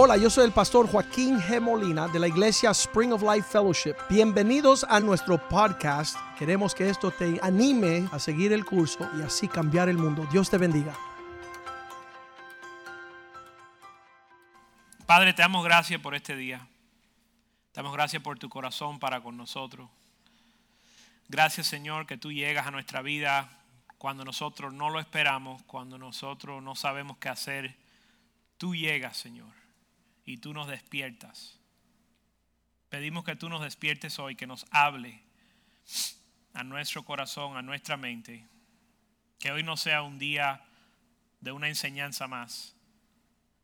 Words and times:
Hola, 0.00 0.16
yo 0.16 0.30
soy 0.30 0.44
el 0.44 0.52
pastor 0.52 0.88
Joaquín 0.88 1.40
G. 1.40 1.60
Molina 1.60 2.06
de 2.06 2.20
la 2.20 2.28
iglesia 2.28 2.70
Spring 2.70 3.12
of 3.12 3.20
Life 3.20 3.48
Fellowship. 3.50 3.96
Bienvenidos 4.08 4.86
a 4.88 5.00
nuestro 5.00 5.48
podcast. 5.48 6.16
Queremos 6.38 6.72
que 6.72 6.88
esto 6.88 7.10
te 7.10 7.40
anime 7.42 8.08
a 8.12 8.20
seguir 8.20 8.52
el 8.52 8.64
curso 8.64 9.10
y 9.18 9.22
así 9.22 9.48
cambiar 9.48 9.88
el 9.88 9.98
mundo. 9.98 10.24
Dios 10.30 10.48
te 10.50 10.56
bendiga. 10.56 10.96
Padre, 15.04 15.34
te 15.34 15.42
damos 15.42 15.64
gracias 15.64 16.00
por 16.00 16.14
este 16.14 16.36
día. 16.36 16.60
Te 17.72 17.80
damos 17.80 17.92
gracias 17.92 18.22
por 18.22 18.38
tu 18.38 18.48
corazón 18.48 19.00
para 19.00 19.20
con 19.20 19.36
nosotros. 19.36 19.90
Gracias 21.26 21.66
Señor 21.66 22.06
que 22.06 22.16
tú 22.16 22.30
llegas 22.30 22.68
a 22.68 22.70
nuestra 22.70 23.02
vida 23.02 23.50
cuando 23.98 24.24
nosotros 24.24 24.72
no 24.72 24.90
lo 24.90 25.00
esperamos, 25.00 25.60
cuando 25.64 25.98
nosotros 25.98 26.62
no 26.62 26.76
sabemos 26.76 27.16
qué 27.18 27.30
hacer. 27.30 27.74
Tú 28.58 28.76
llegas 28.76 29.16
Señor 29.16 29.57
y 30.28 30.36
tú 30.36 30.52
nos 30.52 30.68
despiertas. 30.68 31.58
Pedimos 32.90 33.24
que 33.24 33.34
tú 33.34 33.48
nos 33.48 33.62
despiertes 33.62 34.18
hoy, 34.18 34.36
que 34.36 34.46
nos 34.46 34.66
hable 34.70 35.22
a 36.52 36.62
nuestro 36.64 37.02
corazón, 37.02 37.56
a 37.56 37.62
nuestra 37.62 37.96
mente. 37.96 38.46
Que 39.38 39.52
hoy 39.52 39.62
no 39.62 39.78
sea 39.78 40.02
un 40.02 40.18
día 40.18 40.62
de 41.40 41.50
una 41.52 41.68
enseñanza 41.68 42.28
más, 42.28 42.76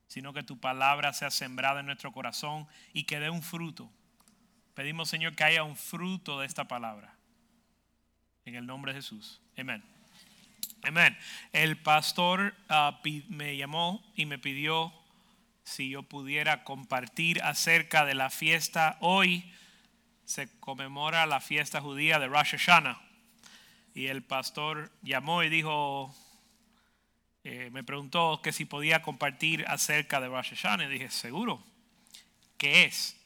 sino 0.07 0.33
que 0.33 0.43
tu 0.43 0.59
palabra 0.59 1.13
sea 1.13 1.31
sembrada 1.31 1.81
en 1.81 1.87
nuestro 1.87 2.13
corazón 2.13 2.67
y 2.95 3.05
que 3.05 3.21
dé 3.21 3.29
un 3.29 3.43
fruto. 3.43 3.93
Pedimos, 4.73 5.11
Señor, 5.11 5.37
que 5.37 5.45
haya 5.45 5.65
un 5.65 5.77
fruto 5.77 6.41
de 6.41 6.47
esta 6.47 6.67
palabra. 6.67 7.15
En 8.47 8.55
el 8.55 8.65
nombre 8.65 8.95
de 8.95 9.01
Jesús. 9.01 9.43
Amén. 9.59 9.85
Amén. 10.83 11.15
El 11.53 11.77
pastor 11.77 12.55
ah, 12.71 13.03
me 13.29 13.55
llamó 13.59 14.03
y 14.17 14.25
me 14.25 14.39
pidió 14.39 15.04
si 15.65 15.89
yo 15.89 16.03
pudiera 16.03 16.63
compartir 16.63 17.43
acerca 17.43 18.05
de 18.05 18.15
la 18.15 18.31
fiesta. 18.31 18.99
Hoy 19.01 19.51
se 20.25 20.49
conmemora 20.61 21.27
la 21.27 21.41
fiesta 21.41 21.81
judía 21.81 22.19
de 22.19 22.29
Rosh 22.29 22.57
Hashanah. 22.57 23.01
Y 23.95 24.07
el 24.07 24.23
pastor 24.23 24.93
llamó 25.03 25.43
y 25.43 25.49
dijo, 25.49 26.15
eh, 27.45 27.71
me 27.73 27.83
preguntó 27.83 28.41
que 28.43 28.53
si 28.53 28.67
podía 28.67 29.03
compartir 29.03 29.65
acerca 29.67 30.21
de 30.21 30.29
Rosh 30.29 30.51
Hashanah. 30.51 30.85
Y 30.85 30.89
dije, 30.89 31.11
seguro, 31.11 31.65
¿qué 32.59 32.85
es? 32.85 33.17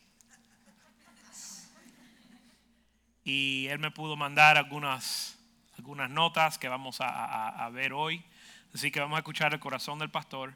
Y 3.24 3.66
él 3.66 3.78
me 3.80 3.90
pudo 3.90 4.16
mandar 4.16 4.56
algunas, 4.56 5.38
algunas 5.76 6.08
notas 6.08 6.56
que 6.56 6.68
vamos 6.68 7.00
a, 7.00 7.48
a 7.48 7.68
ver 7.70 7.92
hoy. 7.92 8.24
Así 8.72 8.90
que 8.90 9.00
vamos 9.00 9.16
a 9.16 9.20
escuchar 9.20 9.52
el 9.52 9.60
corazón 9.60 9.98
del 9.98 10.10
pastor 10.10 10.54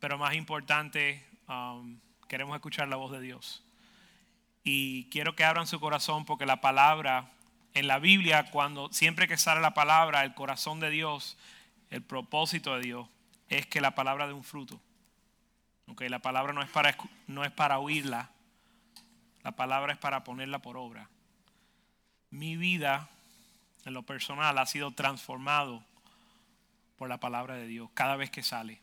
pero 0.00 0.18
más 0.18 0.34
importante, 0.34 1.24
um, 1.48 1.98
queremos 2.28 2.54
escuchar 2.56 2.88
la 2.88 2.96
voz 2.96 3.12
de 3.12 3.20
Dios. 3.20 3.62
Y 4.64 5.04
quiero 5.10 5.36
que 5.36 5.44
abran 5.44 5.66
su 5.66 5.78
corazón 5.78 6.24
porque 6.24 6.46
la 6.46 6.60
palabra, 6.60 7.30
en 7.74 7.86
la 7.86 7.98
Biblia, 7.98 8.50
cuando 8.50 8.92
siempre 8.92 9.28
que 9.28 9.36
sale 9.36 9.60
la 9.60 9.74
palabra, 9.74 10.24
el 10.24 10.34
corazón 10.34 10.80
de 10.80 10.90
Dios, 10.90 11.38
el 11.90 12.02
propósito 12.02 12.74
de 12.74 12.82
Dios, 12.82 13.08
es 13.48 13.66
que 13.66 13.80
la 13.80 13.94
palabra 13.94 14.26
dé 14.26 14.32
un 14.32 14.44
fruto. 14.44 14.80
Okay, 15.88 16.08
la 16.08 16.18
palabra 16.18 16.52
no 16.52 16.62
es, 16.62 16.68
para, 16.68 16.96
no 17.28 17.44
es 17.44 17.52
para 17.52 17.78
oírla, 17.78 18.30
la 19.44 19.52
palabra 19.52 19.92
es 19.92 19.98
para 19.98 20.24
ponerla 20.24 20.58
por 20.58 20.76
obra. 20.76 21.08
Mi 22.30 22.56
vida, 22.56 23.08
en 23.84 23.94
lo 23.94 24.02
personal, 24.02 24.58
ha 24.58 24.66
sido 24.66 24.90
transformado 24.90 25.84
por 26.96 27.08
la 27.08 27.18
palabra 27.18 27.54
de 27.54 27.68
Dios 27.68 27.88
cada 27.94 28.16
vez 28.16 28.30
que 28.30 28.42
sale. 28.42 28.80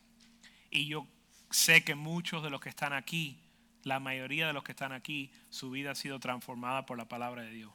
Y 0.73 0.87
yo 0.87 1.07
sé 1.51 1.83
que 1.83 1.93
muchos 1.93 2.41
de 2.41 2.49
los 2.49 2.59
que 2.59 2.69
están 2.69 2.93
aquí, 2.93 3.39
la 3.83 3.99
mayoría 3.99 4.47
de 4.47 4.53
los 4.53 4.63
que 4.63 4.71
están 4.71 4.91
aquí, 4.91 5.31
su 5.51 5.69
vida 5.69 5.91
ha 5.91 5.95
sido 5.95 6.19
transformada 6.19 6.87
por 6.87 6.97
la 6.97 7.05
palabra 7.05 7.43
de 7.43 7.51
Dios. 7.51 7.71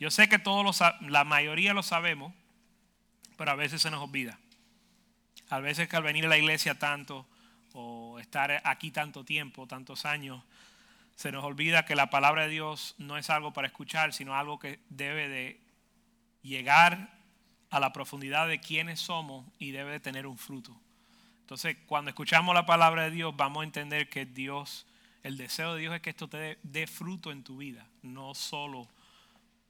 Yo 0.00 0.10
sé 0.10 0.28
que 0.28 0.40
todos 0.40 0.80
la 1.02 1.24
mayoría 1.24 1.74
lo 1.74 1.84
sabemos, 1.84 2.34
pero 3.36 3.52
a 3.52 3.54
veces 3.54 3.80
se 3.82 3.90
nos 3.92 4.02
olvida. 4.02 4.36
A 5.48 5.60
veces 5.60 5.88
que 5.88 5.94
al 5.94 6.02
venir 6.02 6.26
a 6.26 6.28
la 6.28 6.38
iglesia 6.38 6.76
tanto 6.76 7.24
o 7.72 8.18
estar 8.18 8.62
aquí 8.64 8.90
tanto 8.90 9.24
tiempo, 9.24 9.68
tantos 9.68 10.04
años, 10.04 10.42
se 11.14 11.30
nos 11.30 11.44
olvida 11.44 11.84
que 11.84 11.94
la 11.94 12.10
palabra 12.10 12.42
de 12.42 12.48
Dios 12.48 12.96
no 12.98 13.16
es 13.16 13.30
algo 13.30 13.52
para 13.52 13.68
escuchar, 13.68 14.12
sino 14.12 14.34
algo 14.34 14.58
que 14.58 14.80
debe 14.88 15.28
de 15.28 15.60
llegar 16.42 17.16
a 17.70 17.78
la 17.78 17.92
profundidad 17.92 18.48
de 18.48 18.58
quiénes 18.58 18.98
somos 18.98 19.46
y 19.60 19.70
debe 19.70 19.92
de 19.92 20.00
tener 20.00 20.26
un 20.26 20.36
fruto. 20.36 20.80
Entonces, 21.48 21.78
cuando 21.86 22.10
escuchamos 22.10 22.54
la 22.54 22.66
palabra 22.66 23.04
de 23.04 23.10
Dios, 23.10 23.34
vamos 23.34 23.62
a 23.62 23.64
entender 23.64 24.10
que 24.10 24.26
Dios, 24.26 24.84
el 25.22 25.38
deseo 25.38 25.72
de 25.72 25.80
Dios 25.80 25.94
es 25.94 26.02
que 26.02 26.10
esto 26.10 26.28
te 26.28 26.58
dé, 26.62 26.86
fruto 26.86 27.32
en 27.32 27.42
tu 27.42 27.56
vida, 27.56 27.86
no 28.02 28.34
solo 28.34 28.86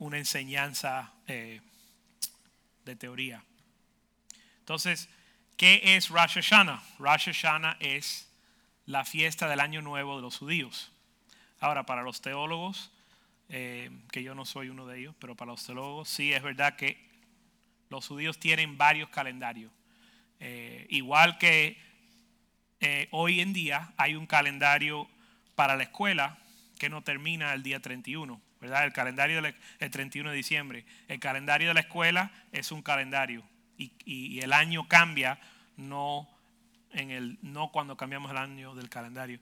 una 0.00 0.19
enseñanza 0.19 1.12
eh, 1.28 1.61
de 2.84 2.97
teoría. 2.97 3.44
Entonces, 4.59 5.09
¿qué 5.56 5.81
es 5.94 6.09
Rosh 6.09 6.41
Hashanah? 6.41 6.83
Rosh 6.99 7.27
Hashanah 7.27 7.77
es 7.78 8.28
la 8.84 9.05
fiesta 9.05 9.47
del 9.47 9.60
año 9.60 9.81
nuevo 9.81 10.16
de 10.16 10.22
los 10.22 10.37
judíos. 10.37 10.91
Ahora, 11.60 11.87
para 11.87 12.03
los 12.03 12.21
teólogos, 12.21 12.91
eh, 13.50 13.89
que 14.10 14.25
yo 14.25 14.34
no 14.34 14.45
soy 14.45 14.69
uno 14.69 14.84
de 14.84 14.99
ellos, 14.99 15.15
pero 15.21 15.37
para 15.37 15.53
los 15.53 15.65
teólogos 15.65 16.09
sí 16.09 16.33
es 16.33 16.43
verdad 16.43 16.75
que 16.75 17.09
los 17.89 18.09
judíos 18.09 18.41
tienen 18.41 18.77
varios 18.77 19.10
calendarios. 19.10 19.71
Eh, 20.41 20.87
igual 20.91 21.38
que 21.38 21.76
eh, 22.81 23.09
hoy 23.10 23.41
en 23.41 23.53
día 23.53 23.93
hay 23.97 24.15
un 24.15 24.26
calendario 24.26 25.09
para 25.54 25.76
la 25.76 25.82
escuela 25.82 26.38
que 26.78 26.88
no 26.88 27.03
termina 27.03 27.53
el 27.54 27.62
día 27.62 27.81
31, 27.81 28.41
¿verdad? 28.60 28.84
El 28.84 28.93
calendario 28.93 29.43
del 29.43 29.54
31 29.91 30.31
de 30.31 30.37
diciembre. 30.37 30.84
El 31.09 31.19
calendario 31.19 31.69
de 31.69 31.75
la 31.75 31.81
escuela 31.81 32.31
es 32.53 32.71
un 32.71 32.82
calendario 32.82 33.43
y, 33.77 34.41
el 34.41 34.53
año 34.53 34.87
cambia 34.88 35.41
no, 35.77 36.28
en 36.93 37.10
el, 37.10 37.38
no 37.43 37.71
cuando 37.72 37.97
cambiamos 37.97 38.31
el 38.31 38.37
año 38.37 38.75
del 38.75 38.88
calendario. 38.88 39.41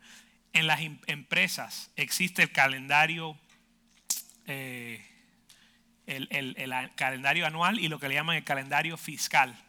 En 0.53 0.67
las 0.67 0.81
em, 0.81 0.99
empresas 1.07 1.91
existe 1.97 2.43
el 2.43 2.53
calendario, 2.53 3.39
eh, 4.47 5.05
el 6.07 6.67
calendario 6.95 7.47
anual 7.47 7.79
y 7.79 7.89
lo 7.89 7.99
que 7.99 8.09
le 8.09 8.15
llaman 8.15 8.37
el 8.37 8.45
calendario 8.45 8.97
fiscal 8.97 9.66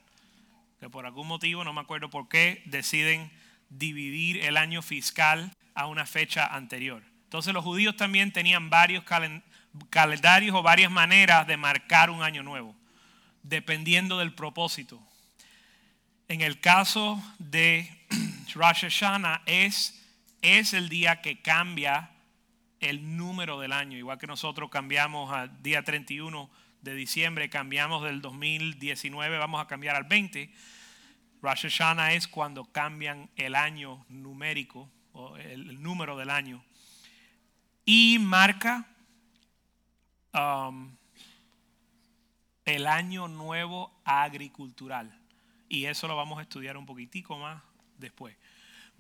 que 0.79 0.89
por 0.89 1.05
algún 1.05 1.27
motivo, 1.27 1.63
no 1.63 1.73
me 1.73 1.81
acuerdo 1.81 2.09
por 2.09 2.29
qué, 2.29 2.61
deciden 2.65 3.31
dividir 3.69 4.45
el 4.45 4.57
año 4.57 4.81
fiscal 4.81 5.51
a 5.73 5.87
una 5.87 6.05
fecha 6.05 6.45
anterior. 6.45 7.03
Entonces 7.23 7.53
los 7.53 7.63
judíos 7.63 7.95
también 7.97 8.31
tenían 8.31 8.69
varios 8.69 9.03
calendarios 9.89 10.55
o 10.55 10.63
varias 10.63 10.91
maneras 10.91 11.45
de 11.47 11.57
marcar 11.57 12.09
un 12.09 12.23
año 12.23 12.43
nuevo, 12.43 12.75
dependiendo 13.43 14.19
del 14.19 14.33
propósito. 14.33 15.01
En 16.27 16.41
el 16.41 16.59
caso 16.59 17.21
de 17.39 17.89
Rosh 18.53 18.81
Hashanah 18.81 19.41
es, 19.45 20.05
es 20.41 20.73
el 20.73 20.89
día 20.89 21.21
que 21.21 21.41
cambia 21.41 22.11
el 22.79 23.17
número 23.17 23.59
del 23.59 23.73
año, 23.73 23.97
igual 23.97 24.17
que 24.17 24.27
nosotros 24.27 24.69
cambiamos 24.69 25.31
al 25.33 25.61
día 25.63 25.83
31 25.83 26.49
de 26.87 26.95
diciembre, 26.95 27.49
cambiamos 27.49 28.03
del 28.03 28.21
2019, 28.21 29.37
vamos 29.37 29.61
a 29.61 29.67
cambiar 29.67 29.95
al 29.95 30.05
20. 30.05 30.49
Rosh 31.41 31.63
Hashanah 31.63 32.13
es 32.13 32.27
cuando 32.27 32.65
cambian 32.65 33.29
el 33.35 33.55
año 33.55 34.05
numérico, 34.09 34.89
o 35.11 35.35
el, 35.37 35.81
número 35.81 36.17
del 36.17 36.29
año. 36.29 36.63
Y 37.85 38.17
marca 38.19 38.87
um, 40.33 40.95
el 42.65 42.87
año 42.87 43.27
nuevo 43.27 44.01
agricultural. 44.05 45.13
Y 45.69 45.85
eso 45.85 46.07
lo 46.07 46.15
vamos 46.15 46.39
a 46.39 46.43
estudiar 46.43 46.77
un 46.77 46.85
poquitico 46.85 47.37
más 47.37 47.61
después. 47.97 48.35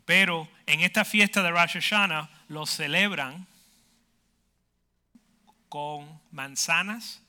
Pero 0.05 0.49
en 0.65 0.81
esta 0.81 1.05
fiesta 1.05 1.41
de 1.41 1.51
Rosh 1.51 1.73
Hashanah 1.73 2.29
lo 2.49 2.65
celebran 2.65 3.47
con 5.69 6.21
manzanas 6.31 7.23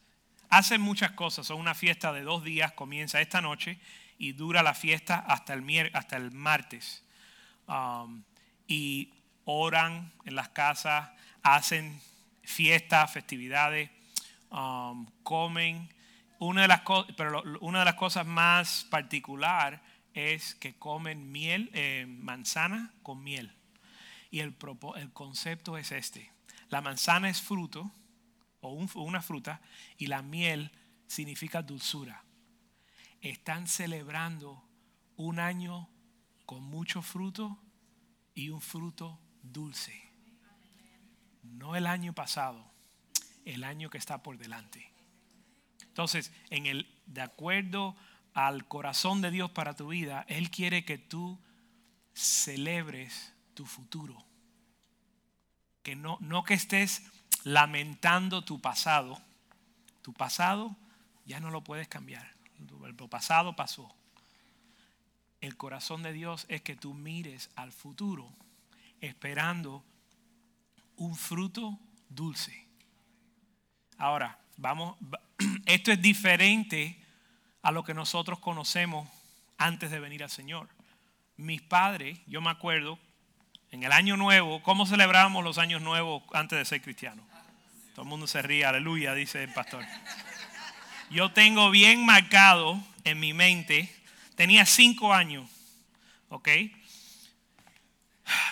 hacen 0.48 0.80
muchas 0.80 1.12
cosas. 1.12 1.46
Son 1.46 1.58
una 1.58 1.74
fiesta 1.74 2.12
de 2.12 2.22
dos 2.22 2.44
días, 2.44 2.72
comienza 2.72 3.20
esta 3.20 3.40
noche 3.40 3.78
y 4.18 4.32
dura 4.32 4.62
la 4.62 4.74
fiesta 4.74 5.18
hasta 5.18 5.54
el, 5.54 5.90
hasta 5.94 6.16
el 6.16 6.32
martes. 6.32 7.04
Um, 7.66 8.22
y 8.66 9.12
oran 9.44 10.12
en 10.24 10.34
las 10.34 10.48
casas, 10.48 11.10
hacen 11.42 12.00
fiestas, 12.42 13.12
festividades, 13.12 13.90
um, 14.50 15.06
comen. 15.22 15.88
Una 16.38 16.62
de, 16.62 16.68
las 16.68 16.82
pero 17.16 17.42
una 17.60 17.80
de 17.80 17.84
las 17.84 17.94
cosas 17.94 18.26
más 18.26 18.86
particular 18.90 19.82
es 20.14 20.54
que 20.54 20.74
comen 20.74 21.30
miel, 21.30 21.70
eh, 21.72 22.06
manzana 22.08 22.92
con 23.02 23.22
miel. 23.22 23.54
Y 24.30 24.40
el, 24.40 24.54
el 24.96 25.12
concepto 25.12 25.78
es 25.78 25.92
este. 25.92 26.30
La 26.68 26.80
manzana 26.80 27.30
es 27.30 27.40
fruto 27.40 27.90
o 28.60 29.02
una 29.02 29.22
fruta 29.22 29.60
y 29.96 30.06
la 30.06 30.22
miel 30.22 30.70
significa 31.06 31.62
dulzura. 31.62 32.24
Están 33.20 33.66
celebrando 33.66 34.62
un 35.16 35.40
año 35.40 35.88
con 36.46 36.62
mucho 36.62 37.02
fruto 37.02 37.58
y 38.34 38.50
un 38.50 38.60
fruto 38.60 39.18
dulce. 39.42 40.00
No 41.42 41.76
el 41.76 41.86
año 41.86 42.12
pasado, 42.12 42.70
el 43.44 43.64
año 43.64 43.90
que 43.90 43.98
está 43.98 44.22
por 44.22 44.38
delante. 44.38 44.92
Entonces, 45.82 46.32
en 46.50 46.66
el, 46.66 46.86
de 47.06 47.22
acuerdo 47.22 47.96
al 48.32 48.68
corazón 48.68 49.20
de 49.20 49.32
Dios 49.32 49.50
para 49.50 49.74
tu 49.74 49.88
vida, 49.88 50.24
Él 50.28 50.50
quiere 50.50 50.84
que 50.84 50.98
tú 50.98 51.40
celebres 52.12 53.34
tu 53.54 53.66
futuro. 53.66 54.24
Que 55.82 55.96
no, 55.96 56.18
no 56.20 56.44
que 56.44 56.54
estés 56.54 57.02
lamentando 57.44 58.44
tu 58.44 58.60
pasado. 58.60 59.20
Tu 60.02 60.12
pasado 60.12 60.76
ya 61.24 61.40
no 61.40 61.50
lo 61.50 61.62
puedes 61.62 61.88
cambiar. 61.88 62.26
El 62.84 62.94
pasado 62.94 63.54
pasó. 63.54 63.94
El 65.40 65.56
corazón 65.56 66.02
de 66.02 66.12
Dios 66.12 66.46
es 66.48 66.62
que 66.62 66.74
tú 66.74 66.94
mires 66.94 67.50
al 67.54 67.72
futuro 67.72 68.32
esperando 69.00 69.84
un 70.96 71.14
fruto 71.14 71.78
dulce. 72.08 72.66
Ahora, 73.96 74.38
vamos, 74.56 74.96
esto 75.66 75.92
es 75.92 76.02
diferente 76.02 77.00
a 77.62 77.70
lo 77.70 77.84
que 77.84 77.94
nosotros 77.94 78.40
conocemos 78.40 79.08
antes 79.58 79.90
de 79.90 80.00
venir 80.00 80.22
al 80.22 80.30
Señor. 80.30 80.68
Mis 81.36 81.62
padres, 81.62 82.18
yo 82.26 82.40
me 82.40 82.50
acuerdo, 82.50 82.98
en 83.70 83.82
el 83.82 83.92
año 83.92 84.16
nuevo, 84.16 84.62
¿cómo 84.62 84.86
celebrábamos 84.86 85.44
los 85.44 85.58
años 85.58 85.82
nuevos 85.82 86.22
antes 86.32 86.58
de 86.58 86.64
ser 86.64 86.80
cristiano? 86.80 87.22
Todo 87.94 88.02
el 88.02 88.08
mundo 88.08 88.26
se 88.26 88.40
ríe, 88.42 88.64
aleluya, 88.64 89.14
dice 89.14 89.42
el 89.42 89.52
pastor. 89.52 89.84
Yo 91.10 91.32
tengo 91.32 91.70
bien 91.70 92.04
marcado 92.06 92.82
en 93.04 93.20
mi 93.20 93.32
mente, 93.32 93.94
tenía 94.36 94.64
cinco 94.66 95.12
años, 95.12 95.50
¿ok? 96.28 96.48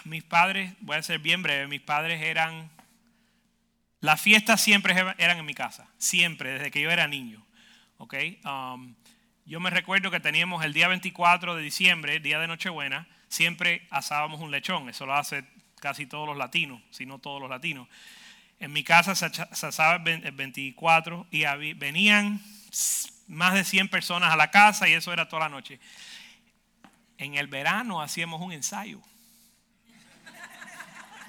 Mis 0.04 0.22
padres, 0.24 0.72
voy 0.80 0.96
a 0.96 1.02
ser 1.02 1.18
bien 1.18 1.42
breve, 1.42 1.66
mis 1.66 1.80
padres 1.80 2.22
eran, 2.22 2.70
las 4.00 4.20
fiestas 4.20 4.60
siempre 4.60 4.94
eran 5.18 5.38
en 5.38 5.46
mi 5.46 5.54
casa, 5.54 5.86
siempre, 5.98 6.52
desde 6.52 6.70
que 6.70 6.80
yo 6.80 6.90
era 6.90 7.06
niño, 7.06 7.44
¿ok? 7.98 8.14
Um, 8.44 8.94
yo 9.44 9.60
me 9.60 9.70
recuerdo 9.70 10.10
que 10.10 10.20
teníamos 10.20 10.64
el 10.64 10.72
día 10.72 10.88
24 10.88 11.54
de 11.54 11.62
diciembre, 11.62 12.20
día 12.20 12.38
de 12.38 12.48
Nochebuena, 12.48 13.06
siempre 13.28 13.86
asábamos 13.90 14.40
un 14.40 14.50
lechón, 14.50 14.88
eso 14.88 15.06
lo 15.06 15.14
hace 15.14 15.44
casi 15.80 16.06
todos 16.06 16.26
los 16.26 16.36
latinos, 16.36 16.80
si 16.90 17.06
no 17.06 17.18
todos 17.18 17.40
los 17.40 17.50
latinos. 17.50 17.88
En 18.58 18.72
mi 18.72 18.82
casa 18.82 19.14
se, 19.14 19.26
asaba 19.66 20.02
el 20.04 20.32
24 20.32 21.26
y 21.30 21.44
venían 21.74 22.40
más 23.28 23.54
de 23.54 23.64
100 23.64 23.88
personas 23.88 24.32
a 24.32 24.36
la 24.36 24.50
casa 24.50 24.88
y 24.88 24.92
eso 24.92 25.12
era 25.12 25.28
toda 25.28 25.44
la 25.44 25.48
noche. 25.48 25.78
En 27.18 27.34
el 27.34 27.46
verano 27.48 28.00
hacíamos 28.00 28.40
un 28.40 28.52
ensayo 28.52 29.00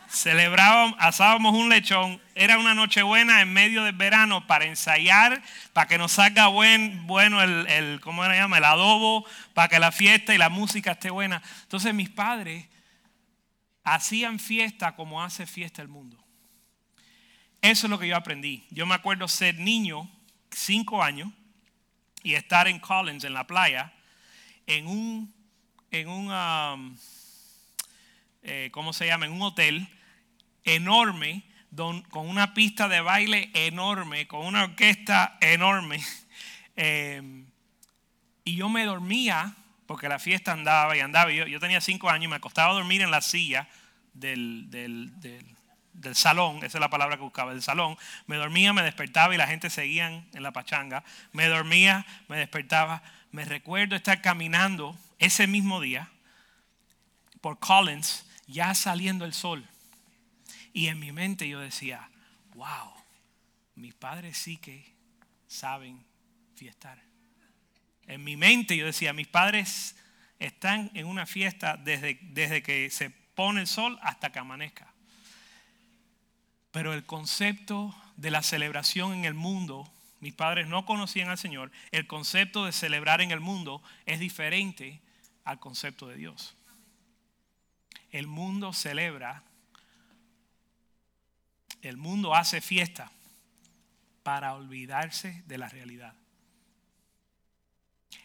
celebrábamos, 0.09 0.95
asábamos 0.99 1.53
un 1.53 1.69
lechón, 1.69 2.21
era 2.35 2.57
una 2.57 2.73
noche 2.73 3.01
buena 3.01 3.41
en 3.41 3.51
medio 3.51 3.83
del 3.83 3.95
verano 3.95 4.47
para 4.47 4.65
ensayar, 4.65 5.41
para 5.73 5.87
que 5.87 5.97
nos 5.97 6.13
salga 6.13 6.47
buen, 6.47 7.07
bueno 7.07 7.41
el, 7.41 7.67
el, 7.67 7.99
¿cómo 8.01 8.23
se 8.25 8.35
llama? 8.35 8.57
El 8.57 8.65
adobo, 8.65 9.25
para 9.53 9.67
que 9.67 9.79
la 9.79 9.91
fiesta 9.91 10.33
y 10.33 10.37
la 10.37 10.49
música 10.49 10.91
esté 10.91 11.09
buena. 11.09 11.41
Entonces 11.63 11.93
mis 11.93 12.09
padres 12.09 12.65
hacían 13.83 14.39
fiesta 14.39 14.95
como 14.95 15.23
hace 15.23 15.45
fiesta 15.45 15.81
el 15.81 15.87
mundo. 15.87 16.17
Eso 17.61 17.87
es 17.87 17.91
lo 17.91 17.99
que 17.99 18.07
yo 18.07 18.15
aprendí. 18.15 18.65
Yo 18.69 18.85
me 18.85 18.95
acuerdo 18.95 19.27
ser 19.27 19.59
niño, 19.59 20.09
cinco 20.51 21.03
años, 21.03 21.29
y 22.23 22.33
estar 22.33 22.67
en 22.67 22.79
Collins, 22.79 23.23
en 23.23 23.33
la 23.33 23.47
playa, 23.47 23.93
en 24.65 24.87
un, 24.87 25.33
en 25.91 26.09
un 26.09 26.31
um, 26.31 26.97
eh, 28.43 28.69
¿cómo 28.71 28.93
se 28.93 29.05
llama? 29.05 29.25
En 29.25 29.31
un 29.31 29.41
hotel 29.41 29.87
enorme, 30.67 31.43
con 31.75 32.27
una 32.27 32.53
pista 32.53 32.87
de 32.87 33.01
baile 33.01 33.49
enorme, 33.53 34.27
con 34.27 34.45
una 34.45 34.63
orquesta 34.63 35.37
enorme. 35.41 35.99
Eh, 36.79 37.43
y 38.43 38.55
yo 38.55 38.69
me 38.69 38.85
dormía, 38.85 39.55
porque 39.87 40.07
la 40.07 40.19
fiesta 40.19 40.51
andaba 40.51 40.95
y 40.95 40.99
andaba. 40.99 41.31
Yo, 41.31 41.47
yo 41.47 41.59
tenía 41.59 41.81
cinco 41.81 42.07
años 42.11 42.25
y 42.25 42.27
me 42.27 42.35
acostaba 42.35 42.69
a 42.69 42.75
dormir 42.75 43.01
en 43.01 43.09
la 43.09 43.21
silla 43.21 43.67
del, 44.13 44.69
del, 44.69 45.11
del, 45.19 46.15
salón, 46.15 46.57
esa 46.57 46.77
es 46.77 46.79
la 46.79 46.91
palabra 46.91 47.17
que 47.17 47.23
buscaba, 47.23 47.51
del 47.51 47.63
salón. 47.63 47.97
Me 48.27 48.35
dormía, 48.35 48.73
me 48.73 48.83
despertaba 48.83 49.33
y 49.33 49.39
la 49.39 49.47
gente 49.47 49.71
seguía 49.71 50.07
en 50.07 50.43
la 50.43 50.51
pachanga. 50.51 51.03
Me 51.31 51.47
dormía, 51.47 52.05
me 52.27 52.37
despertaba. 52.37 53.01
Me 53.31 53.43
recuerdo 53.43 53.95
estar 53.95 54.21
caminando 54.21 54.95
ese 55.17 55.47
mismo 55.47 55.81
día 55.81 56.11
por 57.41 57.57
Collins, 57.57 58.23
ya 58.45 58.75
saliendo 58.75 59.25
el 59.25 59.33
sol. 59.33 59.67
Y 60.77 60.89
en 60.89 60.99
mi 60.99 61.11
mente 61.11 61.49
yo 61.49 61.59
decía, 61.59 62.07
wow, 62.53 62.93
mis 63.73 63.95
padres 63.95 64.37
sí 64.37 64.57
que 64.57 64.85
saben 65.47 66.05
fiestar. 66.53 67.01
En 68.05 68.23
mi 68.23 68.37
mente 68.37 68.77
yo 68.77 68.85
decía, 68.85 69.11
mis 69.11 69.25
padres 69.27 69.95
están 70.37 70.91
en 70.93 71.07
una 71.07 71.25
fiesta 71.25 71.77
desde, 71.77 72.19
desde 72.21 72.61
que 72.61 72.91
se 72.91 73.09
pone 73.09 73.61
el 73.61 73.65
sol 73.65 73.97
hasta 74.03 74.31
que 74.31 74.37
amanezca. 74.37 74.93
Pero 76.69 76.93
el 76.93 77.07
concepto 77.07 77.99
de 78.15 78.29
la 78.29 78.43
celebración 78.43 79.15
en 79.15 79.25
el 79.25 79.33
mundo, 79.33 79.91
mis 80.19 80.35
padres 80.35 80.67
no 80.67 80.85
conocían 80.85 81.29
al 81.29 81.39
Señor, 81.39 81.71
el 81.89 82.05
concepto 82.05 82.65
de 82.65 82.71
celebrar 82.71 83.21
en 83.21 83.31
el 83.31 83.39
mundo 83.39 83.81
es 84.05 84.19
diferente 84.19 85.01
al 85.43 85.59
concepto 85.59 86.07
de 86.07 86.17
Dios. 86.17 86.55
El 88.11 88.27
mundo 88.27 88.73
celebra 88.73 89.43
el 91.87 91.97
mundo 91.97 92.35
hace 92.35 92.61
fiesta 92.61 93.11
para 94.23 94.53
olvidarse 94.53 95.43
de 95.47 95.57
la 95.57 95.69
realidad. 95.69 96.13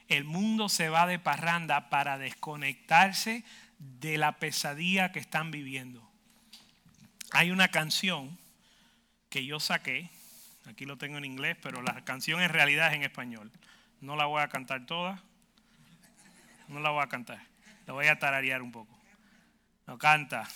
El 0.09 0.25
mundo 0.25 0.69
se 0.69 0.89
va 0.89 1.07
de 1.07 1.19
parranda 1.19 1.89
para 1.89 2.19
desconectarse 2.19 3.45
de 3.79 4.19
la 4.19 4.39
pesadilla 4.39 5.13
que 5.13 5.21
están 5.21 5.51
viviendo. 5.51 6.07
Hay 7.31 7.51
una 7.51 7.69
canción 7.69 8.39
que 9.31 9.47
yo 9.47 9.59
saqué, 9.59 10.11
aquí 10.67 10.85
lo 10.85 10.99
tengo 10.99 11.19
en 11.19 11.25
inglés, 11.25 11.57
pero 11.63 11.83
la 11.83 12.05
canción 12.05 12.43
en 12.43 12.51
realidad 12.51 12.89
es 12.89 12.95
en 12.95 13.05
español. 13.05 13.51
No 14.01 14.17
la 14.17 14.27
voy 14.27 14.43
a 14.43 14.49
cantar 14.49 14.85
toda, 14.85 15.23
no 16.69 16.81
la 16.81 16.91
voy 16.91 17.03
a 17.03 17.09
cantar, 17.09 17.41
la 17.87 17.95
voy 17.95 18.07
a 18.07 18.19
tararear 18.19 18.61
un 18.61 18.73
poco. 18.73 18.99
No 19.87 19.99
canta. 19.99 20.49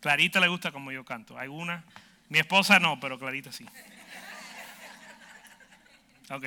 Clarita 0.00 0.40
le 0.40 0.48
gusta 0.48 0.72
como 0.72 0.92
yo 0.92 1.04
canto. 1.04 1.36
Una, 1.50 1.84
mi 2.28 2.38
esposa 2.38 2.78
no, 2.78 3.00
pero 3.00 3.18
Clarita 3.18 3.52
sí. 3.52 3.66
Ok. 6.30 6.44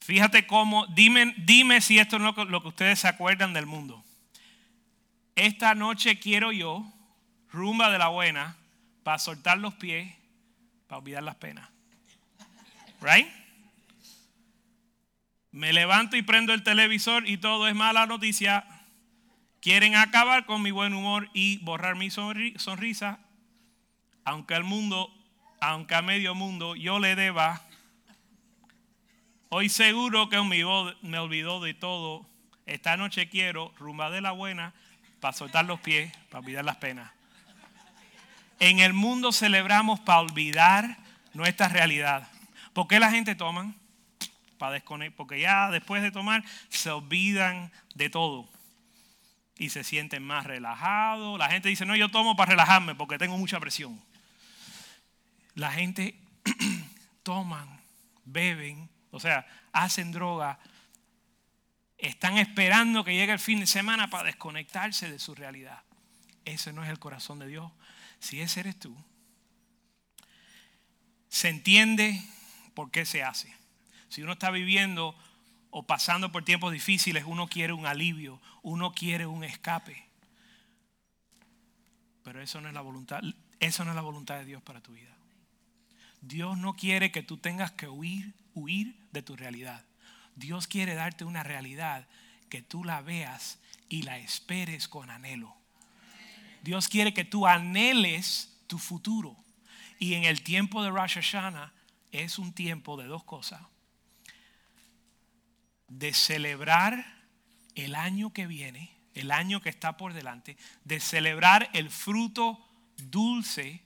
Fíjate 0.00 0.46
cómo, 0.46 0.86
dime, 0.88 1.34
dime 1.38 1.80
si 1.80 1.98
esto 1.98 2.18
no 2.18 2.30
es 2.30 2.48
lo 2.48 2.60
que 2.62 2.68
ustedes 2.68 2.98
se 3.00 3.08
acuerdan 3.08 3.52
del 3.54 3.66
mundo. 3.66 4.04
Esta 5.34 5.74
noche 5.74 6.18
quiero 6.18 6.52
yo, 6.52 6.84
rumba 7.50 7.90
de 7.90 7.98
la 7.98 8.08
buena, 8.08 8.56
para 9.02 9.18
soltar 9.18 9.58
los 9.58 9.74
pies, 9.74 10.12
para 10.86 10.98
olvidar 10.98 11.22
las 11.22 11.36
penas. 11.36 11.68
Right? 13.00 13.28
Me 15.50 15.72
levanto 15.72 16.16
y 16.16 16.22
prendo 16.22 16.52
el 16.52 16.62
televisor 16.62 17.28
y 17.28 17.38
todo 17.38 17.68
es 17.68 17.74
mala 17.74 18.06
noticia. 18.06 18.66
Quieren 19.64 19.96
acabar 19.96 20.44
con 20.44 20.60
mi 20.60 20.72
buen 20.72 20.92
humor 20.92 21.30
y 21.32 21.56
borrar 21.64 21.96
mi 21.96 22.10
sonrisa, 22.10 23.18
aunque 24.22 24.54
al 24.54 24.62
mundo, 24.62 25.10
aunque 25.58 25.94
a 25.94 26.02
medio 26.02 26.34
mundo 26.34 26.76
yo 26.76 26.98
le 26.98 27.16
deba. 27.16 27.62
Hoy 29.48 29.70
seguro 29.70 30.28
que 30.28 30.38
me 30.42 31.18
olvidó 31.18 31.62
de 31.62 31.72
todo. 31.72 32.26
Esta 32.66 32.98
noche 32.98 33.30
quiero 33.30 33.72
rumba 33.78 34.10
de 34.10 34.20
la 34.20 34.32
buena 34.32 34.74
para 35.18 35.32
soltar 35.32 35.64
los 35.64 35.80
pies, 35.80 36.14
para 36.28 36.40
olvidar 36.40 36.66
las 36.66 36.76
penas. 36.76 37.10
En 38.60 38.80
el 38.80 38.92
mundo 38.92 39.32
celebramos 39.32 39.98
para 39.98 40.20
olvidar 40.20 40.98
nuestra 41.32 41.68
realidad. 41.68 42.28
¿Por 42.74 42.86
qué 42.86 43.00
la 43.00 43.10
gente 43.10 43.34
toma? 43.34 43.72
Para 44.58 44.72
desconectar, 44.72 45.16
porque 45.16 45.40
ya 45.40 45.70
después 45.70 46.02
de 46.02 46.10
tomar 46.10 46.44
se 46.68 46.90
olvidan 46.90 47.72
de 47.94 48.10
todo 48.10 48.52
y 49.58 49.70
se 49.70 49.84
sienten 49.84 50.22
más 50.22 50.44
relajados. 50.44 51.38
La 51.38 51.48
gente 51.48 51.68
dice, 51.68 51.86
no, 51.86 51.96
yo 51.96 52.10
tomo 52.10 52.36
para 52.36 52.50
relajarme 52.50 52.94
porque 52.94 53.18
tengo 53.18 53.38
mucha 53.38 53.60
presión. 53.60 54.00
La 55.54 55.72
gente 55.72 56.18
toman, 57.22 57.80
beben, 58.24 58.88
o 59.10 59.20
sea, 59.20 59.46
hacen 59.72 60.12
droga, 60.12 60.58
están 61.98 62.38
esperando 62.38 63.04
que 63.04 63.14
llegue 63.14 63.32
el 63.32 63.38
fin 63.38 63.60
de 63.60 63.66
semana 63.66 64.10
para 64.10 64.24
desconectarse 64.24 65.10
de 65.10 65.18
su 65.18 65.34
realidad. 65.34 65.82
Ese 66.44 66.72
no 66.72 66.82
es 66.84 66.90
el 66.90 66.98
corazón 66.98 67.38
de 67.38 67.46
Dios. 67.46 67.70
Si 68.18 68.40
ese 68.40 68.60
eres 68.60 68.78
tú, 68.78 68.96
se 71.28 71.48
entiende 71.48 72.20
por 72.74 72.90
qué 72.90 73.06
se 73.06 73.22
hace. 73.22 73.54
Si 74.08 74.22
uno 74.22 74.32
está 74.32 74.50
viviendo 74.50 75.16
o 75.76 75.82
pasando 75.82 76.30
por 76.30 76.44
tiempos 76.44 76.72
difíciles, 76.72 77.24
uno 77.26 77.48
quiere 77.48 77.72
un 77.72 77.84
alivio, 77.84 78.40
uno 78.62 78.92
quiere 78.92 79.26
un 79.26 79.42
escape. 79.42 80.06
Pero 82.22 82.40
eso 82.40 82.60
no 82.60 82.68
es 82.68 82.74
la 82.74 82.80
voluntad, 82.80 83.22
eso 83.58 83.84
no 83.84 83.90
es 83.90 83.96
la 83.96 84.02
voluntad 84.02 84.36
de 84.38 84.44
Dios 84.44 84.62
para 84.62 84.80
tu 84.80 84.92
vida. 84.92 85.10
Dios 86.20 86.56
no 86.58 86.76
quiere 86.76 87.10
que 87.10 87.24
tú 87.24 87.38
tengas 87.38 87.72
que 87.72 87.88
huir, 87.88 88.34
huir 88.54 88.94
de 89.10 89.22
tu 89.22 89.34
realidad. 89.34 89.84
Dios 90.36 90.68
quiere 90.68 90.94
darte 90.94 91.24
una 91.24 91.42
realidad 91.42 92.06
que 92.48 92.62
tú 92.62 92.84
la 92.84 93.00
veas 93.00 93.58
y 93.88 94.02
la 94.02 94.18
esperes 94.18 94.86
con 94.86 95.10
anhelo. 95.10 95.56
Dios 96.62 96.86
quiere 96.86 97.12
que 97.12 97.24
tú 97.24 97.48
anheles 97.48 98.56
tu 98.68 98.78
futuro. 98.78 99.36
Y 99.98 100.14
en 100.14 100.22
el 100.22 100.44
tiempo 100.44 100.84
de 100.84 100.90
Rosh 100.90 101.14
Hashanah 101.14 101.72
es 102.12 102.38
un 102.38 102.52
tiempo 102.52 102.96
de 102.96 103.08
dos 103.08 103.24
cosas. 103.24 103.60
De 105.88 106.12
celebrar 106.12 107.04
el 107.74 107.94
año 107.94 108.32
que 108.32 108.46
viene, 108.46 108.96
el 109.14 109.30
año 109.30 109.60
que 109.60 109.68
está 109.68 109.96
por 109.96 110.12
delante, 110.12 110.56
de 110.84 111.00
celebrar 111.00 111.70
el 111.72 111.90
fruto 111.90 112.58
dulce 112.96 113.82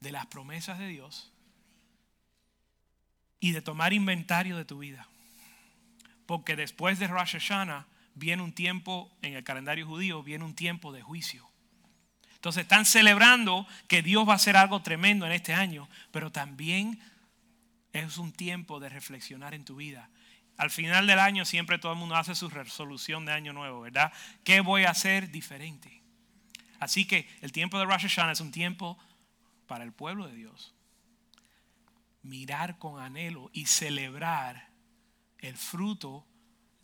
de 0.00 0.12
las 0.12 0.26
promesas 0.26 0.78
de 0.78 0.88
Dios 0.88 1.32
y 3.40 3.52
de 3.52 3.62
tomar 3.62 3.92
inventario 3.92 4.56
de 4.56 4.64
tu 4.64 4.78
vida. 4.78 5.08
Porque 6.26 6.56
después 6.56 6.98
de 6.98 7.06
Rosh 7.06 7.32
Hashanah 7.32 7.86
viene 8.14 8.42
un 8.42 8.52
tiempo, 8.52 9.10
en 9.22 9.34
el 9.34 9.44
calendario 9.44 9.86
judío, 9.86 10.22
viene 10.22 10.44
un 10.44 10.54
tiempo 10.54 10.92
de 10.92 11.02
juicio. 11.02 11.48
Entonces 12.34 12.62
están 12.62 12.84
celebrando 12.84 13.66
que 13.88 14.02
Dios 14.02 14.28
va 14.28 14.32
a 14.32 14.36
hacer 14.36 14.56
algo 14.56 14.82
tremendo 14.82 15.26
en 15.26 15.32
este 15.32 15.54
año, 15.54 15.88
pero 16.10 16.30
también 16.30 17.00
es 17.92 18.18
un 18.18 18.32
tiempo 18.32 18.80
de 18.80 18.90
reflexionar 18.90 19.54
en 19.54 19.64
tu 19.64 19.76
vida. 19.76 20.10
Al 20.56 20.70
final 20.70 21.06
del 21.06 21.18
año 21.18 21.44
siempre 21.44 21.78
todo 21.78 21.92
el 21.92 21.98
mundo 21.98 22.16
hace 22.16 22.34
su 22.34 22.48
resolución 22.48 23.24
de 23.26 23.32
año 23.32 23.52
nuevo, 23.52 23.80
¿verdad? 23.80 24.12
¿Qué 24.44 24.60
voy 24.60 24.84
a 24.84 24.90
hacer 24.90 25.30
diferente? 25.30 26.02
Así 26.78 27.06
que 27.06 27.28
el 27.40 27.52
tiempo 27.52 27.78
de 27.78 27.86
Rosh 27.86 28.02
Hashanah 28.02 28.32
es 28.32 28.40
un 28.40 28.52
tiempo 28.52 28.98
para 29.66 29.84
el 29.84 29.92
pueblo 29.92 30.26
de 30.26 30.34
Dios 30.34 30.74
mirar 32.24 32.78
con 32.78 33.00
anhelo 33.00 33.50
y 33.52 33.66
celebrar 33.66 34.68
el 35.38 35.56
fruto 35.56 36.26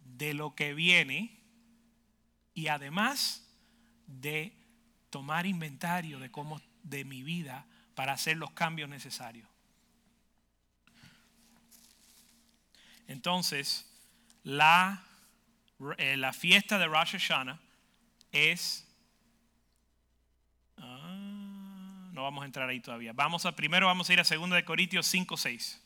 de 0.05 0.35
lo 0.35 0.55
que 0.55 0.75
viene 0.75 1.41
y 2.55 2.69
además 2.69 3.49
de 4.07 4.55
tomar 5.09 5.47
inventario 5.47 6.21
de 6.21 6.31
cómo 6.31 6.61
de 6.83 7.05
mi 7.05 7.23
vida 7.23 7.67
para 7.95 8.12
hacer 8.12 8.37
los 8.37 8.53
cambios 8.53 8.89
necesarios. 8.89 9.50
Entonces, 13.11 13.93
la, 14.45 15.02
eh, 15.99 16.17
la 16.17 16.33
fiesta 16.33 16.79
de 16.79 16.87
Rosh 16.87 17.19
Hashanah 17.19 17.59
es 18.31 18.87
no 22.12 22.23
vamos 22.23 22.43
a 22.43 22.47
entrar 22.47 22.69
ahí 22.69 22.81
todavía. 22.81 23.12
Vamos 23.12 23.47
a, 23.47 23.57
primero 23.57 23.87
vamos 23.87 24.09
a 24.09 24.12
ir 24.12 24.21
a 24.21 24.23
2 24.23 24.50
de 24.50 24.64
Corintios 24.64 25.07
5, 25.07 25.37
6. 25.37 25.83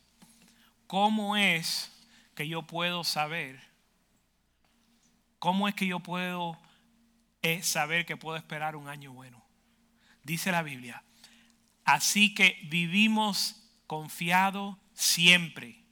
¿Cómo 0.87 1.37
es 1.37 1.93
que 2.35 2.47
yo 2.47 2.63
puedo 2.63 3.05
saber? 3.05 3.61
¿Cómo 5.39 5.67
es 5.69 5.75
que 5.75 5.87
yo 5.87 6.01
puedo 6.01 6.59
eh, 7.41 7.63
saber 7.63 8.05
que 8.05 8.17
puedo 8.17 8.37
esperar 8.37 8.77
un 8.77 8.89
año 8.89 9.13
bueno? 9.13 9.43
Dice 10.25 10.53
la 10.53 10.63
Biblia. 10.63 11.05
Así 11.85 12.35
que 12.35 12.59
vivimos 12.69 13.71
confiado 13.87 14.79
siempre. 14.93 15.84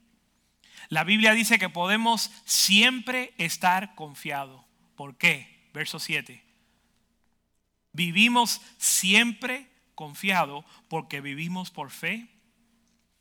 La 0.89 1.03
Biblia 1.03 1.33
dice 1.33 1.59
que 1.59 1.69
podemos 1.69 2.31
siempre 2.45 3.33
estar 3.37 3.95
confiados. 3.95 4.61
¿Por 4.95 5.17
qué? 5.17 5.69
Verso 5.73 5.99
7. 5.99 6.43
Vivimos 7.93 8.61
siempre 8.77 9.69
confiado 9.95 10.65
porque 10.87 11.21
vivimos 11.21 11.71
por 11.71 11.91
fe. 11.91 12.27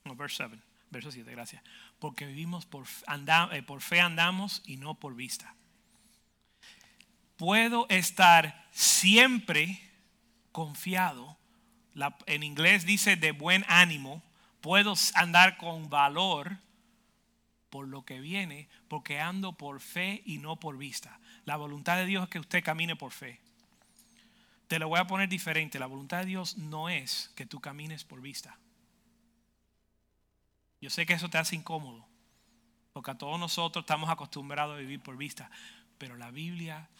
No, 0.04 0.16
verso 0.16 0.48
7, 0.48 0.62
verso 0.90 1.12
7, 1.12 1.30
gracias. 1.30 1.62
Porque 1.98 2.26
vivimos 2.26 2.66
por, 2.66 2.86
eh, 2.86 3.62
por 3.62 3.80
fe 3.80 4.00
andamos 4.00 4.62
y 4.64 4.76
no 4.76 4.94
por 4.94 5.14
vista. 5.14 5.54
Puedo 7.36 7.86
estar 7.88 8.68
siempre 8.72 9.80
confiado. 10.52 11.38
en 12.26 12.42
inglés 12.42 12.86
dice 12.86 13.16
de 13.16 13.32
buen 13.32 13.64
ánimo. 13.68 14.22
Puedo 14.60 14.94
andar 15.14 15.58
con 15.58 15.90
valor 15.90 16.58
por 17.72 17.88
lo 17.88 18.04
que 18.04 18.20
viene, 18.20 18.68
porque 18.86 19.18
ando 19.18 19.54
por 19.54 19.80
fe 19.80 20.22
y 20.26 20.36
no 20.36 20.60
por 20.60 20.76
vista. 20.76 21.18
La 21.46 21.56
voluntad 21.56 21.96
de 21.96 22.04
Dios 22.04 22.24
es 22.24 22.28
que 22.28 22.38
usted 22.38 22.62
camine 22.62 22.96
por 22.96 23.12
fe. 23.12 23.40
Te 24.68 24.78
lo 24.78 24.88
voy 24.88 25.00
a 25.00 25.06
poner 25.06 25.30
diferente. 25.30 25.78
La 25.78 25.86
voluntad 25.86 26.18
de 26.18 26.26
Dios 26.26 26.58
no 26.58 26.90
es 26.90 27.32
que 27.34 27.46
tú 27.46 27.60
camines 27.60 28.04
por 28.04 28.20
vista. 28.20 28.58
Yo 30.82 30.90
sé 30.90 31.06
que 31.06 31.14
eso 31.14 31.30
te 31.30 31.38
hace 31.38 31.56
incómodo, 31.56 32.06
porque 32.92 33.12
a 33.12 33.16
todos 33.16 33.40
nosotros 33.40 33.84
estamos 33.84 34.10
acostumbrados 34.10 34.74
a 34.74 34.80
vivir 34.80 35.00
por 35.00 35.16
vista. 35.16 35.50
Pero 35.96 36.18
la 36.18 36.30
Biblia, 36.30 36.90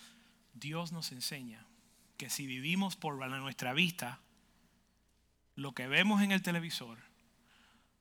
Dios 0.54 0.90
nos 0.90 1.12
enseña 1.12 1.66
que 2.16 2.30
si 2.30 2.46
vivimos 2.46 2.96
por 2.96 3.16
nuestra 3.28 3.74
vista, 3.74 4.20
lo 5.54 5.72
que 5.72 5.86
vemos 5.86 6.22
en 6.22 6.32
el 6.32 6.40
televisor, 6.40 6.98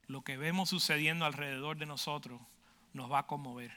lo 0.07 0.21
que 0.21 0.37
vemos 0.37 0.69
sucediendo 0.69 1.25
alrededor 1.25 1.75
de 1.75 1.85
nosotros, 1.85 2.39
nos 2.93 3.11
va 3.11 3.19
a 3.19 3.27
conmover. 3.27 3.71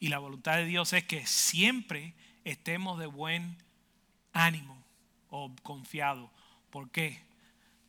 Y 0.00 0.08
la 0.08 0.18
voluntad 0.18 0.56
de 0.56 0.66
Dios 0.66 0.92
es 0.92 1.04
que 1.04 1.26
siempre 1.26 2.14
estemos 2.44 2.98
de 2.98 3.06
buen 3.06 3.56
ánimo 4.32 4.84
o 5.30 5.54
confiado. 5.62 6.30
¿Por 6.70 6.90
qué? 6.90 7.22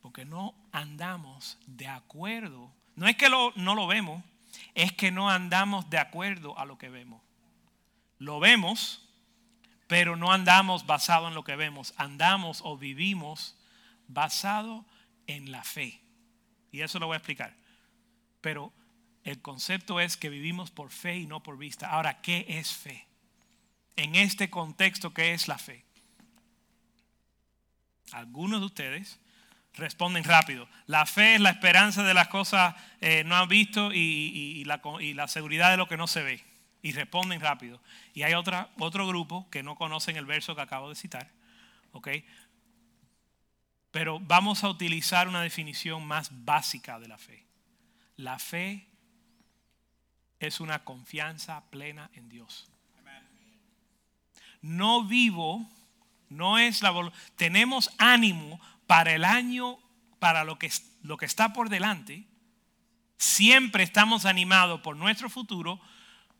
Porque 0.00 0.24
no 0.24 0.54
andamos 0.72 1.58
de 1.66 1.88
acuerdo. 1.88 2.72
No 2.94 3.06
es 3.06 3.16
que 3.16 3.28
no 3.28 3.74
lo 3.74 3.86
vemos, 3.86 4.22
es 4.74 4.92
que 4.92 5.10
no 5.10 5.28
andamos 5.28 5.90
de 5.90 5.98
acuerdo 5.98 6.58
a 6.58 6.64
lo 6.64 6.78
que 6.78 6.88
vemos. 6.88 7.20
Lo 8.18 8.40
vemos, 8.40 9.06
pero 9.86 10.16
no 10.16 10.32
andamos 10.32 10.86
basado 10.86 11.28
en 11.28 11.34
lo 11.34 11.44
que 11.44 11.56
vemos. 11.56 11.92
Andamos 11.98 12.62
o 12.64 12.78
vivimos 12.78 13.56
basado 14.08 14.86
en 15.26 15.50
la 15.50 15.64
fe. 15.64 16.00
Y 16.72 16.80
eso 16.80 16.98
lo 16.98 17.06
voy 17.06 17.14
a 17.14 17.18
explicar. 17.18 17.54
Pero 18.40 18.72
el 19.26 19.42
concepto 19.42 20.00
es 20.00 20.16
que 20.16 20.30
vivimos 20.30 20.70
por 20.70 20.90
fe 20.90 21.16
y 21.18 21.26
no 21.26 21.42
por 21.42 21.58
vista. 21.58 21.90
Ahora, 21.90 22.22
¿qué 22.22 22.46
es 22.48 22.72
fe? 22.72 23.06
En 23.96 24.14
este 24.14 24.48
contexto, 24.48 25.12
¿qué 25.12 25.34
es 25.34 25.48
la 25.48 25.58
fe? 25.58 25.84
algunos 28.12 28.60
de 28.60 28.66
ustedes 28.66 29.18
responden 29.74 30.24
rápido. 30.24 30.68
La 30.86 31.06
fe 31.06 31.34
es 31.34 31.40
la 31.40 31.50
esperanza 31.50 32.02
de 32.02 32.14
las 32.14 32.28
cosas 32.28 32.74
eh, 33.00 33.24
no 33.24 33.36
han 33.36 33.48
visto 33.48 33.92
y, 33.92 34.64
la, 34.64 35.28
seguridad 35.28 35.70
de 35.70 35.76
lo 35.76 35.88
que 35.88 35.96
no 35.96 36.06
se 36.06 36.22
ve. 36.22 36.44
Y 36.82 36.92
responden 36.92 37.40
rápido. 37.40 37.82
Y 38.14 38.22
hay 38.22 38.34
otra, 38.34 38.70
otro 38.78 39.08
grupo 39.08 39.50
que 39.50 39.64
no 39.64 39.74
conocen 39.74 40.16
el 40.16 40.24
verso 40.24 40.54
que 40.54 40.62
acabo 40.62 40.88
de 40.88 40.94
citar. 40.94 41.32
Pero 43.90 44.20
vamos 44.20 44.62
a 44.62 44.68
utilizar 44.68 45.26
una 45.26 45.42
definición 45.42 46.06
más 46.06 46.30
básica 46.44 47.00
de 47.00 47.08
la 47.08 47.18
fe. 47.18 47.44
La 48.16 48.38
fe 48.38 48.86
es 50.40 50.60
una 50.60 50.84
confianza 50.84 51.62
plena 51.70 52.10
en 52.14 52.28
Dios. 52.28 52.68
No 54.62 55.04
vivo 55.04 55.68
no 56.28 56.58
es 56.58 56.82
la 56.82 57.12
Tenemos 57.36 57.90
ánimo 57.98 58.60
para 58.86 59.12
el 59.14 59.24
año, 59.24 59.78
para 60.18 60.44
lo 60.44 60.58
que, 60.58 60.70
lo 61.02 61.16
que 61.16 61.26
está 61.26 61.52
por 61.52 61.68
delante. 61.68 62.24
Siempre 63.16 63.82
estamos 63.82 64.26
animados 64.26 64.80
por 64.80 64.96
nuestro 64.96 65.30
futuro 65.30 65.80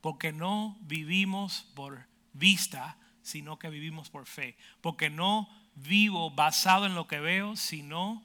porque 0.01 0.33
no 0.33 0.77
vivimos 0.81 1.69
por 1.75 2.07
vista, 2.33 2.97
sino 3.23 3.59
que 3.59 3.71
vivimos 3.71 4.11
por 4.11 4.27
fe. 4.27 4.57
Porque 4.81 5.11
no 5.11 5.49
vivo 5.75 6.31
basado 6.31 6.87
en 6.87 6.95
lo 6.95 7.07
que 7.07 7.21
veo, 7.21 7.57
sino 7.57 8.23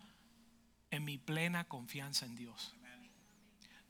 en 0.90 1.06
mi 1.06 1.18
plena 1.18 1.64
confianza 1.66 2.26
en 2.26 2.36
Dios. 2.36 2.76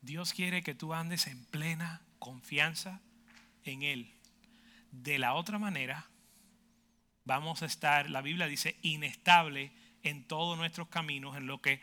Dios 0.01 0.33
quiere 0.33 0.63
que 0.63 0.75
tú 0.75 0.93
andes 0.93 1.27
en 1.27 1.45
plena 1.45 2.01
confianza 2.19 3.01
en 3.63 3.83
Él. 3.83 4.13
De 4.91 5.19
la 5.19 5.33
otra 5.35 5.59
manera, 5.59 6.07
vamos 7.23 7.61
a 7.61 7.65
estar, 7.65 8.09
la 8.09 8.21
Biblia 8.21 8.47
dice, 8.47 8.77
inestable 8.81 9.71
en 10.03 10.23
todos 10.23 10.57
nuestros 10.57 10.87
caminos, 10.87 11.37
en 11.37 11.45
lo 11.45 11.61
que 11.61 11.81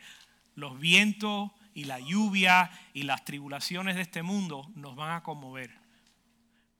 los 0.55 0.79
vientos 0.79 1.51
y 1.73 1.85
la 1.85 1.99
lluvia 1.99 2.69
y 2.93 3.03
las 3.03 3.23
tribulaciones 3.23 3.95
de 3.95 4.01
este 4.01 4.21
mundo 4.21 4.69
nos 4.75 4.95
van 4.95 5.11
a 5.11 5.23
conmover. 5.23 5.71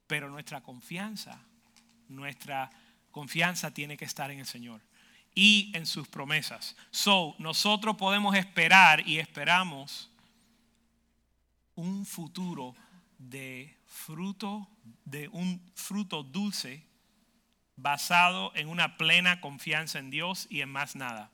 Pero 0.07 0.29
nuestra 0.29 0.61
confianza, 0.61 1.39
nuestra 2.09 2.69
confianza 3.11 3.73
tiene 3.73 3.95
que 3.95 4.05
estar 4.05 4.31
en 4.31 4.39
el 4.39 4.45
Señor 4.45 4.81
y 5.33 5.71
en 5.73 5.85
sus 5.85 6.07
promesas. 6.07 6.75
So, 6.91 7.35
nosotros 7.39 7.95
podemos 7.95 8.35
esperar 8.35 9.07
y 9.07 9.19
esperamos 9.19 10.08
un 11.79 12.05
futuro 12.05 12.75
de 13.17 13.77
fruto, 13.87 14.67
de 15.05 15.29
un 15.29 15.61
fruto 15.75 16.23
dulce 16.23 16.85
basado 17.77 18.51
en 18.55 18.67
una 18.67 18.97
plena 18.97 19.39
confianza 19.39 19.99
en 19.99 20.09
Dios 20.09 20.45
y 20.49 20.59
en 20.59 20.69
más 20.69 20.97
nada. 20.97 21.31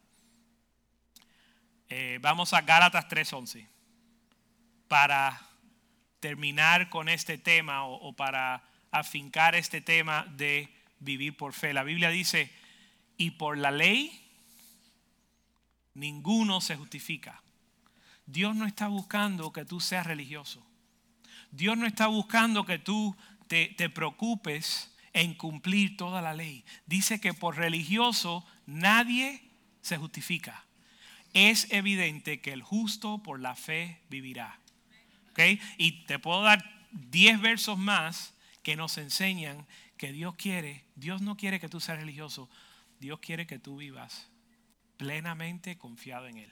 Eh, 1.89 2.19
vamos 2.21 2.53
a 2.53 2.61
Gálatas 2.61 3.07
3:11 3.07 3.67
para 4.87 5.41
terminar 6.19 6.89
con 6.89 7.09
este 7.09 7.39
tema 7.39 7.85
o, 7.85 8.13
para 8.13 8.63
afincar 8.91 9.55
este 9.55 9.81
tema 9.81 10.25
de 10.37 10.69
vivir 10.99 11.35
por 11.35 11.53
fe. 11.53 11.73
La 11.73 11.83
Biblia 11.83 12.09
dice, 12.09 12.51
y 13.17 13.31
por 13.31 13.57
la 13.57 13.71
ley 13.71 14.11
ninguno 15.95 16.61
se 16.61 16.75
justifica. 16.75 17.41
Dios 18.25 18.55
no 18.55 18.65
está 18.65 18.87
buscando 18.87 19.51
que 19.51 19.65
tú 19.65 19.79
seas 19.79 20.05
religioso. 20.05 20.65
Dios 21.51 21.77
no 21.77 21.85
está 21.85 22.07
buscando 22.07 22.65
que 22.65 22.79
tú 22.79 23.15
te, 23.47 23.67
te 23.77 23.89
preocupes 23.89 24.91
en 25.13 25.33
cumplir 25.33 25.95
toda 25.95 26.21
la 26.21 26.33
ley. 26.33 26.65
Dice 26.85 27.21
que 27.21 27.33
por 27.33 27.57
religioso 27.57 28.45
nadie 28.65 29.41
se 29.81 29.97
justifica. 29.97 30.65
Es 31.33 31.71
evidente 31.71 32.41
que 32.41 32.53
el 32.53 32.63
justo 32.63 33.19
por 33.19 33.39
la 33.39 33.55
fe 33.55 34.01
vivirá. 34.09 34.59
Y 35.77 36.05
te 36.05 36.19
puedo 36.19 36.41
dar 36.41 36.63
10 36.91 37.41
versos 37.41 37.77
más 37.77 38.33
que 38.63 38.75
nos 38.75 38.97
enseñan 38.97 39.65
que 39.97 40.11
Dios 40.11 40.35
quiere, 40.35 40.85
Dios 40.95 41.21
no 41.21 41.37
quiere 41.37 41.59
que 41.59 41.69
tú 41.69 41.79
seas 41.79 41.99
religioso, 41.99 42.49
Dios 42.99 43.19
quiere 43.19 43.45
que 43.45 43.59
tú 43.59 43.77
vivas 43.77 44.29
plenamente 44.97 45.77
confiado 45.77 46.27
en 46.27 46.37
Él. 46.37 46.51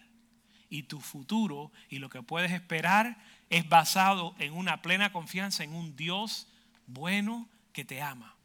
Y 0.73 0.81
tu 0.81 1.01
futuro 1.01 1.71
y 1.87 1.99
lo 1.99 2.09
que 2.09 2.23
puedes 2.23 2.51
esperar 2.51 3.15
es 3.51 3.69
basado 3.69 4.33
en 4.39 4.53
una 4.53 4.81
plena 4.81 5.11
confianza 5.11 5.63
en 5.63 5.71
un 5.71 5.95
Dios 5.95 6.47
bueno 6.87 7.47
que 7.73 7.85
te 7.85 8.01
ama. 8.01 8.35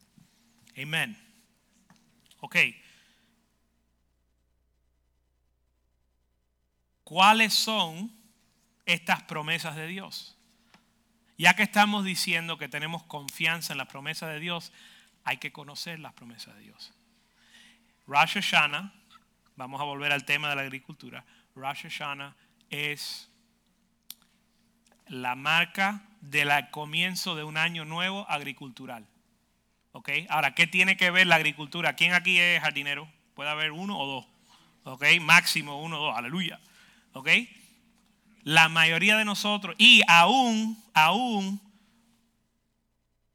Amén. 0.76 1.16
Ok. 2.40 2.56
¿Cuáles 7.02 7.54
son 7.54 8.12
estas 8.84 9.22
promesas 9.22 9.74
de 9.74 9.86
Dios? 9.86 10.36
Ya 11.38 11.56
que 11.56 11.62
estamos 11.62 12.04
diciendo 12.04 12.58
que 12.58 12.68
tenemos 12.68 13.04
confianza 13.04 13.72
en 13.72 13.78
las 13.78 13.88
promesas 13.88 14.28
de 14.34 14.38
Dios, 14.38 14.70
hay 15.24 15.38
que 15.38 15.50
conocer 15.50 15.98
las 15.98 16.12
promesas 16.12 16.54
de 16.56 16.60
Dios. 16.60 16.92
Rosh 18.06 18.34
Hashanah, 18.34 18.92
vamos 19.56 19.80
a 19.80 19.84
volver 19.84 20.12
al 20.12 20.26
tema 20.26 20.50
de 20.50 20.56
la 20.56 20.60
agricultura. 20.60 21.24
Rosh 21.58 21.82
Hashanah 21.82 22.36
es 22.70 23.28
la 25.08 25.34
marca 25.34 26.02
del 26.20 26.50
comienzo 26.70 27.34
de 27.34 27.44
un 27.44 27.56
año 27.56 27.84
nuevo 27.84 28.28
agricultural. 28.30 29.06
¿Ok? 29.92 30.10
Ahora, 30.28 30.54
¿qué 30.54 30.66
tiene 30.66 30.96
que 30.96 31.10
ver 31.10 31.26
la 31.26 31.36
agricultura? 31.36 31.94
¿Quién 31.94 32.12
aquí 32.12 32.38
es 32.38 32.60
jardinero? 32.60 33.10
Puede 33.34 33.50
haber 33.50 33.72
uno 33.72 33.98
o 33.98 34.06
dos. 34.06 34.26
¿Ok? 34.84 35.04
Máximo 35.20 35.82
uno 35.82 36.00
o 36.00 36.04
dos. 36.06 36.16
Aleluya. 36.16 36.60
¿Ok? 37.12 37.28
La 38.42 38.68
mayoría 38.68 39.16
de 39.16 39.24
nosotros, 39.24 39.74
y 39.78 40.02
aún, 40.06 40.82
aún, 40.94 41.60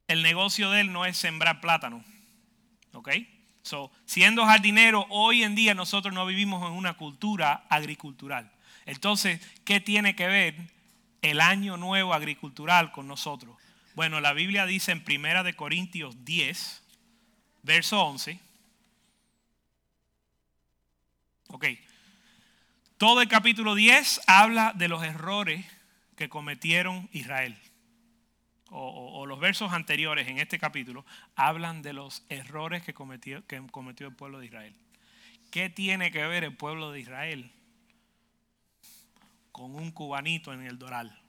el 0.07 0.23
negocio 0.23 0.71
de 0.71 0.81
él 0.81 0.91
no 0.91 1.05
es 1.05 1.17
sembrar 1.17 1.59
plátano. 1.59 2.03
¿Ok? 2.93 3.09
So, 3.63 3.91
siendo 4.05 4.45
jardinero, 4.45 5.07
hoy 5.09 5.43
en 5.43 5.55
día 5.55 5.73
nosotros 5.73 6.13
no 6.13 6.25
vivimos 6.25 6.67
en 6.67 6.73
una 6.77 6.95
cultura 6.95 7.65
agricultural. 7.69 8.51
Entonces, 8.85 9.39
¿qué 9.63 9.79
tiene 9.79 10.15
que 10.15 10.27
ver 10.27 10.55
el 11.21 11.39
año 11.39 11.77
nuevo 11.77 12.13
agricultural 12.13 12.91
con 12.91 13.07
nosotros? 13.07 13.55
Bueno, 13.95 14.19
la 14.19 14.33
Biblia 14.33 14.65
dice 14.65 14.91
en 14.91 15.03
Primera 15.03 15.43
de 15.43 15.55
Corintios 15.55 16.25
10, 16.25 16.83
verso 17.63 18.01
11. 18.03 18.37
Ok. 21.47 21.65
Todo 22.97 23.21
el 23.21 23.29
capítulo 23.29 23.75
10 23.75 24.21
habla 24.27 24.73
de 24.75 24.89
los 24.89 25.03
errores 25.03 25.65
que 26.17 26.27
cometieron 26.27 27.07
Israel. 27.13 27.57
O, 28.75 29.25
los 29.27 29.39
versos 29.39 29.71
anteriores 29.71 30.27
en 30.27 30.39
este 30.39 30.57
capítulo 30.57 31.05
hablan 31.35 31.83
de 31.83 31.93
los 31.93 32.25
errores 32.29 32.81
que 32.81 32.93
cometió, 32.93 33.45
que 33.45 33.61
cometió 33.67 34.07
el 34.07 34.15
pueblo 34.15 34.39
de 34.39 34.47
Israel. 34.47 34.75
¿Qué 35.51 35.69
tiene 35.69 36.11
que 36.11 36.25
ver 36.25 36.43
el 36.43 36.57
pueblo 36.57 36.91
de 36.91 36.99
Israel 36.99 37.51
con 39.51 39.75
un 39.75 39.91
cubanito 39.91 40.53
en 40.53 40.63
el 40.63 40.79
Doral? 40.79 41.19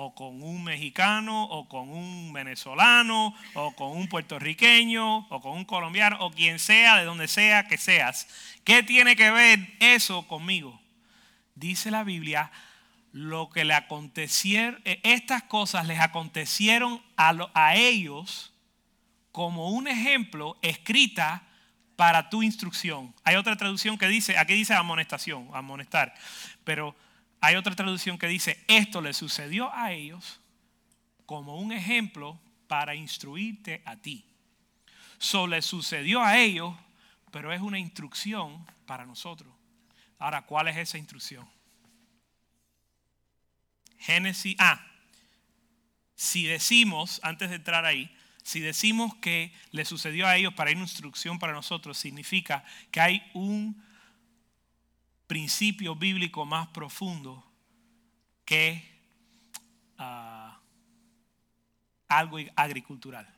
o 0.00 0.14
con 0.14 0.42
un 0.42 0.62
mexicano, 0.62 1.44
o 1.44 1.68
con 1.68 1.88
un 1.88 2.32
venezolano, 2.32 3.34
o 3.54 3.74
con 3.74 3.96
un 3.96 4.08
puertorriqueño, 4.08 5.26
o 5.28 5.40
con 5.40 5.52
un 5.56 5.64
colombiano, 5.64 6.18
o 6.20 6.30
quien 6.30 6.60
sea, 6.60 6.96
de 6.98 7.04
donde 7.04 7.26
sea 7.26 7.66
que 7.66 7.78
seas. 7.78 8.28
¿Qué 8.62 8.84
tiene 8.84 9.16
que 9.16 9.32
ver 9.32 9.58
eso 9.80 10.26
conmigo? 10.28 10.80
Dice 11.56 11.90
la 11.90 12.04
Biblia, 12.04 12.52
lo 13.12 13.48
que 13.50 13.64
le 13.64 13.74
acontecieron, 13.74 14.80
eh, 14.84 15.00
estas 15.02 15.42
cosas 15.44 15.86
les 15.86 16.00
acontecieron 16.00 17.02
a, 17.16 17.74
ellos 17.76 18.52
como 19.32 19.70
un 19.70 19.88
ejemplo 19.88 20.58
escrita 20.62 21.42
para 21.96 22.30
tu 22.30 22.42
instrucción. 22.42 23.14
Hay 23.24 23.36
otra 23.36 23.56
traducción 23.56 23.98
que 23.98 24.08
dice, 24.08 24.38
aquí 24.38 24.54
dice 24.54 24.74
amonestación, 24.74 25.48
amonestar, 25.52 26.14
pero 26.64 26.94
hay 27.40 27.56
otra 27.56 27.74
traducción 27.74 28.18
que 28.18 28.26
dice, 28.26 28.62
esto 28.68 29.00
le 29.00 29.12
sucedió 29.12 29.72
a 29.74 29.92
ellos 29.92 30.40
como 31.26 31.58
un 31.58 31.72
ejemplo 31.72 32.38
para 32.66 32.94
instruirte 32.94 33.82
a 33.84 33.96
ti. 33.96 34.24
So 35.18 35.46
le 35.46 35.62
sucedió 35.62 36.22
a 36.22 36.38
ellos, 36.38 36.74
pero 37.32 37.52
es 37.52 37.60
una 37.60 37.78
instrucción 37.78 38.64
para 38.86 39.04
nosotros. 39.04 39.52
Ahora, 40.18 40.42
¿cuál 40.42 40.68
es 40.68 40.76
esa 40.76 40.98
instrucción? 40.98 41.48
Génesis, 43.98 44.56
ah, 44.58 44.84
si 46.14 46.44
decimos, 46.44 47.20
antes 47.22 47.50
de 47.50 47.56
entrar 47.56 47.84
ahí, 47.84 48.10
si 48.42 48.60
decimos 48.60 49.14
que 49.16 49.52
le 49.72 49.84
sucedió 49.84 50.26
a 50.26 50.36
ellos 50.36 50.54
para 50.54 50.70
una 50.70 50.80
instrucción 50.80 51.38
para 51.38 51.52
nosotros, 51.52 51.98
significa 51.98 52.64
que 52.90 53.00
hay 53.00 53.30
un 53.34 53.84
principio 55.26 55.94
bíblico 55.94 56.46
más 56.46 56.68
profundo 56.68 57.44
que 58.44 58.82
ah, 59.98 60.60
algo 62.08 62.38
agricultural. 62.56 63.28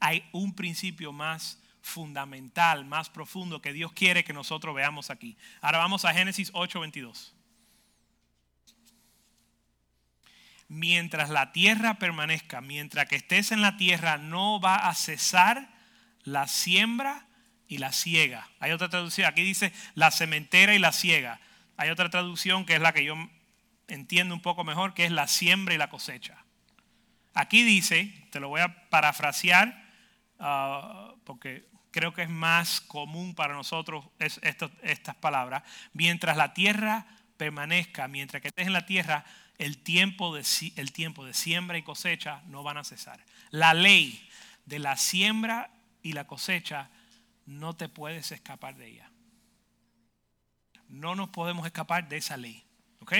Hay 0.00 0.28
un 0.32 0.54
principio 0.54 1.12
más 1.12 1.62
fundamental, 1.80 2.84
más 2.84 3.08
profundo 3.08 3.62
que 3.62 3.72
Dios 3.72 3.92
quiere 3.92 4.24
que 4.24 4.32
nosotros 4.32 4.74
veamos 4.74 5.10
aquí. 5.10 5.36
Ahora 5.60 5.78
vamos 5.78 6.04
a 6.04 6.12
Génesis 6.12 6.52
8:22. 6.52 7.32
Mientras 10.74 11.28
la 11.28 11.52
tierra 11.52 11.98
permanezca, 11.98 12.62
mientras 12.62 13.06
que 13.06 13.16
estés 13.16 13.52
en 13.52 13.60
la 13.60 13.76
tierra, 13.76 14.16
no 14.16 14.58
va 14.58 14.88
a 14.88 14.94
cesar 14.94 15.68
la 16.22 16.48
siembra 16.48 17.26
y 17.68 17.76
la 17.76 17.92
siega. 17.92 18.48
Hay 18.58 18.72
otra 18.72 18.88
traducción, 18.88 19.26
aquí 19.26 19.42
dice 19.42 19.70
la 19.94 20.10
cementera 20.10 20.74
y 20.74 20.78
la 20.78 20.92
siega. 20.92 21.40
Hay 21.76 21.90
otra 21.90 22.08
traducción 22.08 22.64
que 22.64 22.76
es 22.76 22.80
la 22.80 22.94
que 22.94 23.04
yo 23.04 23.16
entiendo 23.86 24.34
un 24.34 24.40
poco 24.40 24.64
mejor, 24.64 24.94
que 24.94 25.04
es 25.04 25.10
la 25.10 25.26
siembra 25.26 25.74
y 25.74 25.76
la 25.76 25.90
cosecha. 25.90 26.42
Aquí 27.34 27.64
dice, 27.64 28.26
te 28.30 28.40
lo 28.40 28.48
voy 28.48 28.62
a 28.62 28.88
parafrasear, 28.88 29.90
ah, 30.38 31.12
porque 31.24 31.68
creo 31.90 32.14
que 32.14 32.22
es 32.22 32.30
más 32.30 32.80
común 32.80 33.34
para 33.34 33.52
nosotros 33.52 34.06
estas 34.18 35.16
palabras. 35.16 35.64
Mientras 35.92 36.38
la 36.38 36.54
tierra 36.54 37.04
permanezca, 37.36 38.08
mientras 38.08 38.40
que 38.40 38.48
estés 38.48 38.68
en 38.68 38.72
la 38.72 38.86
tierra, 38.86 39.26
el 39.58 39.78
tiempo, 39.78 40.34
de, 40.34 40.44
el 40.76 40.92
tiempo 40.92 41.24
de 41.24 41.34
siembra 41.34 41.78
y 41.78 41.82
cosecha 41.82 42.42
no 42.46 42.62
van 42.62 42.78
a 42.78 42.84
cesar. 42.84 43.24
La 43.50 43.74
ley 43.74 44.28
de 44.66 44.78
la 44.78 44.96
siembra 44.96 45.70
y 46.02 46.12
la 46.12 46.26
cosecha 46.26 46.90
no 47.46 47.74
te 47.76 47.88
puedes 47.88 48.32
escapar 48.32 48.76
de 48.76 48.88
ella. 48.88 49.10
No 50.88 51.14
nos 51.14 51.30
podemos 51.30 51.66
escapar 51.66 52.08
de 52.08 52.18
esa 52.18 52.36
ley. 52.36 52.64
¿Ok? 53.00 53.14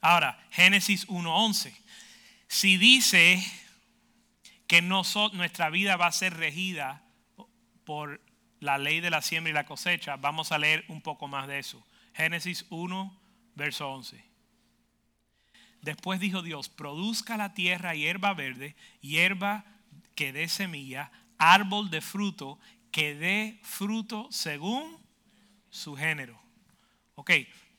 Ahora, 0.00 0.38
Génesis 0.50 1.06
1.11. 1.08 1.74
Si 2.48 2.76
dice 2.76 3.42
que 4.66 4.82
nuestra 4.82 5.70
vida 5.70 5.96
va 5.96 6.06
a 6.06 6.12
ser 6.12 6.34
regida 6.34 7.02
por 7.84 8.20
la 8.60 8.78
ley 8.78 9.00
de 9.00 9.10
la 9.10 9.22
siembra 9.22 9.50
y 9.50 9.54
la 9.54 9.66
cosecha, 9.66 10.16
vamos 10.16 10.52
a 10.52 10.58
leer 10.58 10.84
un 10.88 11.02
poco 11.02 11.28
más 11.28 11.46
de 11.46 11.58
eso. 11.58 11.84
Génesis 12.14 12.66
1, 12.70 13.20
verso 13.54 13.90
11. 13.90 14.24
Después 15.82 16.18
dijo 16.18 16.42
Dios, 16.42 16.68
produzca 16.68 17.36
la 17.36 17.54
tierra 17.54 17.94
hierba 17.94 18.34
verde, 18.34 18.74
hierba 19.00 19.64
que 20.14 20.32
dé 20.32 20.48
semilla, 20.48 21.12
árbol 21.38 21.90
de 21.90 22.00
fruto 22.00 22.58
que 22.90 23.14
dé 23.14 23.60
fruto 23.62 24.28
según 24.30 24.98
su 25.70 25.94
género. 25.96 26.40
Ok, 27.14 27.30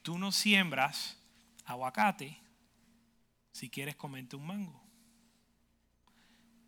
tú 0.03 0.17
no 0.17 0.31
siembras 0.31 1.17
aguacate 1.65 2.37
si 3.51 3.69
quieres 3.69 3.95
comerte 3.95 4.35
un 4.35 4.45
mango. 4.45 4.83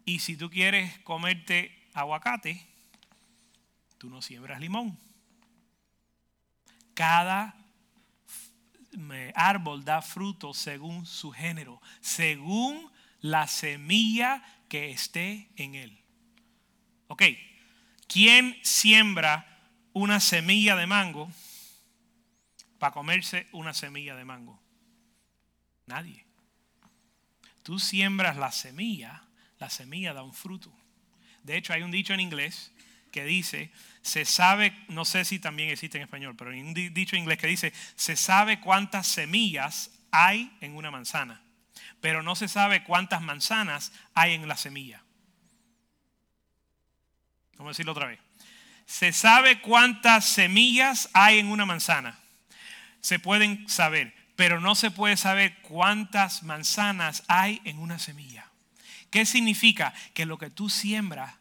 Y 0.03 0.19
si 0.19 0.35
tú 0.35 0.49
quieres 0.49 0.97
comerte 0.99 1.87
aguacate, 1.93 2.68
tú 3.99 4.09
no 4.09 4.23
siembras 4.23 4.59
limón. 4.59 4.97
Cada 6.95 7.55
árbol 9.35 9.85
da 9.85 10.01
fruto 10.01 10.53
según 10.53 11.05
su 11.05 11.31
género, 11.31 11.79
según 12.01 12.91
la 13.21 13.45
semilla 13.47 14.43
que 14.67 14.89
esté 14.89 15.49
en 15.55 15.75
él. 15.75 16.01
Ok, 17.07 17.23
¿quién 18.07 18.57
siembra 18.63 19.45
una 19.93 20.19
semilla 20.19 20.75
de 20.75 20.87
mango 20.87 21.31
para 22.79 22.93
comerse 22.93 23.47
una 23.51 23.73
semilla 23.73 24.15
de 24.15 24.25
mango? 24.25 24.61
Nadie. 25.85 26.25
Tú 27.63 27.79
siembras 27.79 28.37
la 28.37 28.51
semilla, 28.51 29.23
la 29.59 29.69
semilla 29.69 30.13
da 30.13 30.23
un 30.23 30.33
fruto. 30.33 30.73
De 31.43 31.57
hecho, 31.57 31.73
hay 31.73 31.83
un 31.83 31.91
dicho 31.91 32.13
en 32.13 32.19
inglés 32.19 32.71
que 33.11 33.25
dice, 33.25 33.71
se 34.09 34.25
sabe, 34.25 34.73
no 34.87 35.05
sé 35.05 35.23
si 35.23 35.37
también 35.37 35.69
existe 35.69 35.97
en 35.97 36.03
español, 36.03 36.35
pero 36.35 36.49
hay 36.49 36.59
un 36.59 36.73
dicho 36.73 37.15
en 37.15 37.21
inglés 37.21 37.37
que 37.37 37.45
dice, 37.45 37.71
se 37.95 38.15
sabe 38.15 38.59
cuántas 38.59 39.07
semillas 39.07 39.91
hay 40.11 40.51
en 40.61 40.75
una 40.75 40.89
manzana, 40.89 41.43
pero 42.01 42.23
no 42.23 42.35
se 42.35 42.47
sabe 42.47 42.83
cuántas 42.83 43.21
manzanas 43.21 43.91
hay 44.15 44.33
en 44.33 44.47
la 44.47 44.57
semilla. 44.57 45.03
Vamos 47.57 47.69
a 47.69 47.73
decirlo 47.73 47.91
otra 47.91 48.07
vez. 48.07 48.19
Se 48.87 49.13
sabe 49.13 49.61
cuántas 49.61 50.25
semillas 50.25 51.09
hay 51.13 51.37
en 51.37 51.47
una 51.47 51.67
manzana. 51.67 52.17
Se 53.01 53.19
pueden 53.19 53.69
saber, 53.69 54.15
pero 54.35 54.59
no 54.59 54.73
se 54.73 54.89
puede 54.89 55.17
saber 55.17 55.55
cuántas 55.61 56.41
manzanas 56.41 57.23
hay 57.27 57.61
en 57.63 57.77
una 57.77 57.99
semilla. 57.99 58.49
¿Qué 59.11 59.27
significa? 59.27 59.93
Que 60.15 60.25
lo 60.25 60.39
que 60.39 60.49
tú 60.49 60.67
siembras 60.69 61.35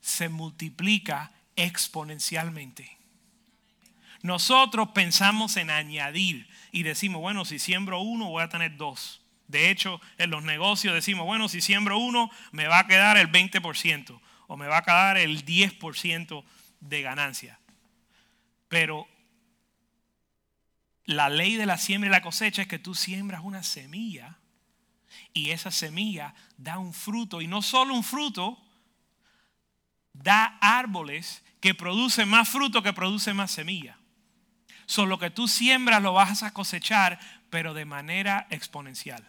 se 0.00 0.28
multiplica 0.28 1.32
exponencialmente. 1.56 2.96
Nosotros 4.22 4.88
pensamos 4.94 5.56
en 5.56 5.70
añadir 5.70 6.48
y 6.72 6.82
decimos, 6.82 7.20
bueno, 7.20 7.44
si 7.44 7.58
siembro 7.58 8.00
uno 8.00 8.28
voy 8.28 8.42
a 8.42 8.48
tener 8.48 8.76
dos. 8.76 9.22
De 9.48 9.70
hecho, 9.70 10.00
en 10.18 10.30
los 10.30 10.42
negocios 10.42 10.94
decimos, 10.94 11.26
bueno, 11.26 11.48
si 11.48 11.60
siembro 11.60 11.98
uno 11.98 12.30
me 12.50 12.66
va 12.66 12.80
a 12.80 12.86
quedar 12.86 13.16
el 13.16 13.30
20% 13.30 14.20
o 14.48 14.56
me 14.56 14.66
va 14.66 14.78
a 14.78 14.82
quedar 14.82 15.16
el 15.16 15.44
10% 15.44 16.44
de 16.80 17.02
ganancia. 17.02 17.60
Pero 18.68 19.06
la 21.04 21.28
ley 21.28 21.54
de 21.54 21.66
la 21.66 21.78
siembra 21.78 22.08
y 22.08 22.10
la 22.10 22.22
cosecha 22.22 22.62
es 22.62 22.68
que 22.68 22.80
tú 22.80 22.94
siembras 22.94 23.42
una 23.44 23.62
semilla 23.62 24.38
y 25.32 25.50
esa 25.50 25.70
semilla 25.70 26.34
da 26.56 26.78
un 26.78 26.92
fruto 26.92 27.40
y 27.40 27.46
no 27.46 27.62
solo 27.62 27.94
un 27.94 28.02
fruto, 28.02 28.60
da 30.12 30.58
árboles 30.60 31.44
que 31.66 31.74
producen 31.74 32.28
más 32.28 32.48
fruto 32.48 32.80
que 32.80 32.92
producen 32.92 33.34
más 33.34 33.50
semilla. 33.50 33.98
Solo 34.86 35.08
lo 35.08 35.18
que 35.18 35.30
tú 35.30 35.48
siembras 35.48 36.00
lo 36.00 36.12
vas 36.12 36.44
a 36.44 36.52
cosechar, 36.52 37.18
pero 37.50 37.74
de 37.74 37.84
manera 37.84 38.46
exponencial. 38.50 39.28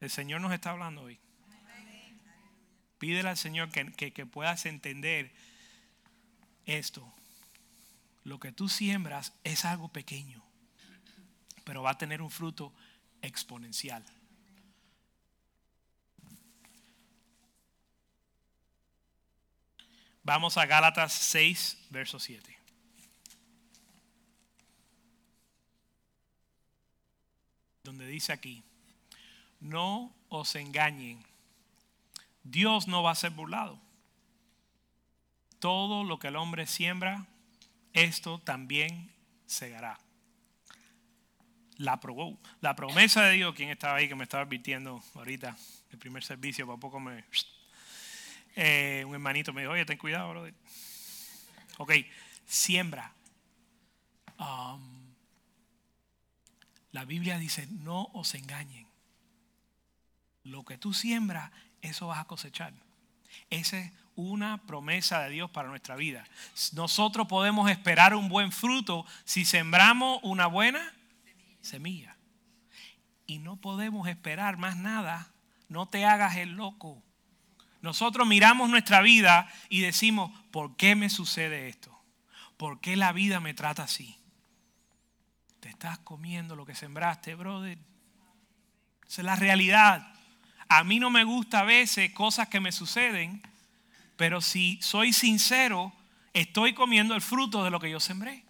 El 0.00 0.08
Señor 0.08 0.40
nos 0.40 0.54
está 0.54 0.70
hablando 0.70 1.02
hoy. 1.02 1.20
Pídele 2.96 3.28
al 3.28 3.36
Señor 3.36 3.70
que, 3.70 4.10
que 4.10 4.24
puedas 4.24 4.64
entender 4.64 5.34
esto. 6.64 7.12
Lo 8.24 8.40
que 8.40 8.52
tú 8.52 8.70
siembras 8.70 9.34
es 9.44 9.66
algo 9.66 9.88
pequeño, 9.88 10.42
pero 11.64 11.82
va 11.82 11.90
a 11.90 11.98
tener 11.98 12.22
un 12.22 12.30
fruto 12.30 12.72
exponencial. 13.20 14.02
Vamos 20.26 20.56
a 20.56 20.66
Gálatas 20.66 21.12
6, 21.12 21.86
verso 21.90 22.18
7. 22.18 22.58
Donde 27.84 28.08
dice 28.08 28.32
aquí, 28.32 28.64
no 29.60 30.12
os 30.28 30.56
engañen, 30.56 31.24
Dios 32.42 32.88
no 32.88 33.04
va 33.04 33.12
a 33.12 33.14
ser 33.14 33.30
burlado. 33.30 33.80
Todo 35.60 36.02
lo 36.02 36.18
que 36.18 36.26
el 36.26 36.34
hombre 36.34 36.66
siembra, 36.66 37.28
esto 37.92 38.40
también 38.40 39.14
segará. 39.46 40.00
La, 41.76 42.00
la 42.62 42.74
promesa 42.74 43.22
de 43.26 43.34
Dios, 43.34 43.54
quien 43.54 43.70
estaba 43.70 43.98
ahí 43.98 44.08
que 44.08 44.16
me 44.16 44.24
estaba 44.24 44.42
advirtiendo 44.42 45.00
ahorita, 45.14 45.56
el 45.92 45.98
primer 45.98 46.24
servicio, 46.24 46.66
por 46.66 46.80
poco 46.80 46.98
me 46.98 47.22
eh, 48.56 49.04
un 49.06 49.14
hermanito 49.14 49.52
me 49.52 49.60
dijo, 49.60 49.72
oye, 49.72 49.84
ten 49.84 49.98
cuidado, 49.98 50.30
brother. 50.30 50.54
Ok, 51.78 51.92
siembra. 52.46 53.12
Um, 54.38 54.96
la 56.92 57.04
Biblia 57.04 57.38
dice, 57.38 57.66
no 57.70 58.08
os 58.14 58.34
engañen. 58.34 58.86
Lo 60.42 60.64
que 60.64 60.78
tú 60.78 60.94
siembras, 60.94 61.52
eso 61.82 62.06
vas 62.06 62.18
a 62.18 62.24
cosechar. 62.24 62.72
Esa 63.50 63.78
es 63.78 63.92
una 64.14 64.62
promesa 64.62 65.20
de 65.20 65.30
Dios 65.30 65.50
para 65.50 65.68
nuestra 65.68 65.96
vida. 65.96 66.26
Nosotros 66.72 67.26
podemos 67.28 67.70
esperar 67.70 68.14
un 68.14 68.30
buen 68.30 68.52
fruto 68.52 69.04
si 69.26 69.44
sembramos 69.44 70.20
una 70.22 70.46
buena 70.46 70.94
semilla. 71.60 72.16
Y 73.26 73.38
no 73.38 73.56
podemos 73.56 74.08
esperar 74.08 74.56
más 74.56 74.76
nada. 74.76 75.30
No 75.68 75.86
te 75.86 76.06
hagas 76.06 76.36
el 76.36 76.52
loco. 76.52 77.02
Nosotros 77.82 78.26
miramos 78.26 78.70
nuestra 78.70 79.00
vida 79.02 79.52
y 79.68 79.80
decimos, 79.80 80.30
¿por 80.50 80.76
qué 80.76 80.94
me 80.94 81.10
sucede 81.10 81.68
esto? 81.68 81.96
¿Por 82.56 82.80
qué 82.80 82.96
la 82.96 83.12
vida 83.12 83.40
me 83.40 83.54
trata 83.54 83.84
así? 83.84 84.16
Te 85.60 85.68
estás 85.68 85.98
comiendo 85.98 86.56
lo 86.56 86.64
que 86.64 86.74
sembraste, 86.74 87.34
brother. 87.34 87.78
Esa 89.06 89.22
es 89.22 89.24
la 89.24 89.36
realidad. 89.36 90.12
A 90.68 90.84
mí 90.84 90.98
no 90.98 91.10
me 91.10 91.24
gusta 91.24 91.60
a 91.60 91.64
veces 91.64 92.12
cosas 92.12 92.48
que 92.48 92.60
me 92.60 92.72
suceden, 92.72 93.42
pero 94.16 94.40
si 94.40 94.80
soy 94.82 95.12
sincero, 95.12 95.92
estoy 96.32 96.74
comiendo 96.74 97.14
el 97.14 97.20
fruto 97.20 97.62
de 97.62 97.70
lo 97.70 97.78
que 97.78 97.90
yo 97.90 98.00
sembré. 98.00 98.44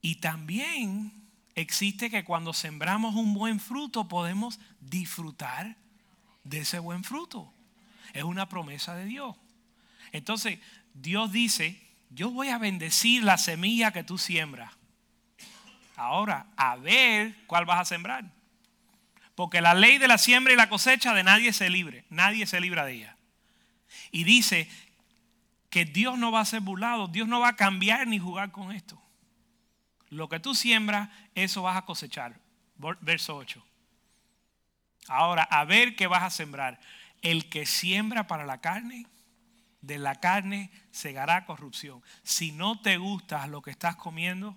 Y 0.00 0.16
también 0.16 1.12
existe 1.54 2.10
que 2.10 2.24
cuando 2.24 2.52
sembramos 2.52 3.14
un 3.14 3.34
buen 3.34 3.58
fruto 3.58 4.06
podemos 4.06 4.60
disfrutar 4.80 5.76
de 6.44 6.58
ese 6.60 6.78
buen 6.78 7.02
fruto. 7.04 7.52
Es 8.12 8.22
una 8.22 8.48
promesa 8.48 8.94
de 8.94 9.06
Dios. 9.06 9.36
Entonces, 10.12 10.60
Dios 10.92 11.32
dice, 11.32 11.80
yo 12.10 12.30
voy 12.30 12.48
a 12.48 12.58
bendecir 12.58 13.24
la 13.24 13.38
semilla 13.38 13.92
que 13.92 14.04
tú 14.04 14.18
siembras. 14.18 14.72
Ahora, 15.96 16.46
a 16.56 16.76
ver 16.76 17.34
cuál 17.46 17.64
vas 17.64 17.80
a 17.80 17.84
sembrar. 17.84 18.24
Porque 19.34 19.60
la 19.60 19.74
ley 19.74 19.98
de 19.98 20.06
la 20.06 20.18
siembra 20.18 20.52
y 20.52 20.56
la 20.56 20.68
cosecha 20.68 21.12
de 21.12 21.24
nadie 21.24 21.52
se 21.52 21.68
libre. 21.68 22.04
Nadie 22.08 22.46
se 22.46 22.60
libra 22.60 22.84
de 22.84 22.94
ella. 22.94 23.16
Y 24.12 24.24
dice 24.24 24.68
que 25.70 25.84
Dios 25.84 26.18
no 26.18 26.30
va 26.30 26.40
a 26.40 26.44
ser 26.44 26.60
burlado. 26.60 27.08
Dios 27.08 27.26
no 27.26 27.40
va 27.40 27.48
a 27.48 27.56
cambiar 27.56 28.06
ni 28.06 28.18
jugar 28.18 28.52
con 28.52 28.70
esto. 28.70 29.00
Lo 30.08 30.28
que 30.28 30.38
tú 30.38 30.54
siembras, 30.54 31.08
eso 31.34 31.62
vas 31.62 31.76
a 31.76 31.84
cosechar. 31.84 32.38
Verso 33.00 33.36
8. 33.36 33.64
Ahora, 35.08 35.42
a 35.44 35.64
ver 35.64 35.96
qué 35.96 36.06
vas 36.06 36.22
a 36.22 36.30
sembrar. 36.30 36.80
El 37.22 37.48
que 37.48 37.66
siembra 37.66 38.26
para 38.26 38.44
la 38.44 38.60
carne, 38.60 39.06
de 39.80 39.98
la 39.98 40.14
carne 40.16 40.70
segará 40.90 41.44
corrupción. 41.44 42.02
Si 42.22 42.52
no 42.52 42.80
te 42.80 42.96
gusta 42.96 43.46
lo 43.46 43.62
que 43.62 43.70
estás 43.70 43.96
comiendo, 43.96 44.56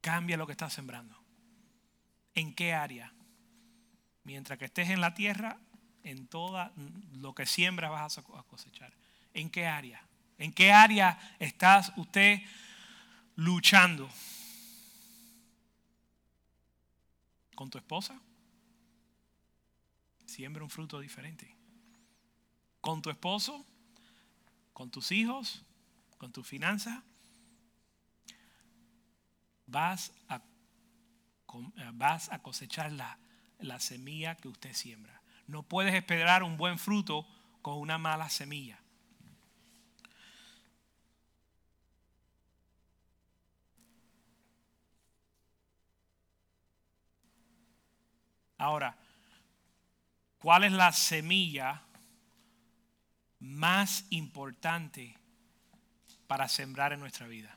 cambia 0.00 0.36
lo 0.36 0.46
que 0.46 0.52
estás 0.52 0.72
sembrando. 0.72 1.18
¿En 2.34 2.54
qué 2.54 2.74
área? 2.74 3.12
Mientras 4.24 4.58
que 4.58 4.66
estés 4.66 4.90
en 4.90 5.00
la 5.00 5.14
tierra, 5.14 5.58
en 6.02 6.26
toda 6.26 6.72
lo 7.14 7.34
que 7.34 7.46
siembras 7.46 7.90
vas 7.90 8.18
a 8.18 8.22
cosechar. 8.22 8.92
¿En 9.34 9.50
qué 9.50 9.66
área? 9.66 10.02
¿En 10.38 10.52
qué 10.52 10.72
área 10.72 11.18
estás 11.38 11.92
usted 11.96 12.40
luchando? 13.34 14.08
¿Con 17.56 17.68
tu 17.68 17.78
esposa? 17.78 18.20
siembra 20.26 20.62
un 20.62 20.70
fruto 20.70 21.00
diferente. 21.00 21.56
Con 22.80 23.02
tu 23.02 23.10
esposo, 23.10 23.64
con 24.72 24.90
tus 24.90 25.10
hijos, 25.12 25.64
con 26.18 26.32
tus 26.32 26.46
finanzas, 26.46 27.02
vas 29.66 30.12
a, 30.28 30.42
vas 31.94 32.30
a 32.30 32.42
cosechar 32.42 32.92
la, 32.92 33.18
la 33.58 33.80
semilla 33.80 34.36
que 34.36 34.48
usted 34.48 34.74
siembra. 34.74 35.22
No 35.46 35.62
puedes 35.62 35.94
esperar 35.94 36.42
un 36.42 36.56
buen 36.56 36.78
fruto 36.78 37.26
con 37.62 37.78
una 37.78 37.98
mala 37.98 38.28
semilla. 38.28 38.78
Ahora, 48.58 48.96
¿cuál 50.38 50.64
es 50.64 50.72
la 50.72 50.92
semilla 50.92 51.82
más 53.38 54.06
importante 54.10 55.16
para 56.26 56.48
sembrar 56.48 56.92
en 56.92 57.00
nuestra 57.00 57.26
vida? 57.26 57.56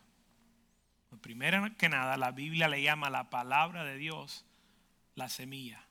Pues 1.10 1.22
primero 1.22 1.66
que 1.78 1.90
nada, 1.90 2.18
la 2.18 2.32
Biblia 2.32 2.68
le 2.68 2.82
llama 2.82 3.10
la 3.10 3.30
palabra 3.30 3.84
de 3.84 3.98
Dios 3.98 4.46
la 5.16 5.30
semilla. 5.30 5.84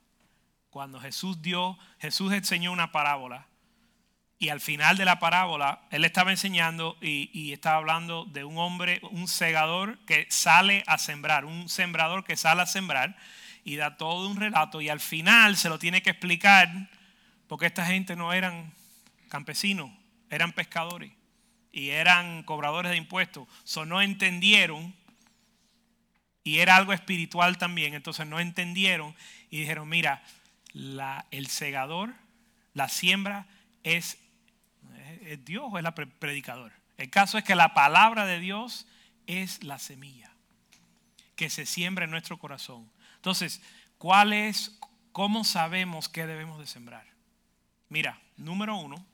Cuando 0.71 1.01
Jesús 1.01 1.42
dio, 1.42 1.79
Jesús 1.99 2.33
enseñó 2.33 2.73
una 2.73 2.92
parábola 2.92 3.49
y 4.38 4.51
al 4.51 4.61
final 4.61 4.97
de 4.97 5.05
la 5.05 5.18
parábola, 5.18 5.83
él 5.90 6.05
estaba 6.05 6.31
enseñando 6.31 6.97
y, 7.01 7.53
estaba 7.53 7.79
hablando 7.79 8.25
de 8.25 8.44
un 8.44 8.57
hombre, 8.59 9.01
un 9.11 9.27
segador 9.27 9.99
que 10.07 10.27
sale 10.31 10.85
a 10.87 10.97
sembrar, 10.99 11.44
un 11.44 11.68
sembrador 11.68 12.23
que 12.23 12.37
sale 12.37 12.62
a 12.62 12.66
sembrar 12.66 13.16
y 13.68 13.76
da 13.76 13.98
todo 13.98 14.31
un 14.31 14.40
relato 14.40 14.81
y 14.81 14.88
al 14.88 14.98
final 14.98 15.59
se 15.59 15.68
lo 15.68 15.78
tiene 15.78 16.00
que 16.00 16.09
explicar 16.09 16.88
porque 17.48 17.66
esta 17.66 17.85
gente 17.85 18.16
no 18.16 18.33
eran 18.33 18.72
campesinos, 19.28 19.90
eran 20.31 20.52
pescadores 20.52 21.12
y 21.70 21.90
eran 21.90 22.44
cobradores 22.44 22.90
de 22.90 22.96
impuestos. 22.96 23.46
So, 23.64 23.85
no 23.85 24.00
entendieron 24.00 24.94
y 26.44 26.61
era 26.61 26.76
algo 26.76 26.94
espiritual 26.94 27.59
también, 27.59 27.92
entonces 27.92 28.26
no 28.26 28.40
entendieron 28.40 29.14
y 29.50 29.59
dijeron, 29.59 29.87
mira, 29.87 30.22
la, 30.72 31.26
el 31.31 31.48
segador, 31.48 32.14
la 32.72 32.88
siembra 32.88 33.46
es 33.83 34.16
¿Es 35.26 35.44
Dios 35.44 35.64
o 35.70 35.78
es 35.78 35.85
el 35.85 35.92
predicador? 35.92 36.72
El 36.96 37.11
caso 37.11 37.37
es 37.37 37.44
que 37.44 37.54
la 37.54 37.74
palabra 37.74 38.24
de 38.24 38.40
Dios 38.40 38.87
es 39.26 39.62
la 39.62 39.78
semilla 39.78 40.33
que 41.37 41.50
se 41.50 41.66
siembra 41.66 42.07
en 42.07 42.11
nuestro 42.11 42.38
corazón. 42.38 42.90
Entonces, 43.18 43.61
¿cuál 43.98 44.33
es, 44.33 44.78
cómo 45.12 45.42
sabemos 45.42 46.09
qué 46.09 46.26
debemos 46.26 46.61
de 46.61 46.66
sembrar? 46.66 47.07
Mira, 47.88 48.20
número 48.37 48.76
uno, 48.76 49.04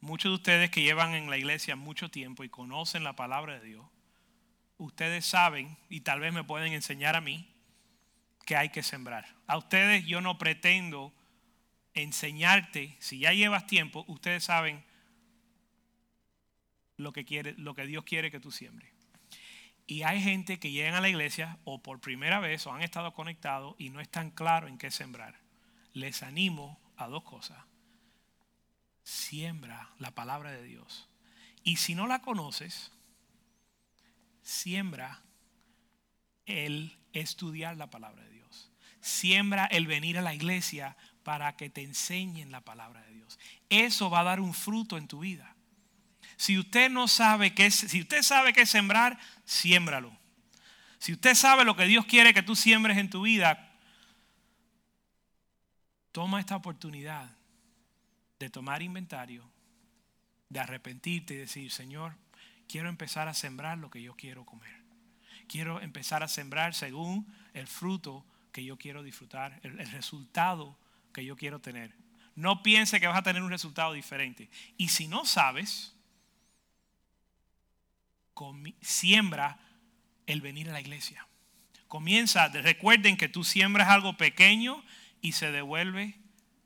muchos 0.00 0.30
de 0.30 0.34
ustedes 0.34 0.70
que 0.70 0.82
llevan 0.82 1.14
en 1.14 1.30
la 1.30 1.38
iglesia 1.38 1.76
mucho 1.76 2.10
tiempo 2.10 2.42
y 2.42 2.48
conocen 2.48 3.04
la 3.04 3.14
palabra 3.14 3.58
de 3.58 3.66
Dios, 3.66 3.86
ustedes 4.76 5.24
saben, 5.24 5.76
y 5.88 6.00
tal 6.00 6.20
vez 6.20 6.32
me 6.32 6.44
pueden 6.44 6.72
enseñar 6.72 7.14
a 7.14 7.20
mí, 7.20 7.48
que 8.44 8.56
hay 8.56 8.70
que 8.70 8.82
sembrar. 8.82 9.36
A 9.46 9.56
ustedes 9.56 10.04
yo 10.04 10.20
no 10.20 10.36
pretendo 10.36 11.12
enseñarte, 11.94 12.96
si 12.98 13.20
ya 13.20 13.32
llevas 13.32 13.66
tiempo, 13.66 14.04
ustedes 14.08 14.44
saben 14.44 14.84
lo 16.96 17.12
que, 17.12 17.24
quiere, 17.24 17.54
lo 17.56 17.74
que 17.74 17.86
Dios 17.86 18.02
quiere 18.02 18.30
que 18.30 18.40
tú 18.40 18.50
siembres. 18.50 18.97
Y 19.90 20.02
hay 20.02 20.22
gente 20.22 20.60
que 20.60 20.70
llegan 20.70 20.94
a 20.94 21.00
la 21.00 21.08
iglesia 21.08 21.58
o 21.64 21.82
por 21.82 21.98
primera 21.98 22.40
vez 22.40 22.66
o 22.66 22.74
han 22.74 22.82
estado 22.82 23.14
conectados 23.14 23.74
y 23.78 23.88
no 23.88 24.02
están 24.02 24.30
claros 24.30 24.68
en 24.68 24.76
qué 24.76 24.90
sembrar. 24.90 25.40
Les 25.94 26.22
animo 26.22 26.78
a 26.98 27.08
dos 27.08 27.22
cosas. 27.24 27.56
Siembra 29.02 29.90
la 29.98 30.10
palabra 30.10 30.52
de 30.52 30.62
Dios. 30.62 31.08
Y 31.64 31.76
si 31.76 31.94
no 31.94 32.06
la 32.06 32.20
conoces, 32.20 32.92
siembra 34.42 35.22
el 36.44 36.98
estudiar 37.14 37.78
la 37.78 37.88
palabra 37.88 38.22
de 38.24 38.30
Dios. 38.30 38.70
Siembra 39.00 39.64
el 39.64 39.86
venir 39.86 40.18
a 40.18 40.22
la 40.22 40.34
iglesia 40.34 40.98
para 41.22 41.56
que 41.56 41.70
te 41.70 41.82
enseñen 41.82 42.52
la 42.52 42.60
palabra 42.60 43.00
de 43.06 43.14
Dios. 43.14 43.38
Eso 43.70 44.10
va 44.10 44.20
a 44.20 44.24
dar 44.24 44.40
un 44.40 44.52
fruto 44.52 44.98
en 44.98 45.08
tu 45.08 45.20
vida. 45.20 45.56
Si 46.38 46.56
usted 46.56 46.88
no 46.88 47.08
sabe 47.08 47.52
qué 47.52 47.66
es, 47.66 47.74
si 47.74 48.00
usted 48.00 48.22
sabe 48.22 48.52
qué 48.52 48.64
sembrar, 48.64 49.18
siémbralo. 49.44 50.16
Si 51.00 51.12
usted 51.12 51.34
sabe 51.34 51.64
lo 51.64 51.74
que 51.74 51.86
Dios 51.86 52.06
quiere 52.06 52.32
que 52.32 52.44
tú 52.44 52.54
siembres 52.54 52.96
en 52.96 53.10
tu 53.10 53.22
vida, 53.22 53.76
toma 56.12 56.38
esta 56.38 56.54
oportunidad 56.54 57.28
de 58.38 58.50
tomar 58.50 58.82
inventario, 58.82 59.50
de 60.48 60.60
arrepentirte 60.60 61.34
y 61.34 61.38
decir, 61.38 61.72
Señor, 61.72 62.14
quiero 62.68 62.88
empezar 62.88 63.26
a 63.26 63.34
sembrar 63.34 63.76
lo 63.78 63.90
que 63.90 64.00
yo 64.00 64.14
quiero 64.14 64.46
comer. 64.46 64.78
Quiero 65.48 65.80
empezar 65.80 66.22
a 66.22 66.28
sembrar 66.28 66.72
según 66.72 67.26
el 67.52 67.66
fruto 67.66 68.24
que 68.52 68.64
yo 68.64 68.76
quiero 68.76 69.02
disfrutar, 69.02 69.58
el, 69.64 69.80
el 69.80 69.90
resultado 69.90 70.78
que 71.12 71.24
yo 71.24 71.36
quiero 71.36 71.60
tener. 71.60 71.96
No 72.36 72.62
piense 72.62 73.00
que 73.00 73.08
vas 73.08 73.18
a 73.18 73.22
tener 73.22 73.42
un 73.42 73.50
resultado 73.50 73.92
diferente. 73.92 74.48
Y 74.76 74.90
si 74.90 75.08
no 75.08 75.24
sabes, 75.24 75.97
siembra 78.80 79.58
el 80.26 80.40
venir 80.40 80.68
a 80.68 80.72
la 80.72 80.80
iglesia. 80.80 81.26
Comienza, 81.88 82.48
recuerden 82.48 83.16
que 83.16 83.28
tú 83.28 83.44
siembras 83.44 83.88
algo 83.88 84.16
pequeño 84.16 84.84
y 85.22 85.32
se 85.32 85.50
devuelve 85.50 86.18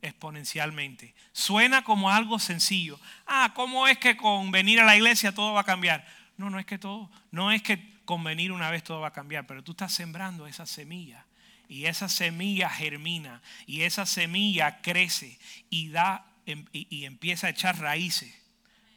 exponencialmente. 0.03 1.15
Suena 1.33 1.85
como 1.85 2.11
algo 2.11 2.39
sencillo. 2.39 2.99
Ah, 3.27 3.53
¿cómo 3.55 3.87
es 3.87 3.99
que 3.99 4.17
con 4.17 4.51
venir 4.51 4.81
a 4.81 4.85
la 4.85 4.97
iglesia 4.97 5.33
todo 5.33 5.53
va 5.53 5.61
a 5.61 5.65
cambiar? 5.65 6.05
No, 6.37 6.51
no 6.51 6.59
es 6.59 6.67
que 6.67 6.79
todo, 6.79 7.11
no 7.31 7.53
es 7.53 7.63
que 7.63 8.01
con 8.05 8.25
venir 8.25 8.51
una 8.51 8.71
vez 8.71 8.83
todo 8.83 9.01
va 9.01 9.09
a 9.09 9.13
cambiar, 9.13 9.47
pero 9.47 9.63
tú 9.63 9.73
estás 9.73 9.95
sembrando 9.95 10.49
esa 10.49 10.67
semilla 10.67 11.25
y 11.69 11.87
esa 11.87 12.09
semilla 12.09 12.69
germina 12.69 13.41
y 13.65 13.83
esa 13.83 14.07
semilla 14.07 14.83
crece 14.83 15.39
y 15.71 15.89
da 15.89 16.27
em, 16.47 16.67
y 16.73 17.05
empieza 17.05 17.47
a 17.47 17.51
echar 17.51 17.79
raíces. 17.79 18.35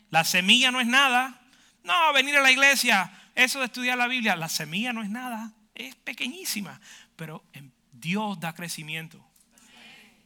La 0.10 0.24
semilla 0.24 0.72
no 0.72 0.82
es 0.82 0.88
nada, 0.88 1.40
no, 1.86 2.14
venir 2.14 2.36
a 2.36 2.42
la 2.42 2.52
iglesia, 2.52 3.12
eso 3.36 3.60
de 3.60 3.66
estudiar 3.66 3.98
la 3.98 4.08
Biblia, 4.08 4.36
la 4.36 4.50
semilla 4.50 4.92
no 4.92 5.04
es 5.04 5.10
nada, 5.10 5.54
es 5.76 5.96
pequeñísima, 5.96 6.82
pero 7.16 7.44
Dios 7.92 8.40
da 8.40 8.54
crecimiento. 8.54 9.24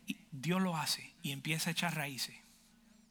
Y 0.08 0.18
Dios 0.32 0.62
lo 0.62 0.76
hace 0.76 1.14
y 1.22 1.32
empieza 1.32 1.70
a 1.70 1.74
echar 1.74 1.96
raíces. 1.96 2.36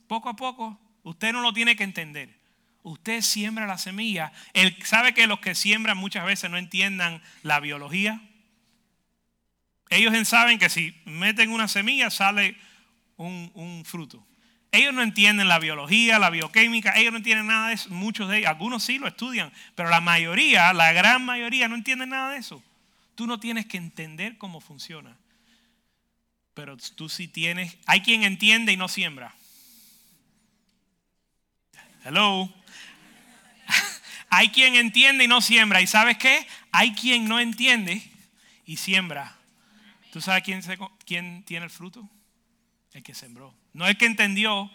Poco 0.06 0.28
a 0.28 0.36
poco, 0.36 0.80
usted 1.02 1.32
no 1.32 1.42
lo 1.42 1.52
tiene 1.52 1.76
que 1.76 1.84
entender. 1.84 2.38
Usted 2.82 3.20
siembra 3.20 3.66
la 3.66 3.76
semilla. 3.76 4.32
Él 4.54 4.76
sabe 4.84 5.12
que 5.12 5.26
los 5.26 5.40
que 5.40 5.54
siembran 5.54 5.98
muchas 5.98 6.24
veces 6.24 6.50
no 6.50 6.56
entiendan 6.56 7.22
la 7.42 7.60
biología. 7.60 8.22
Ellos 9.90 10.28
saben 10.28 10.58
que 10.58 10.68
si 10.68 10.94
meten 11.04 11.50
una 11.50 11.68
semilla 11.68 12.10
sale 12.10 12.56
un, 13.16 13.50
un 13.54 13.84
fruto. 13.84 14.27
Ellos 14.70 14.92
no 14.92 15.02
entienden 15.02 15.48
la 15.48 15.58
biología, 15.58 16.18
la 16.18 16.28
bioquímica, 16.28 16.92
ellos 16.96 17.12
no 17.12 17.18
entienden 17.18 17.46
nada 17.46 17.68
de 17.68 17.74
eso. 17.74 17.88
Muchos 17.90 18.28
de 18.28 18.38
ellos, 18.38 18.50
algunos 18.50 18.82
sí 18.82 18.98
lo 18.98 19.08
estudian, 19.08 19.52
pero 19.74 19.88
la 19.88 20.00
mayoría, 20.00 20.72
la 20.74 20.92
gran 20.92 21.24
mayoría 21.24 21.68
no 21.68 21.74
entienden 21.74 22.10
nada 22.10 22.32
de 22.32 22.38
eso. 22.38 22.62
Tú 23.14 23.26
no 23.26 23.40
tienes 23.40 23.66
que 23.66 23.78
entender 23.78 24.36
cómo 24.36 24.60
funciona. 24.60 25.16
Pero 26.52 26.76
tú 26.76 27.08
sí 27.08 27.28
tienes, 27.28 27.78
hay 27.86 28.02
quien 28.02 28.24
entiende 28.24 28.72
y 28.72 28.76
no 28.76 28.88
siembra. 28.88 29.34
Hello. 32.04 32.52
hay 34.28 34.50
quien 34.50 34.74
entiende 34.74 35.24
y 35.24 35.28
no 35.28 35.40
siembra. 35.40 35.80
¿Y 35.80 35.86
sabes 35.86 36.18
qué? 36.18 36.46
Hay 36.72 36.92
quien 36.92 37.26
no 37.26 37.40
entiende 37.40 38.02
y 38.66 38.76
siembra. 38.76 39.36
¿Tú 40.12 40.20
sabes 40.20 40.42
quién, 40.42 40.62
quién 41.06 41.42
tiene 41.44 41.64
el 41.64 41.70
fruto? 41.70 42.08
El 42.98 43.04
que 43.04 43.14
sembró. 43.14 43.54
No 43.74 43.86
el 43.86 43.96
que 43.96 44.06
entendió, 44.06 44.68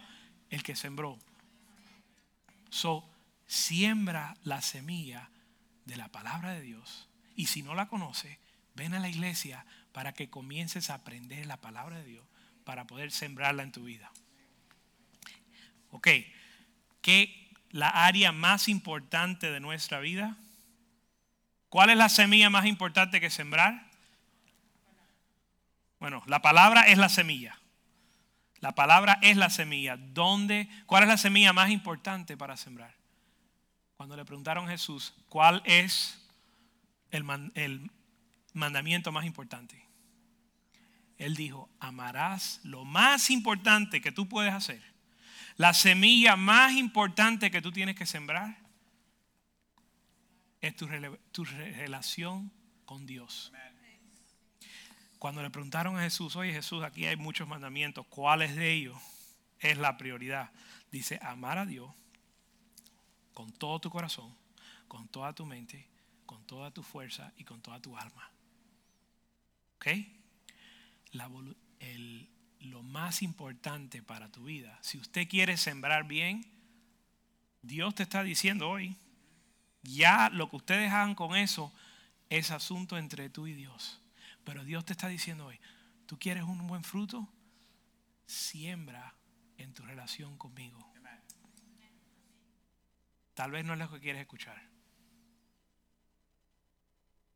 el 0.50 0.64
que 0.64 0.78
sembró. 0.78 1.20
So, 2.70 3.06
siembra 3.48 4.38
la 4.46 4.62
semilla 4.62 5.30
de 5.84 5.98
la 5.98 6.08
palabra 6.08 6.54
de 6.54 6.62
Dios. 6.62 7.10
Y 7.36 7.48
si 7.48 7.64
no 7.64 7.76
la 7.76 7.90
conoce, 7.90 8.40
ven 8.76 8.94
a 8.94 9.02
la 9.02 9.10
iglesia 9.10 9.66
para 9.92 10.14
que 10.14 10.30
comiences 10.30 10.90
a 10.90 10.94
aprender 10.94 11.46
la 11.48 11.58
palabra 11.58 11.98
de 11.98 12.06
Dios 12.06 12.26
para 12.64 12.88
poder 12.88 13.12
sembrarla 13.12 13.62
en 13.62 13.74
tu 13.74 13.84
vida. 13.84 14.10
Ok, 15.92 16.08
¿qué 17.02 17.52
la 17.72 17.90
área 17.90 18.32
más 18.32 18.70
importante 18.70 19.52
de 19.52 19.60
nuestra 19.60 20.00
vida? 20.00 20.38
¿Cuál 21.68 21.90
es 21.90 21.98
la 21.98 22.08
semilla 22.08 22.50
más 22.50 22.68
importante 22.68 23.20
que 23.20 23.30
sembrar? 23.30 23.86
Bueno, 26.00 26.24
la 26.26 26.42
palabra 26.42 26.84
es 26.84 26.98
la 26.98 27.10
semilla. 27.10 27.60
La 28.64 28.74
palabra 28.74 29.20
es 29.22 29.36
la 29.36 29.50
semilla. 29.50 29.98
¿Dónde, 29.98 30.70
¿Cuál 30.86 31.04
es 31.04 31.10
la 31.10 31.18
semilla 31.18 31.52
más 31.52 31.70
importante 31.70 32.38
para 32.38 32.56
sembrar? 32.56 32.96
Cuando 33.98 34.16
le 34.16 34.24
preguntaron 34.24 34.70
a 34.70 34.72
Jesús, 34.72 35.14
¿cuál 35.28 35.62
es 35.66 36.18
el, 37.12 37.26
mandamiento 38.54 39.12
más 39.12 39.26
importante? 39.26 39.86
Él 41.18 41.36
dijo, 41.36 41.70
amarás 41.82 42.62
lo 42.64 42.86
más 42.86 43.30
importante 43.32 44.00
que 44.00 44.14
tú 44.14 44.30
puedes 44.30 44.54
hacer. 44.54 44.82
La 45.58 45.74
semilla 45.74 46.38
más 46.38 46.72
importante 46.72 47.52
que 47.52 47.62
tú 47.62 47.74
tienes 47.74 47.98
que 47.98 48.06
sembrar 48.06 48.60
es 50.62 50.74
tu, 50.78 50.88
tu 51.34 51.44
relación 51.44 52.50
con 52.86 53.06
Dios. 53.06 53.52
Cuando 55.24 55.42
le 55.42 55.50
preguntaron 55.50 55.98
a 55.98 56.02
Jesús, 56.02 56.36
oye 56.36 56.52
Jesús, 56.52 56.84
aquí 56.84 57.06
hay 57.06 57.16
muchos 57.16 57.48
mandamientos, 57.48 58.06
¿cuáles 58.08 58.58
de 58.58 58.74
ellos 58.74 58.98
es 59.62 59.78
la 59.78 59.96
prioridad? 59.96 60.52
Dice, 60.92 61.18
amar 61.22 61.58
a 61.58 61.66
Dios 61.66 61.90
con 63.34 63.50
todo 63.54 63.80
tu 63.80 63.90
corazón, 63.90 64.36
con 64.90 65.08
toda 65.08 65.32
tu 65.32 65.46
mente, 65.46 65.88
con 66.26 66.46
toda 66.46 66.72
tu 66.72 66.84
fuerza 66.84 67.32
y 67.38 67.46
con 67.46 67.62
toda 67.62 67.80
tu 67.80 67.98
alma. 67.98 68.30
¿Ok? 69.76 69.88
lo 72.60 72.84
más 72.84 73.22
importante 73.22 74.04
para 74.04 74.30
tu 74.30 74.44
vida. 74.44 74.78
Si 74.82 74.98
usted 74.98 75.30
quiere 75.30 75.56
sembrar 75.56 76.06
bien, 76.06 76.46
Dios 77.62 77.96
te 77.96 78.04
está 78.04 78.24
diciendo 78.24 78.70
hoy, 78.70 78.98
ya 79.84 80.30
lo 80.30 80.50
que 80.50 80.58
ustedes 80.58 80.92
hagan 80.92 81.16
con 81.16 81.34
eso 81.38 81.72
es 82.30 82.52
asunto 82.52 82.98
entre 82.98 83.30
tú 83.30 83.48
y 83.48 83.54
Dios. 83.54 84.03
Pero 84.44 84.64
Dios 84.64 84.86
te 84.86 84.94
está 84.94 85.08
diciendo 85.08 85.46
hoy, 85.46 85.60
tú 86.06 86.18
quieres 86.20 86.44
un 86.44 86.66
buen 86.68 86.84
fruto, 86.84 87.28
siembra 88.26 89.16
en 89.58 89.74
tu 89.74 89.84
relación 89.84 90.38
conmigo. 90.38 90.94
Tal 93.34 93.52
vez 93.52 93.66
no 93.66 93.74
es 93.74 93.80
lo 93.80 93.90
que 93.90 94.00
quieres 94.00 94.22
escuchar. 94.22 94.62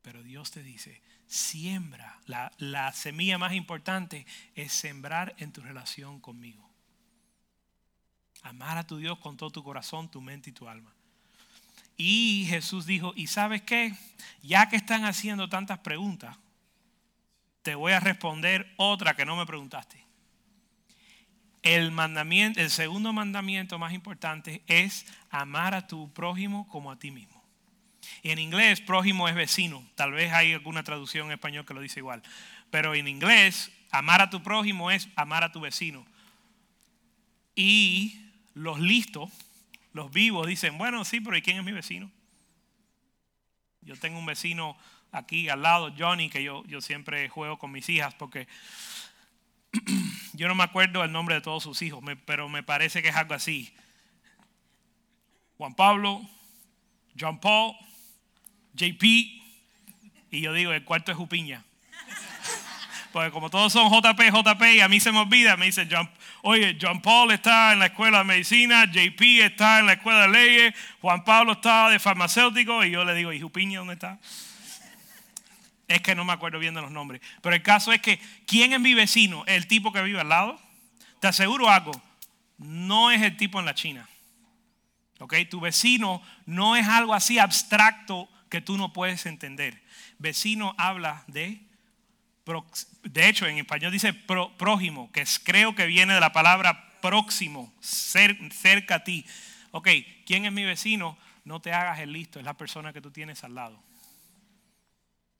Pero 0.02 0.24
Dios 0.24 0.52
te 0.52 0.64
dice, 0.64 1.02
siembra. 1.26 2.20
La, 2.26 2.52
la, 2.60 2.94
semilla 2.94 3.38
más 3.38 3.54
importante 3.54 4.26
es 4.56 4.72
sembrar 4.72 5.36
en 5.40 5.52
tu 5.52 5.62
relación 5.62 6.20
conmigo. 6.20 6.70
Amar 8.44 8.78
a 8.78 8.86
tu 8.86 8.98
Dios 8.98 9.18
con 9.20 9.36
todo 9.38 9.52
tu 9.52 9.64
corazón, 9.64 10.10
tu 10.10 10.22
mente 10.22 10.52
y 10.52 10.54
tu 10.54 10.70
alma. 10.70 10.94
Y 11.98 12.46
Jesús 12.48 12.86
dijo, 12.86 13.12
¿y 13.16 13.28
sabes 13.28 13.64
qué? 13.64 13.94
Ya 14.44 14.70
que 14.70 14.76
están 14.76 15.04
haciendo 15.04 15.50
tantas 15.50 15.80
preguntas, 15.80 16.38
te 17.68 17.76
voy 17.76 17.92
a 17.92 18.00
responder 18.00 18.74
otra 18.78 19.14
que 19.14 19.26
no 19.26 19.36
me 19.36 19.46
preguntaste. 19.46 20.02
El 21.64 21.92
mandamiento, 21.92 22.62
el 22.62 22.70
segundo 22.70 23.12
mandamiento 23.12 23.78
más 23.78 23.92
importante 23.92 24.64
es 24.68 25.06
amar 25.30 25.76
a 25.76 25.86
tu 25.86 26.14
prójimo 26.14 26.66
como 26.70 26.94
a 26.94 26.98
ti 26.98 27.12
mismo. 27.12 27.44
Y 28.24 28.30
en 28.30 28.40
inglés, 28.40 28.80
prójimo 28.80 29.28
es 29.28 29.36
vecino. 29.36 29.86
Tal 29.96 30.14
vez 30.14 30.32
hay 30.32 30.54
alguna 30.54 30.84
traducción 30.84 31.28
en 31.28 31.34
español 31.34 31.66
que 31.66 31.74
lo 31.74 31.82
dice 31.82 32.00
igual. 32.00 32.24
Pero 32.72 32.96
en 32.96 33.06
inglés, 33.06 33.70
amar 33.92 34.22
a 34.22 34.30
tu 34.30 34.42
prójimo 34.42 34.90
es 34.90 35.10
amar 35.18 35.44
a 35.44 35.52
tu 35.52 35.60
vecino. 35.60 36.06
Y 37.54 38.32
los 38.54 38.80
listos, 38.80 39.30
los 39.92 40.10
vivos, 40.10 40.48
dicen, 40.48 40.78
bueno, 40.78 41.04
sí, 41.04 41.20
pero 41.20 41.36
¿y 41.36 41.42
quién 41.42 41.58
es 41.58 41.66
mi 41.66 41.74
vecino? 41.74 42.10
Yo 43.82 43.98
tengo 43.98 44.20
un 44.20 44.26
vecino 44.26 44.78
aquí 45.12 45.50
al 45.50 45.62
lado, 45.62 45.94
Johnny, 45.98 46.30
que 46.30 46.44
yo, 46.44 46.64
yo 46.66 46.82
siempre 46.82 47.30
juego 47.30 47.58
con 47.58 47.72
mis 47.72 47.88
hijas 47.90 48.14
porque 48.14 48.48
yo 50.34 50.48
no 50.48 50.56
me 50.56 50.64
acuerdo 50.64 51.04
el 51.04 51.12
nombre 51.12 51.36
de 51.36 51.42
todos 51.42 51.64
sus 51.64 51.82
hijos, 51.82 52.04
pero 52.26 52.50
me 52.50 52.64
parece 52.64 53.02
que 53.02 53.10
es 53.10 53.16
algo 53.16 53.34
así. 53.34 53.74
Juan 55.58 55.74
Pablo, 55.74 56.22
John 57.20 57.40
Paul, 57.40 57.76
JP, 58.74 59.04
y 59.04 60.42
yo 60.42 60.54
digo, 60.54 60.72
el 60.72 60.84
cuarto 60.84 61.12
es 61.12 61.18
Jupiña. 61.18 61.64
Porque 63.12 63.32
como 63.32 63.50
todos 63.50 63.74
son 63.74 63.90
JP, 63.90 64.20
JP, 64.32 64.62
y 64.76 64.82
a 64.82 64.88
mí 64.88 65.00
se 65.00 65.12
me 65.12 65.20
olvida, 65.20 65.58
me 65.58 65.66
dice, 65.66 65.88
John, 65.90 66.10
oye, 66.44 66.78
John 66.80 67.02
Paul 67.02 67.32
está 67.32 67.74
en 67.74 67.80
la 67.80 67.88
escuela 67.88 68.20
de 68.20 68.24
medicina, 68.26 68.86
JP 68.86 69.22
está 69.42 69.80
en 69.80 69.88
la 69.88 69.94
escuela 69.94 70.22
de 70.24 70.30
leyes, 70.30 70.76
Juan 71.02 71.24
Pablo 71.24 71.54
está 71.54 71.90
de 71.90 71.98
farmacéutico, 71.98 72.86
y 72.86 72.92
yo 72.92 73.04
le 73.04 73.16
digo, 73.16 73.34
¿y 73.34 73.42
Jupiña 73.42 73.80
dónde 73.80 73.96
está? 73.96 74.20
Es 75.88 76.02
que 76.02 76.16
no 76.16 76.26
me 76.26 76.34
acuerdo 76.34 76.60
bien 76.60 76.74
de 76.74 76.82
los 76.82 76.92
nombres. 76.92 77.22
Pero 77.42 77.56
el 77.56 77.64
caso 77.64 77.94
es 77.94 78.02
que, 78.02 78.20
¿quién 78.46 78.74
es 78.74 78.80
mi 78.80 78.94
vecino? 78.94 79.44
¿El 79.46 79.68
tipo 79.68 79.94
que 79.94 80.02
vive 80.02 80.20
al 80.20 80.30
lado? 80.30 80.60
Te 81.20 81.28
aseguro 81.28 81.70
algo, 81.70 81.92
no 82.58 83.12
es 83.12 83.22
el 83.22 83.38
tipo 83.38 83.60
en 83.60 83.66
la 83.66 83.76
China. 83.76 84.08
¿Ok? 85.20 85.34
Tu 85.50 85.60
vecino 85.60 86.22
no 86.46 86.76
es 86.76 86.88
algo 86.88 87.14
así 87.14 87.40
abstracto 87.40 88.30
que 88.50 88.62
tú 88.62 88.78
no 88.78 88.94
puedes 88.94 89.26
entender. 89.26 89.82
Vecino 90.20 90.76
habla 90.78 91.24
de, 91.28 91.62
de 93.04 93.30
hecho 93.30 93.46
en 93.48 93.58
español 93.58 93.92
dice 93.92 94.14
prójimo, 94.14 95.12
que 95.12 95.26
creo 95.44 95.76
que 95.76 95.86
viene 95.86 96.14
de 96.14 96.20
la 96.20 96.34
palabra 96.34 97.00
próximo, 97.02 97.74
cerca 97.82 98.96
a 98.96 99.04
ti. 99.04 99.26
Ok, 99.72 99.90
¿quién 100.26 100.46
es 100.46 100.52
mi 100.52 100.64
vecino? 100.64 101.18
No 101.46 101.62
te 101.62 101.74
hagas 101.74 102.00
el 102.00 102.12
listo, 102.12 102.40
es 102.40 102.46
la 102.46 102.56
persona 102.56 102.94
que 102.94 103.02
tú 103.02 103.12
tienes 103.12 103.44
al 103.44 103.56
lado. 103.56 103.82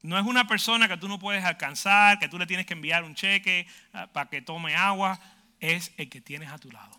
No 0.02 0.18
es 0.18 0.24
una 0.24 0.46
persona 0.46 0.88
que 0.88 0.96
tú 0.96 1.08
no 1.08 1.18
puedes 1.18 1.44
alcanzar, 1.44 2.18
que 2.18 2.28
tú 2.28 2.38
le 2.38 2.46
tienes 2.46 2.66
que 2.66 2.74
enviar 2.74 3.04
un 3.04 3.14
cheque 3.14 3.66
ah, 3.92 4.06
para 4.06 4.30
que 4.30 4.40
tome 4.42 4.74
agua, 4.76 5.20
es 5.60 5.92
el 5.96 6.08
que 6.08 6.20
tienes 6.20 6.50
a 6.50 6.58
tu 6.58 6.70
lado. 6.70 6.96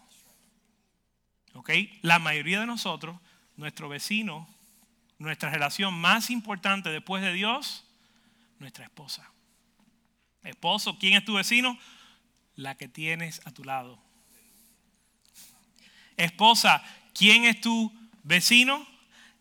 ¿Ok? 1.53 1.71
La 2.01 2.19
mayoría 2.19 2.59
de 2.59 2.65
nosotros, 2.65 3.17
nuestro 3.55 3.89
vecino 3.89 4.47
nuestra 5.19 5.49
relación 5.49 5.93
más 5.93 6.29
importante 6.29 6.89
después 6.89 7.21
de 7.21 7.33
Dios, 7.33 7.85
nuestra 8.57 8.85
esposa. 8.85 9.29
Esposo, 10.43 10.97
¿quién 10.97 11.13
es 11.13 11.25
tu 11.25 11.35
vecino? 11.35 11.77
La 12.55 12.75
que 12.75 12.87
tienes 12.87 13.45
a 13.45 13.51
tu 13.51 13.65
lado. 13.65 14.01
Esposa, 16.15 16.83
¿quién 17.13 17.43
es 17.43 17.59
tu 17.61 17.93
vecino? 18.23 18.87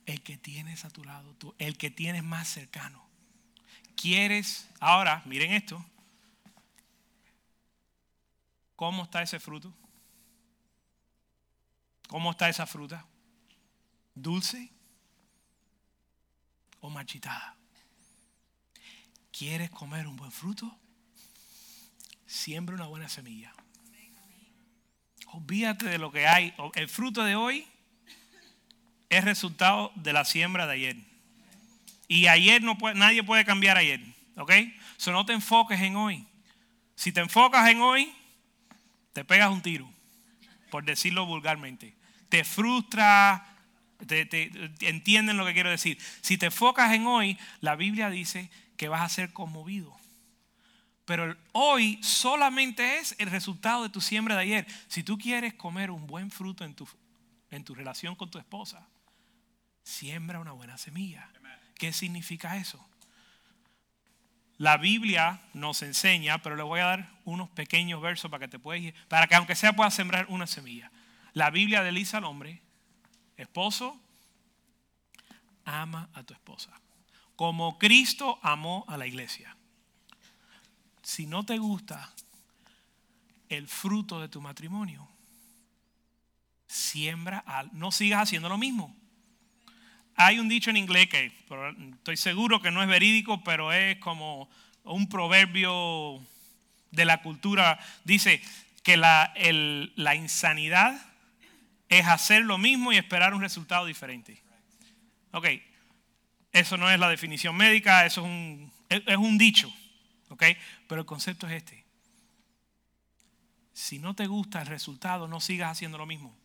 El 0.04 0.22
que 0.22 0.36
tienes 0.36 0.84
a 0.84 0.90
tu 0.90 1.04
lado, 1.04 1.34
el 1.58 1.78
que 1.78 1.90
tienes 1.90 2.24
más 2.24 2.48
cercano. 2.48 3.07
¿Quieres? 4.00 4.68
Ahora, 4.80 5.22
miren 5.26 5.52
esto. 5.52 5.84
¿Cómo 8.76 9.04
está 9.04 9.22
ese 9.22 9.40
fruto? 9.40 9.74
¿Cómo 12.08 12.30
está 12.30 12.48
esa 12.48 12.66
fruta? 12.66 13.04
¿Dulce? 14.14 14.70
o 16.80 16.90
marchitada. 16.90 17.56
¿Quieres 19.32 19.70
comer 19.70 20.06
un 20.06 20.16
buen 20.16 20.32
fruto? 20.32 20.76
Siembra 22.26 22.74
una 22.74 22.86
buena 22.86 23.08
semilla. 23.08 23.52
Olvídate 25.32 25.86
de 25.86 25.98
lo 25.98 26.10
que 26.10 26.26
hay. 26.26 26.54
El 26.74 26.88
fruto 26.88 27.22
de 27.24 27.36
hoy 27.36 27.66
es 29.08 29.24
resultado 29.24 29.92
de 29.94 30.12
la 30.12 30.24
siembra 30.24 30.66
de 30.66 30.72
ayer. 30.72 30.96
Y 32.08 32.26
ayer 32.26 32.62
no 32.62 32.78
puede, 32.78 32.94
nadie 32.94 33.22
puede 33.22 33.44
cambiar 33.44 33.76
ayer. 33.76 34.00
¿Ok? 34.36 34.52
So 34.96 35.12
no 35.12 35.26
te 35.26 35.34
enfoques 35.34 35.80
en 35.80 35.96
hoy. 35.96 36.26
Si 36.94 37.12
te 37.12 37.20
enfocas 37.20 37.68
en 37.68 37.80
hoy, 37.80 38.12
te 39.12 39.24
pegas 39.24 39.50
un 39.50 39.62
tiro, 39.62 39.88
por 40.70 40.84
decirlo 40.84 41.26
vulgarmente. 41.26 41.94
Te 42.28 42.42
frustra, 42.44 43.46
entienden 44.80 45.36
lo 45.36 45.46
que 45.46 45.52
quiero 45.52 45.70
decir. 45.70 45.98
Si 46.20 46.38
te 46.38 46.46
enfocas 46.46 46.92
en 46.92 47.06
hoy, 47.06 47.38
la 47.60 47.76
Biblia 47.76 48.10
dice 48.10 48.50
que 48.76 48.88
vas 48.88 49.02
a 49.02 49.08
ser 49.08 49.32
conmovido. 49.32 49.96
Pero 51.04 51.36
hoy 51.52 51.98
solamente 52.02 52.98
es 52.98 53.14
el 53.18 53.30
resultado 53.30 53.82
de 53.82 53.88
tu 53.88 54.00
siembra 54.00 54.34
de 54.34 54.42
ayer. 54.42 54.66
Si 54.88 55.02
tú 55.02 55.18
quieres 55.18 55.54
comer 55.54 55.90
un 55.90 56.06
buen 56.06 56.30
fruto 56.30 56.64
en 56.64 56.74
tu, 56.74 56.86
en 57.50 57.64
tu 57.64 57.74
relación 57.74 58.14
con 58.14 58.30
tu 58.30 58.38
esposa, 58.38 58.86
siembra 59.82 60.38
una 60.38 60.52
buena 60.52 60.76
semilla. 60.76 61.28
¿Qué 61.78 61.92
significa 61.92 62.56
eso? 62.56 62.84
La 64.58 64.76
Biblia 64.76 65.40
nos 65.54 65.82
enseña, 65.82 66.42
pero 66.42 66.56
le 66.56 66.64
voy 66.64 66.80
a 66.80 66.86
dar 66.86 67.10
unos 67.24 67.48
pequeños 67.50 68.02
versos 68.02 68.30
para 68.30 68.46
que 68.46 68.50
te 68.50 68.58
puedas 68.58 68.92
para 69.06 69.28
que 69.28 69.36
aunque 69.36 69.54
sea 69.54 69.74
puedas 69.74 69.94
sembrar 69.94 70.26
una 70.28 70.46
semilla. 70.46 70.90
La 71.32 71.50
Biblia 71.50 71.82
desliza 71.82 72.18
al 72.18 72.24
hombre 72.24 72.60
Esposo, 73.38 73.96
ama 75.64 76.10
a 76.12 76.24
tu 76.24 76.34
esposa. 76.34 76.72
Como 77.36 77.78
Cristo 77.78 78.40
amó 78.42 78.84
a 78.88 78.96
la 78.96 79.06
iglesia. 79.06 79.56
Si 81.02 81.24
no 81.24 81.44
te 81.44 81.56
gusta 81.56 82.12
el 83.48 83.68
fruto 83.68 84.20
de 84.20 84.28
tu 84.28 84.40
matrimonio, 84.40 85.08
siembra, 86.66 87.38
al, 87.46 87.70
no 87.72 87.92
sigas 87.92 88.24
haciendo 88.24 88.48
lo 88.48 88.58
mismo. 88.58 88.97
Hay 90.20 90.40
un 90.40 90.48
dicho 90.48 90.70
en 90.70 90.76
inglés 90.76 91.08
que 91.08 91.32
estoy 91.94 92.16
seguro 92.16 92.60
que 92.60 92.72
no 92.72 92.82
es 92.82 92.88
verídico, 92.88 93.44
pero 93.44 93.72
es 93.72 93.98
como 93.98 94.50
un 94.82 95.08
proverbio 95.08 96.20
de 96.90 97.04
la 97.04 97.22
cultura. 97.22 97.78
Dice 98.02 98.42
que 98.82 98.96
la, 98.96 99.32
la 99.94 100.16
insanidad 100.16 101.00
es 101.88 102.04
hacer 102.08 102.42
lo 102.42 102.58
mismo 102.58 102.92
y 102.92 102.96
esperar 102.96 103.32
un 103.32 103.40
resultado 103.40 103.86
diferente. 103.86 104.42
Ok, 105.30 105.46
eso 106.50 106.76
no 106.76 106.90
es 106.90 106.98
la 106.98 107.08
definición 107.08 107.56
médica, 107.56 108.04
eso 108.04 108.22
es 108.22 108.26
un, 108.26 108.72
es 108.88 109.16
un 109.16 109.38
dicho. 109.38 109.72
Ok, 110.30 110.42
pero 110.88 111.02
el 111.02 111.06
concepto 111.06 111.46
es 111.46 111.52
este. 111.52 111.84
Si 113.72 114.00
no 114.00 114.16
te 114.16 114.26
gusta 114.26 114.62
el 114.62 114.66
resultado, 114.66 115.28
no 115.28 115.38
sigas 115.38 115.70
haciendo 115.70 115.96
lo 115.96 116.06
mismo. 116.06 116.36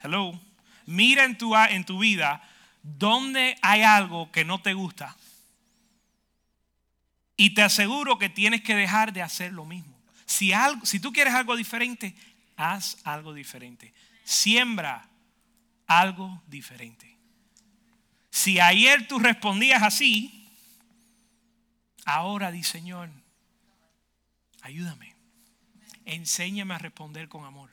Hello. 0.00 0.40
Mira 0.86 1.24
en 1.24 1.38
tu, 1.38 1.54
en 1.54 1.84
tu 1.84 2.00
vida 2.00 2.42
donde 2.82 3.56
hay 3.62 3.82
algo 3.82 4.30
que 4.32 4.44
no 4.44 4.60
te 4.60 4.74
gusta. 4.74 5.16
Y 7.36 7.54
te 7.54 7.62
aseguro 7.62 8.18
que 8.18 8.28
tienes 8.28 8.62
que 8.62 8.74
dejar 8.74 9.12
de 9.12 9.22
hacer 9.22 9.52
lo 9.52 9.64
mismo. 9.64 9.96
Si, 10.26 10.52
algo, 10.52 10.84
si 10.84 11.00
tú 11.00 11.12
quieres 11.12 11.34
algo 11.34 11.56
diferente, 11.56 12.14
haz 12.56 12.98
algo 13.04 13.32
diferente 13.32 13.92
siembra 14.30 15.08
algo 15.88 16.40
diferente. 16.46 17.18
Si 18.30 18.60
ayer 18.60 19.08
tú 19.08 19.18
respondías 19.18 19.82
así, 19.82 20.48
ahora 22.04 22.52
di 22.52 22.62
Señor, 22.62 23.10
ayúdame. 24.62 25.16
enséñame 26.04 26.74
a 26.74 26.78
responder 26.78 27.28
con 27.28 27.44
amor. 27.44 27.70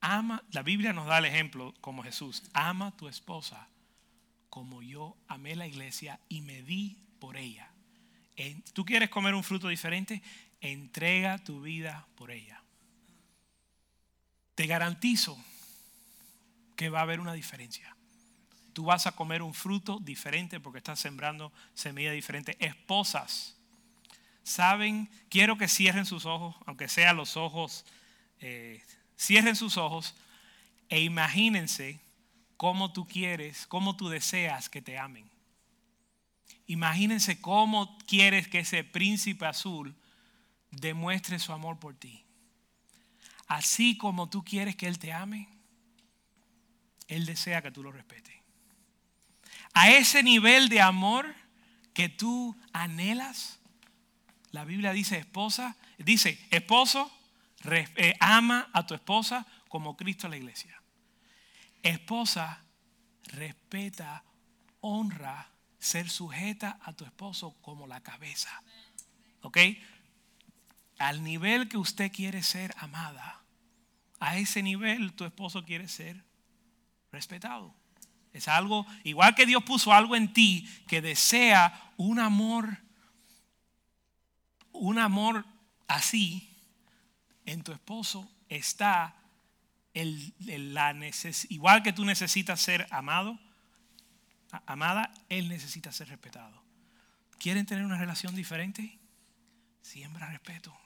Ama, 0.00 0.42
la 0.50 0.62
Biblia 0.62 0.92
nos 0.92 1.06
da 1.06 1.18
el 1.18 1.26
ejemplo 1.26 1.74
como 1.80 2.02
Jesús, 2.02 2.42
ama 2.54 2.88
a 2.88 2.96
tu 2.96 3.08
esposa 3.08 3.68
como 4.50 4.82
yo 4.82 5.16
amé 5.28 5.54
la 5.54 5.66
iglesia 5.66 6.20
y 6.28 6.42
me 6.42 6.62
di 6.62 6.98
por 7.20 7.36
ella. 7.36 7.70
¿Tú 8.72 8.84
quieres 8.84 9.10
comer 9.10 9.34
un 9.34 9.44
fruto 9.44 9.68
diferente? 9.68 10.22
Entrega 10.60 11.38
tu 11.38 11.62
vida 11.62 12.06
por 12.16 12.30
ella. 12.30 12.62
Te 14.54 14.66
garantizo 14.66 15.38
que 16.76 16.88
va 16.88 17.00
a 17.00 17.02
haber 17.02 17.20
una 17.20 17.32
diferencia. 17.32 17.96
Tú 18.72 18.84
vas 18.84 19.06
a 19.06 19.12
comer 19.12 19.42
un 19.42 19.54
fruto 19.54 19.98
diferente 20.00 20.60
porque 20.60 20.78
estás 20.78 20.98
sembrando 20.98 21.52
semilla 21.74 22.12
diferente. 22.12 22.56
Esposas, 22.58 23.56
saben, 24.42 25.10
quiero 25.28 25.58
que 25.58 25.68
cierren 25.68 26.06
sus 26.06 26.26
ojos, 26.26 26.56
aunque 26.66 26.88
sean 26.88 27.16
los 27.16 27.36
ojos, 27.36 27.84
eh, 28.40 28.82
cierren 29.20 29.56
sus 29.56 29.76
ojos 29.76 30.14
e 30.88 31.02
imagínense 31.02 32.00
cómo 32.56 32.92
tú 32.92 33.06
quieres, 33.06 33.66
cómo 33.66 33.96
tú 33.96 34.08
deseas 34.08 34.68
que 34.68 34.80
te 34.80 34.98
amen. 34.98 35.30
Imagínense 36.66 37.40
cómo 37.40 37.98
quieres 38.06 38.48
que 38.48 38.60
ese 38.60 38.84
príncipe 38.84 39.44
azul 39.44 39.94
demuestre 40.70 41.38
su 41.38 41.52
amor 41.52 41.78
por 41.78 41.94
ti. 41.94 42.24
Así 43.46 43.96
como 43.98 44.30
tú 44.30 44.44
quieres 44.44 44.76
que 44.76 44.86
Él 44.86 44.98
te 44.98 45.12
ame, 45.12 45.48
Él 47.08 47.26
desea 47.26 47.62
que 47.62 47.72
tú 47.72 47.82
lo 47.82 47.92
respetes. 47.92 48.34
A 49.72 49.90
ese 49.90 50.22
nivel 50.22 50.68
de 50.68 50.80
amor 50.80 51.34
que 51.92 52.08
tú 52.08 52.56
anhelas, 52.72 53.58
la 54.52 54.64
Biblia 54.64 54.92
dice 54.92 55.18
esposa, 55.18 55.76
dice 55.98 56.38
esposo, 56.50 57.12
ama 58.20 58.70
a 58.72 58.86
tu 58.86 58.94
esposa 58.94 59.46
como 59.68 59.96
Cristo 59.96 60.26
a 60.26 60.30
la 60.30 60.36
iglesia. 60.36 60.80
Esposa, 61.82 62.64
respeta, 63.24 64.24
honra, 64.80 65.50
ser 65.78 66.10
sujeta 66.10 66.78
a 66.82 66.92
tu 66.92 67.04
esposo 67.04 67.56
como 67.62 67.86
la 67.86 68.00
cabeza. 68.02 68.62
¿Ok? 69.42 69.58
Al 70.98 71.24
nivel 71.24 71.68
que 71.68 71.78
usted 71.78 72.12
quiere 72.12 72.42
ser 72.42 72.74
amada, 72.78 73.42
a 74.20 74.36
ese 74.36 74.62
nivel 74.62 75.14
tu 75.14 75.24
esposo 75.24 75.64
quiere 75.64 75.88
ser 75.88 76.22
respetado. 77.10 77.74
Es 78.32 78.46
algo, 78.46 78.86
igual 79.02 79.34
que 79.34 79.46
Dios 79.46 79.64
puso 79.64 79.92
algo 79.92 80.14
en 80.14 80.32
ti 80.32 80.68
que 80.86 81.00
desea 81.00 81.92
un 81.96 82.20
amor, 82.20 82.78
un 84.72 84.98
amor 84.98 85.44
así, 85.88 86.49
en 87.46 87.62
tu 87.62 87.72
esposo 87.72 88.30
está 88.48 89.16
el, 89.94 90.34
la 90.38 90.94
igual 91.48 91.82
que 91.82 91.92
tú 91.92 92.04
necesitas 92.04 92.60
ser 92.60 92.86
amado, 92.90 93.38
amada, 94.66 95.12
él 95.28 95.48
necesita 95.48 95.92
ser 95.92 96.08
respetado. 96.08 96.62
¿Quieren 97.38 97.66
tener 97.66 97.84
una 97.84 97.98
relación 97.98 98.34
diferente? 98.34 98.98
Siembra 99.80 100.28
respeto. 100.28 100.76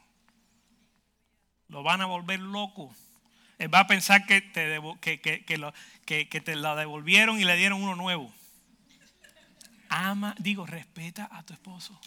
Lo 1.68 1.82
van 1.82 2.00
a 2.00 2.06
volver 2.06 2.40
loco. 2.40 2.94
Él 3.58 3.72
va 3.72 3.80
a 3.80 3.86
pensar 3.86 4.26
que 4.26 4.40
te, 4.40 4.80
que, 5.00 5.20
que, 5.20 5.58
lo, 5.58 5.72
que, 6.04 6.26
te 6.26 6.56
la 6.56 6.74
devolvieron 6.74 7.40
y 7.40 7.44
le 7.44 7.56
dieron 7.56 7.82
uno 7.82 7.96
nuevo. 7.96 8.32
Ama, 9.88 10.34
digo, 10.38 10.66
respeta 10.66 11.28
a 11.30 11.42
tu 11.42 11.52
esposo. 11.52 12.00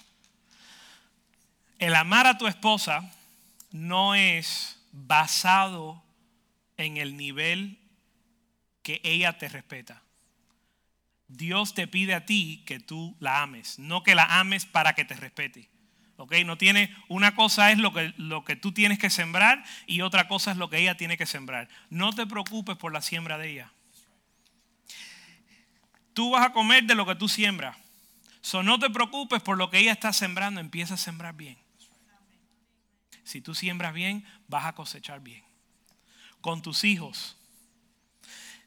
El 1.80 1.96
amar 1.96 2.28
a 2.28 2.38
tu 2.38 2.48
esposa 2.48 3.12
no 3.72 4.16
es 4.16 4.80
basado 4.92 6.04
en 6.78 6.98
el 6.98 7.18
nivel 7.18 7.80
que 8.84 9.02
ella 9.04 9.38
te 9.38 9.50
respeta. 9.50 10.02
Dios 11.28 11.74
te 11.74 11.88
pide 11.88 12.14
a 12.14 12.26
ti 12.26 12.64
que 12.66 12.80
tú 12.80 13.16
la 13.20 13.42
ames, 13.42 13.80
no 13.80 14.04
que 14.04 14.16
la 14.16 14.40
ames 14.40 14.66
para 14.66 14.94
que 14.94 15.06
te 15.06 15.16
respete. 15.16 15.70
¿Ok? 16.16 16.34
No 16.46 16.58
tiene, 16.58 16.96
una 17.10 17.36
cosa 17.36 17.72
es 17.72 17.78
lo 17.78 17.94
que, 17.94 18.14
lo 18.18 18.44
que 18.44 18.56
tú 18.56 18.72
tienes 18.72 18.98
que 18.98 19.12
sembrar 19.12 19.64
y 19.86 20.02
otra 20.02 20.28
cosa 20.28 20.52
es 20.52 20.58
lo 20.58 20.70
que 20.70 20.80
ella 20.80 20.98
tiene 20.98 21.16
que 21.16 21.28
sembrar. 21.28 21.70
No 21.90 22.12
te 22.12 22.26
preocupes 22.26 22.76
por 22.76 22.92
la 22.92 23.02
siembra 23.02 23.38
de 23.38 23.52
ella. 23.52 23.72
Tú 26.14 26.32
vas 26.32 26.48
a 26.48 26.54
comer 26.54 26.86
de 26.86 26.96
lo 26.96 27.06
que 27.06 27.14
tú 27.14 27.30
siembras. 27.30 27.78
So, 28.42 28.64
no 28.64 28.80
te 28.80 28.90
preocupes 28.90 29.42
por 29.44 29.58
lo 29.58 29.70
que 29.70 29.78
ella 29.78 29.92
está 29.92 30.14
sembrando, 30.14 30.60
empieza 30.60 30.96
a 30.96 30.98
sembrar 30.98 31.36
bien. 31.36 31.58
Si 33.28 33.42
tú 33.42 33.54
siembras 33.54 33.94
bien, 33.94 34.26
vas 34.48 34.66
a 34.66 34.74
cosechar 34.74 35.20
bien. 35.20 35.44
Con 36.42 36.62
tus 36.62 36.84
hijos. 36.84 37.38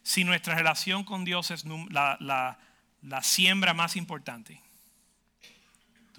Si 0.03 0.25
nuestra 0.25 0.55
relación 0.55 1.05
con 1.05 1.25
Dios 1.25 1.51
es 1.51 1.65
la, 1.91 2.59
la 3.01 3.23
siembra 3.23 3.75
más 3.75 3.97
importante 3.97 4.61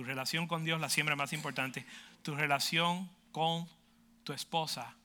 tu 0.01 0.03
relación 0.03 0.47
con 0.47 0.63
Dios, 0.63 0.79
la 0.81 0.89
siembra 0.89 1.15
más 1.15 1.31
importante. 1.31 1.85
Tu 2.23 2.35
relación 2.35 3.09
con 3.31 3.67
tu 4.23 4.33
esposa 4.33 4.95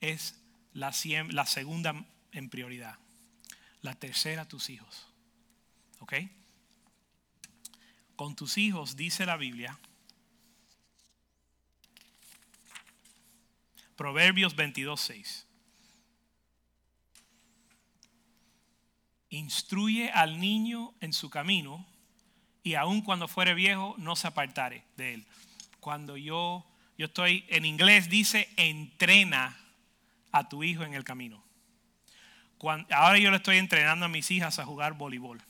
es 0.00 0.40
la, 0.72 0.94
la 1.30 1.46
segunda 1.46 2.04
en 2.32 2.48
prioridad. 2.48 2.98
La 3.82 3.94
tercera, 3.94 4.46
tus 4.46 4.70
hijos. 4.70 5.08
¿Ok? 5.98 6.14
Con 8.16 8.34
tus 8.34 8.56
hijos, 8.56 8.96
dice 8.96 9.26
la 9.26 9.36
Biblia, 9.36 9.78
Proverbios 13.96 14.56
22, 14.56 15.00
6. 15.00 15.46
Instruye 19.30 20.10
al 20.10 20.40
niño 20.40 20.94
en 21.00 21.12
su 21.12 21.30
camino 21.30 21.86
y 22.62 22.74
aun 22.74 23.02
cuando 23.02 23.28
fuere 23.28 23.54
viejo 23.54 23.94
no 23.98 24.16
se 24.16 24.26
apartare 24.26 24.84
de 24.96 25.14
él. 25.14 25.26
Cuando 25.80 26.16
yo, 26.16 26.66
yo 26.96 27.06
estoy, 27.06 27.44
en 27.48 27.64
inglés 27.64 28.08
dice, 28.08 28.48
entrena 28.56 29.56
a 30.32 30.48
tu 30.48 30.64
hijo 30.64 30.82
en 30.82 30.94
el 30.94 31.04
camino. 31.04 31.44
ahora 32.90 33.18
yo 33.18 33.30
le 33.30 33.36
estoy 33.36 33.58
entrenando 33.58 34.06
a 34.06 34.08
mis 34.08 34.30
hijas 34.30 34.58
a 34.58 34.64
jugar 34.64 34.94
voleibol. 34.94 35.42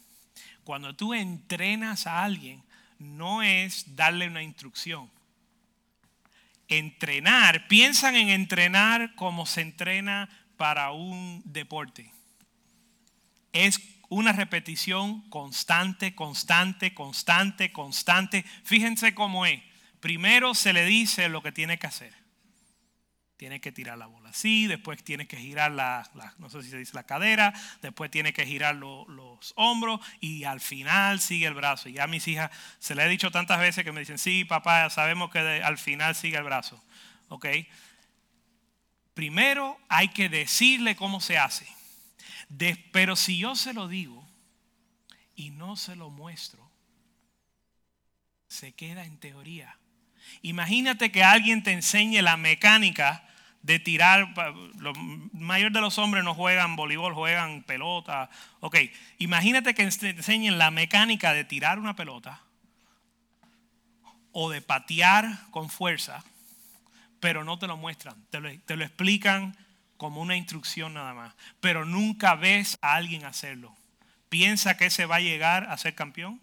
Cuando 0.65 0.95
tú 0.97 1.15
entrenas 1.15 2.07
a 2.07 2.25
alguien, 2.25 2.63
no 2.99 3.43
es 3.43 3.97
darle 3.97 4.27
una 4.27 4.43
instrucción. 4.43 5.11
Entrenar, 6.69 7.69
piensan 7.69 8.17
en 8.17 8.31
entrenar 8.31 9.15
como 9.15 9.47
se 9.47 9.61
entrena 9.61 10.29
para 10.57 10.93
un 10.93 11.43
deporte. 11.45 12.13
Es 13.53 13.81
una 14.09 14.33
repetición 14.33 15.23
constante, 15.31 16.15
constante, 16.15 16.95
constante, 16.95 17.73
constante. 17.73 18.45
Fíjense 18.65 19.15
cómo 19.15 19.47
es. 19.47 19.61
Primero 20.01 20.55
se 20.55 20.73
le 20.73 20.85
dice 20.85 21.29
lo 21.29 21.43
que 21.43 21.53
tiene 21.53 21.79
que 21.79 21.87
hacer. 21.87 22.24
Tiene 23.45 23.61
que 23.61 23.73
tirar 23.73 23.99
la 23.99 24.07
bola 24.07 24.31
así, 24.31 24.67
después 24.67 25.05
tiene 25.05 25.27
que 25.27 25.37
girar 25.37 25.71
la, 25.71 26.11
no 26.39 26.49
sé 26.49 26.63
si 26.63 26.71
se 26.71 26.79
dice 26.79 26.95
la 26.95 27.03
cadera, 27.03 27.53
después 27.83 28.11
tiene 28.11 28.33
que 28.33 28.47
girar 28.47 28.75
los 28.75 29.53
hombros 29.55 30.01
y 30.19 30.45
al 30.45 30.63
final 30.63 31.21
sigue 31.21 31.45
el 31.45 31.53
brazo. 31.53 31.91
Y 31.91 31.99
a 31.99 32.07
mis 32.07 32.27
hijas 32.27 32.51
se 32.79 32.95
le 32.95 33.05
he 33.05 33.09
dicho 33.11 33.31
tantas 33.31 33.61
veces 33.61 33.85
que 33.85 33.93
me 33.93 34.01
dicen, 34.01 34.17
sí, 34.17 34.47
papá, 34.47 34.89
sabemos 34.89 35.31
que 35.31 35.41
al 35.41 35.77
final 35.77 36.15
sigue 36.15 36.39
el 36.39 36.45
brazo. 36.45 36.83
¿Ok? 37.29 37.45
Primero 39.13 39.79
hay 39.91 40.09
que 40.09 40.31
decirle 40.31 40.97
cómo 40.97 41.21
se 41.21 41.37
hace 41.37 41.67
pero 42.93 43.15
si 43.15 43.37
yo 43.37 43.57
se 43.57 43.75
lo 43.75 43.89
digo 43.89 44.27
y 45.37 45.51
no 45.51 45.77
se 45.77 45.97
lo 45.97 46.09
muestro, 46.09 46.67
se 48.49 48.73
queda 48.73 49.05
en 49.05 49.19
teoría. 49.19 49.77
Imagínate 50.41 51.13
que 51.13 51.23
alguien 51.23 51.63
te 51.63 51.73
enseñe 51.73 52.23
la 52.23 52.39
mecánica 52.39 53.29
de 53.65 53.79
tirar, 53.79 54.35
la 54.79 54.93
mayor 55.33 55.73
de 55.73 55.81
los 55.81 55.97
hombres 55.97 56.23
no 56.23 56.35
juegan 56.35 56.77
voleibol, 56.77 57.15
juegan 57.15 57.63
pelota. 57.63 58.29
Ok, 58.61 58.77
imagínate 59.17 59.75
que 59.75 59.83
enseñen 59.83 60.59
la 60.59 60.71
mecánica 60.71 61.33
de 61.33 61.45
tirar 61.45 61.79
una 61.79 61.97
pelota 61.97 62.43
o 64.33 64.51
de 64.51 64.61
patear 64.61 65.49
con 65.51 65.71
fuerza, 65.71 66.23
pero 67.21 67.43
no 67.43 67.59
te 67.59 67.67
lo 67.67 67.79
muestran, 67.79 68.23
te 68.29 68.39
lo, 68.39 68.55
te 68.61 68.77
lo 68.77 68.85
explican 68.85 69.57
como 69.97 70.21
una 70.21 70.37
instrucción 70.37 70.93
nada 70.93 71.15
más, 71.15 71.35
pero 71.61 71.87
nunca 71.87 72.35
ves 72.35 72.77
a 72.83 72.97
alguien 72.97 73.25
hacerlo. 73.25 73.75
¿Piensa 74.29 74.77
que 74.77 74.91
se 74.91 75.07
va 75.07 75.17
a 75.17 75.21
llegar 75.21 75.71
a 75.71 75.79
ser 75.79 75.95
campeón? 75.95 76.39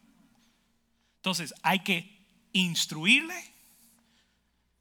Entonces 1.17 1.53
hay 1.61 1.81
que 1.81 2.25
instruirle, 2.51 3.53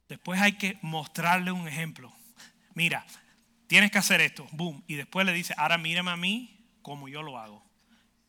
después 0.09 0.41
hay 0.41 0.53
que 0.53 0.79
mostrarle 0.81 1.53
un 1.53 1.69
ejemplo. 1.69 2.17
Mira, 2.81 3.05
tienes 3.67 3.91
que 3.91 3.99
hacer 3.99 4.23
esto, 4.23 4.49
boom, 4.53 4.83
y 4.87 4.95
después 4.95 5.27
le 5.27 5.35
dice, 5.35 5.53
ahora 5.59 5.77
mírame 5.77 6.13
a 6.13 6.17
mí 6.17 6.65
como 6.81 7.11
yo 7.11 7.23
lo 7.23 7.37
hago. 7.37 7.63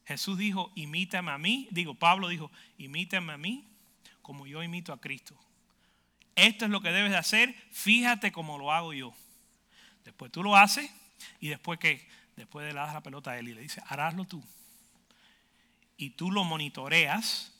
Jesús 0.03 0.37
dijo, 0.37 0.73
imítame 0.75 1.31
a 1.31 1.37
mí, 1.37 1.69
digo, 1.71 1.95
Pablo 1.95 2.27
dijo, 2.27 2.51
imítame 2.77 3.31
a 3.31 3.37
mí 3.37 3.65
como 4.21 4.45
yo 4.47 4.61
imito 4.61 4.91
a 4.91 4.99
Cristo. 4.99 5.39
esto 6.35 6.65
es 6.65 6.71
lo 6.71 6.81
que 6.81 6.91
debes 6.91 7.11
de 7.11 7.17
hacer, 7.17 7.55
fíjate 7.71 8.33
cómo 8.33 8.57
lo 8.57 8.73
hago 8.73 8.91
yo. 8.91 9.13
Después 10.03 10.33
tú 10.33 10.43
lo 10.43 10.57
haces 10.57 10.91
y 11.39 11.47
después 11.47 11.79
que, 11.79 12.05
después 12.35 12.67
le 12.67 12.73
das 12.73 12.93
la 12.93 12.99
pelota 12.99 13.31
a 13.31 13.39
él 13.39 13.47
y 13.47 13.53
le 13.53 13.61
dice, 13.61 13.81
haráslo 13.87 14.25
tú. 14.25 14.43
Y 15.95 16.09
tú 16.09 16.29
lo 16.29 16.43
monitoreas 16.43 17.53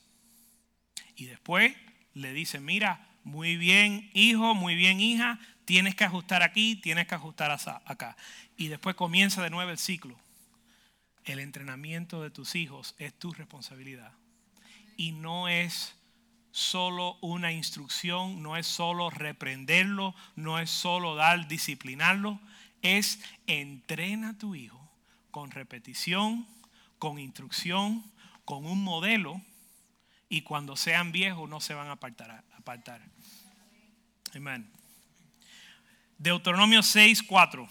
y 1.16 1.24
después 1.24 1.74
le 2.12 2.34
dices, 2.34 2.60
mira, 2.60 3.08
muy 3.24 3.56
bien 3.56 4.10
hijo, 4.12 4.54
muy 4.54 4.74
bien 4.74 5.00
hija, 5.00 5.40
tienes 5.64 5.94
que 5.94 6.04
ajustar 6.04 6.42
aquí, 6.42 6.76
tienes 6.76 7.06
que 7.06 7.14
ajustar 7.14 7.50
acá. 7.84 8.16
Y 8.56 8.68
después 8.68 8.96
comienza 8.96 9.42
de 9.42 9.50
nuevo 9.50 9.70
el 9.70 9.78
ciclo. 9.78 10.16
El 11.24 11.38
entrenamiento 11.38 12.22
de 12.22 12.30
tus 12.30 12.54
hijos 12.54 12.94
es 12.98 13.14
tu 13.14 13.32
responsabilidad. 13.32 14.12
Y 14.96 15.12
no 15.12 15.48
es 15.48 15.94
solo 16.50 17.16
una 17.20 17.52
instrucción, 17.52 18.42
no 18.42 18.56
es 18.56 18.66
solo 18.66 19.08
reprenderlo, 19.10 20.14
no 20.36 20.58
es 20.58 20.70
solo 20.70 21.14
dar, 21.14 21.48
disciplinarlo, 21.48 22.40
es 22.82 23.20
entrena 23.46 24.30
a 24.30 24.38
tu 24.38 24.54
hijo 24.54 24.90
con 25.30 25.50
repetición, 25.50 26.46
con 26.98 27.18
instrucción, 27.18 28.04
con 28.44 28.66
un 28.66 28.82
modelo 28.82 29.40
y 30.28 30.42
cuando 30.42 30.76
sean 30.76 31.12
viejos 31.12 31.48
no 31.48 31.60
se 31.60 31.74
van 31.74 31.88
a 31.88 31.92
apartar. 31.92 32.44
apartar. 32.56 33.00
Amén. 34.34 34.81
Deuteronomio 36.22 36.84
6, 36.84 37.24
4. 37.24 37.68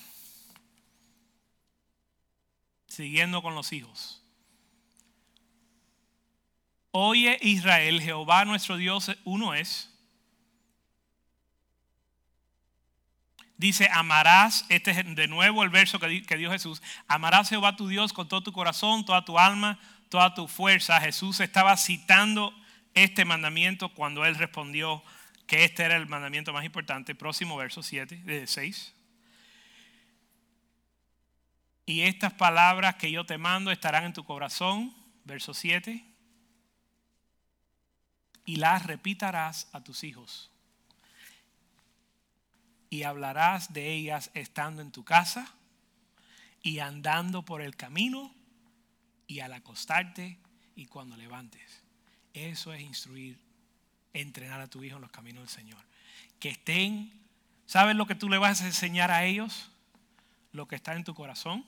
Siguiendo 2.87 3.41
con 3.41 3.55
los 3.55 3.71
hijos. 3.71 4.21
Oye 6.91 7.39
Israel, 7.41 8.01
Jehová 8.01 8.43
nuestro 8.43 8.75
Dios 8.75 9.09
uno 9.23 9.53
es. 9.53 9.89
Dice, 13.55 13.87
amarás, 13.93 14.65
este 14.67 14.91
es 14.91 15.15
de 15.15 15.27
nuevo 15.27 15.63
el 15.63 15.69
verso 15.69 15.99
que, 15.99 16.23
que 16.23 16.35
dio 16.35 16.51
Jesús, 16.51 16.81
amarás 17.07 17.47
Jehová 17.47 17.77
tu 17.77 17.87
Dios 17.87 18.11
con 18.11 18.27
todo 18.27 18.41
tu 18.41 18.51
corazón, 18.51 19.05
toda 19.05 19.23
tu 19.23 19.39
alma, 19.39 19.79
toda 20.09 20.33
tu 20.33 20.49
fuerza. 20.49 20.99
Jesús 20.99 21.39
estaba 21.39 21.77
citando 21.77 22.53
este 22.95 23.23
mandamiento 23.23 23.93
cuando 23.93 24.25
él 24.25 24.35
respondió 24.35 25.01
que 25.51 25.65
este 25.65 25.83
era 25.83 25.97
el 25.97 26.07
mandamiento 26.07 26.53
más 26.53 26.63
importante. 26.63 27.13
Próximo 27.13 27.57
verso 27.57 27.83
7, 27.83 28.47
6. 28.47 28.93
Y 31.85 32.03
estas 32.03 32.31
palabras 32.31 32.95
que 32.95 33.11
yo 33.11 33.25
te 33.25 33.37
mando 33.37 33.69
estarán 33.69 34.05
en 34.05 34.13
tu 34.13 34.23
corazón, 34.23 34.95
verso 35.25 35.53
7, 35.53 36.05
y 38.45 38.55
las 38.55 38.85
repitarás 38.85 39.67
a 39.73 39.83
tus 39.83 40.05
hijos. 40.05 40.49
Y 42.89 43.03
hablarás 43.03 43.73
de 43.73 43.91
ellas 43.91 44.31
estando 44.33 44.81
en 44.81 44.93
tu 44.93 45.03
casa 45.03 45.53
y 46.63 46.79
andando 46.79 47.43
por 47.43 47.61
el 47.61 47.75
camino 47.75 48.33
y 49.27 49.41
al 49.41 49.51
acostarte 49.51 50.37
y 50.77 50.85
cuando 50.85 51.17
levantes. 51.17 51.83
Eso 52.33 52.71
es 52.71 52.79
instruir 52.79 53.50
entrenar 54.13 54.61
a 54.61 54.67
tu 54.67 54.83
hijo 54.83 54.95
en 54.95 55.01
los 55.01 55.11
caminos 55.11 55.41
del 55.41 55.49
Señor. 55.49 55.83
Que 56.39 56.49
estén, 56.49 57.13
¿sabes 57.65 57.95
lo 57.95 58.05
que 58.05 58.15
tú 58.15 58.29
le 58.29 58.37
vas 58.37 58.61
a 58.61 58.65
enseñar 58.65 59.11
a 59.11 59.25
ellos? 59.25 59.71
Lo 60.51 60.67
que 60.67 60.75
está 60.75 60.95
en 60.95 61.03
tu 61.03 61.13
corazón, 61.13 61.65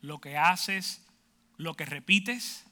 lo 0.00 0.20
que 0.20 0.36
haces, 0.36 1.06
lo 1.56 1.74
que 1.74 1.86
repites, 1.86 2.64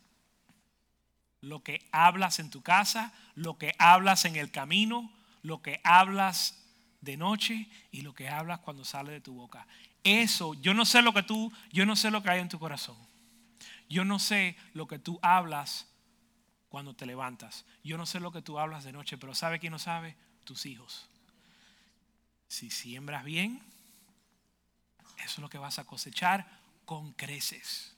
lo 1.40 1.62
que 1.62 1.86
hablas 1.92 2.38
en 2.38 2.50
tu 2.50 2.62
casa, 2.62 3.12
lo 3.34 3.58
que 3.58 3.74
hablas 3.78 4.24
en 4.24 4.36
el 4.36 4.50
camino, 4.50 5.12
lo 5.42 5.62
que 5.62 5.80
hablas 5.84 6.64
de 7.00 7.16
noche 7.16 7.68
y 7.90 8.00
lo 8.00 8.14
que 8.14 8.28
hablas 8.28 8.60
cuando 8.60 8.84
sale 8.84 9.12
de 9.12 9.20
tu 9.20 9.34
boca. 9.34 9.66
Eso, 10.02 10.54
yo 10.54 10.74
no 10.74 10.84
sé 10.84 11.02
lo 11.02 11.12
que 11.14 11.22
tú, 11.22 11.52
yo 11.72 11.86
no 11.86 11.96
sé 11.96 12.10
lo 12.10 12.22
que 12.22 12.30
hay 12.30 12.40
en 12.40 12.48
tu 12.48 12.58
corazón. 12.58 12.96
Yo 13.88 14.04
no 14.04 14.18
sé 14.18 14.56
lo 14.72 14.86
que 14.86 14.98
tú 14.98 15.18
hablas 15.22 15.86
cuando 16.74 16.96
te 16.96 17.06
levantas. 17.06 17.64
Yo 17.84 17.96
no 17.96 18.04
sé 18.04 18.18
lo 18.18 18.32
que 18.32 18.42
tú 18.42 18.58
hablas 18.58 18.82
de 18.82 18.90
noche, 18.90 19.16
pero 19.16 19.32
¿sabe 19.32 19.60
quién 19.60 19.70
no 19.70 19.78
sabe? 19.78 20.16
Tus 20.42 20.66
hijos. 20.66 21.08
Si 22.48 22.68
siembras 22.68 23.22
bien, 23.22 23.62
eso 25.18 25.34
es 25.34 25.38
lo 25.38 25.48
que 25.48 25.58
vas 25.58 25.78
a 25.78 25.84
cosechar 25.84 26.48
con 26.84 27.12
creces. 27.12 27.94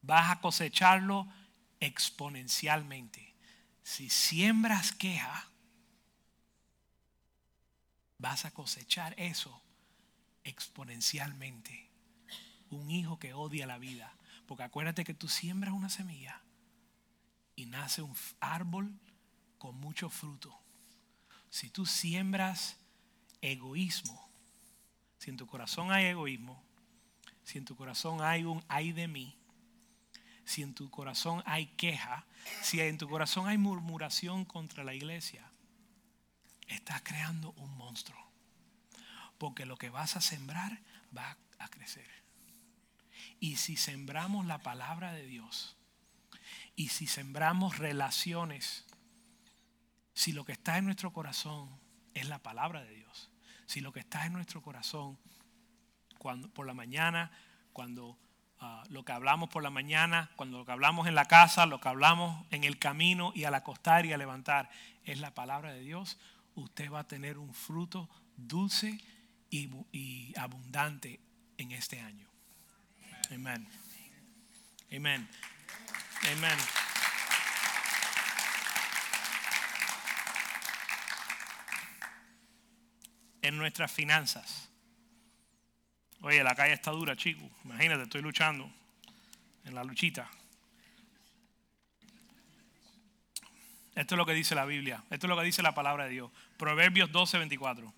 Vas 0.00 0.30
a 0.30 0.40
cosecharlo 0.40 1.28
exponencialmente. 1.78 3.34
Si 3.82 4.08
siembras 4.08 4.92
queja, 4.92 5.50
vas 8.16 8.46
a 8.46 8.50
cosechar 8.50 9.14
eso 9.18 9.60
exponencialmente. 10.42 11.90
Un 12.70 12.90
hijo 12.90 13.18
que 13.18 13.34
odia 13.34 13.66
la 13.66 13.76
vida. 13.76 14.16
Porque 14.46 14.62
acuérdate 14.62 15.04
que 15.04 15.12
tú 15.12 15.28
siembras 15.28 15.74
una 15.74 15.90
semilla 15.90 16.40
y 17.56 17.66
nace 17.66 18.02
un 18.02 18.14
árbol 18.40 18.92
con 19.58 19.76
mucho 19.76 20.08
fruto. 20.08 20.58
Si 21.50 21.70
tú 21.70 21.86
siembras 21.86 22.76
egoísmo, 23.40 24.30
si 25.18 25.30
en 25.30 25.36
tu 25.36 25.46
corazón 25.46 25.92
hay 25.92 26.06
egoísmo, 26.06 26.62
si 27.44 27.58
en 27.58 27.64
tu 27.64 27.76
corazón 27.76 28.22
hay 28.22 28.44
un 28.44 28.64
ay 28.68 28.92
de 28.92 29.08
mí, 29.08 29.36
si 30.44 30.62
en 30.62 30.74
tu 30.74 30.90
corazón 30.90 31.42
hay 31.46 31.66
queja, 31.66 32.24
si 32.62 32.80
en 32.80 32.98
tu 32.98 33.08
corazón 33.08 33.46
hay 33.46 33.58
murmuración 33.58 34.44
contra 34.44 34.82
la 34.82 34.94
iglesia, 34.94 35.50
estás 36.66 37.02
creando 37.02 37.52
un 37.52 37.76
monstruo. 37.76 38.18
Porque 39.38 39.66
lo 39.66 39.76
que 39.76 39.90
vas 39.90 40.16
a 40.16 40.20
sembrar 40.20 40.80
va 41.16 41.36
a 41.58 41.68
crecer. 41.68 42.08
Y 43.38 43.56
si 43.56 43.76
sembramos 43.76 44.46
la 44.46 44.58
palabra 44.58 45.12
de 45.12 45.24
Dios, 45.24 45.76
y 46.80 46.88
si 46.88 47.06
sembramos 47.06 47.76
relaciones, 47.76 48.86
si 50.14 50.32
lo 50.32 50.46
que 50.46 50.52
está 50.52 50.78
en 50.78 50.86
nuestro 50.86 51.12
corazón 51.12 51.68
es 52.14 52.26
la 52.26 52.38
palabra 52.38 52.82
de 52.82 52.94
Dios, 52.94 53.30
si 53.66 53.82
lo 53.82 53.92
que 53.92 54.00
está 54.00 54.24
en 54.24 54.32
nuestro 54.32 54.62
corazón 54.62 55.18
cuando, 56.16 56.48
por 56.48 56.66
la 56.66 56.72
mañana, 56.72 57.32
cuando 57.74 58.16
ah, 58.60 58.82
lo 58.88 59.04
que 59.04 59.12
hablamos 59.12 59.50
por 59.50 59.62
la 59.62 59.68
mañana, 59.68 60.30
cuando 60.36 60.56
lo 60.56 60.64
que 60.64 60.72
hablamos 60.72 61.06
en 61.06 61.14
la 61.14 61.26
casa, 61.26 61.66
lo 61.66 61.82
que 61.82 61.88
hablamos 61.90 62.46
en 62.50 62.64
el 62.64 62.78
camino 62.78 63.32
y 63.34 63.44
al 63.44 63.54
acostar 63.56 64.06
y 64.06 64.14
al 64.14 64.20
levantar 64.20 64.70
es 65.04 65.20
la 65.20 65.34
palabra 65.34 65.74
de 65.74 65.80
Dios, 65.80 66.16
usted 66.54 66.90
va 66.90 67.00
a 67.00 67.08
tener 67.08 67.36
un 67.36 67.52
fruto 67.52 68.08
dulce 68.38 68.98
y, 69.50 69.68
y 69.92 70.32
abundante 70.38 71.20
en 71.58 71.72
este 71.72 72.00
año. 72.00 72.26
Amén. 73.30 73.68
Amén. 74.90 75.28
Amén. 76.22 76.58
En 83.42 83.56
nuestras 83.56 83.90
finanzas. 83.90 84.68
Oye, 86.22 86.44
la 86.44 86.54
calle 86.54 86.74
está 86.74 86.90
dura, 86.90 87.16
chicos. 87.16 87.50
Imagínate, 87.64 88.02
estoy 88.02 88.20
luchando 88.20 88.70
en 89.64 89.74
la 89.74 89.82
luchita. 89.82 90.30
Esto 93.94 94.14
es 94.14 94.16
lo 94.16 94.26
que 94.26 94.34
dice 94.34 94.54
la 94.54 94.66
Biblia. 94.66 95.02
Esto 95.10 95.26
es 95.26 95.28
lo 95.28 95.36
que 95.36 95.44
dice 95.44 95.62
la 95.62 95.74
palabra 95.74 96.04
de 96.04 96.10
Dios. 96.10 96.30
Proverbios 96.58 97.10
12, 97.10 97.38
24. 97.38 97.94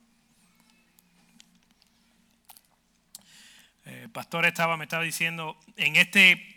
El 3.85 4.11
pastor 4.11 4.47
estaba, 4.47 4.77
me 4.77 4.85
estaba 4.85 5.03
diciendo, 5.03 5.59
en 5.77 5.97
este 5.97 6.52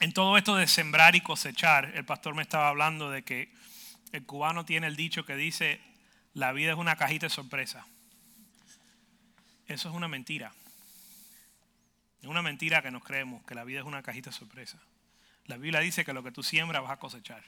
en 0.00 0.12
todo 0.12 0.36
esto 0.36 0.56
de 0.56 0.66
sembrar 0.66 1.16
y 1.16 1.20
cosechar, 1.20 1.92
el 1.94 2.04
pastor 2.04 2.34
me 2.34 2.42
estaba 2.42 2.68
hablando 2.68 3.10
de 3.10 3.22
que 3.22 3.52
el 4.12 4.24
cubano 4.24 4.64
tiene 4.64 4.86
el 4.86 4.96
dicho 4.96 5.24
que 5.24 5.36
dice, 5.36 5.80
la 6.34 6.52
vida 6.52 6.72
es 6.72 6.78
una 6.78 6.96
cajita 6.96 7.26
de 7.26 7.30
sorpresa. 7.30 7.86
Eso 9.66 9.88
es 9.88 9.94
una 9.94 10.08
mentira. 10.08 10.52
Es 12.22 12.28
una 12.28 12.42
mentira 12.42 12.82
que 12.82 12.90
nos 12.90 13.04
creemos, 13.04 13.44
que 13.44 13.54
la 13.54 13.64
vida 13.64 13.80
es 13.80 13.86
una 13.86 14.02
cajita 14.02 14.30
de 14.30 14.36
sorpresa. 14.36 14.78
La 15.46 15.56
Biblia 15.56 15.80
dice 15.80 16.04
que 16.04 16.12
lo 16.12 16.22
que 16.22 16.30
tú 16.30 16.42
siembras 16.42 16.82
vas 16.82 16.92
a 16.92 16.98
cosechar. 16.98 17.42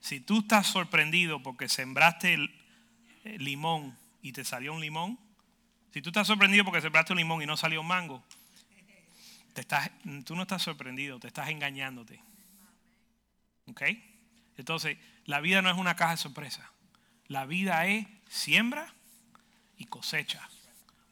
Si 0.00 0.20
tú 0.20 0.40
estás 0.40 0.66
sorprendido 0.66 1.42
porque 1.42 1.68
sembraste 1.68 2.34
el, 2.34 2.54
limón 3.38 3.96
y 4.22 4.30
te 4.30 4.44
salió 4.44 4.72
un 4.72 4.80
limón, 4.80 5.18
si 5.92 6.00
tú 6.00 6.10
estás 6.10 6.28
sorprendido 6.28 6.64
porque 6.64 6.80
sembraste 6.80 7.12
un 7.12 7.18
limón 7.18 7.42
y 7.42 7.46
no 7.46 7.56
salió 7.56 7.80
un 7.80 7.88
mango, 7.88 8.22
estás, 9.62 9.90
tú 10.24 10.36
no 10.36 10.42
estás 10.42 10.62
sorprendido, 10.62 11.18
te 11.18 11.28
estás 11.28 11.48
engañándote. 11.48 12.22
¿Ok? 13.66 13.82
Entonces, 14.56 14.98
la 15.24 15.40
vida 15.40 15.62
no 15.62 15.70
es 15.70 15.76
una 15.76 15.96
caja 15.96 16.12
de 16.12 16.16
sorpresa. 16.18 16.70
La 17.26 17.46
vida 17.46 17.86
es 17.86 18.06
siembra 18.28 18.94
y 19.76 19.86
cosecha. 19.86 20.48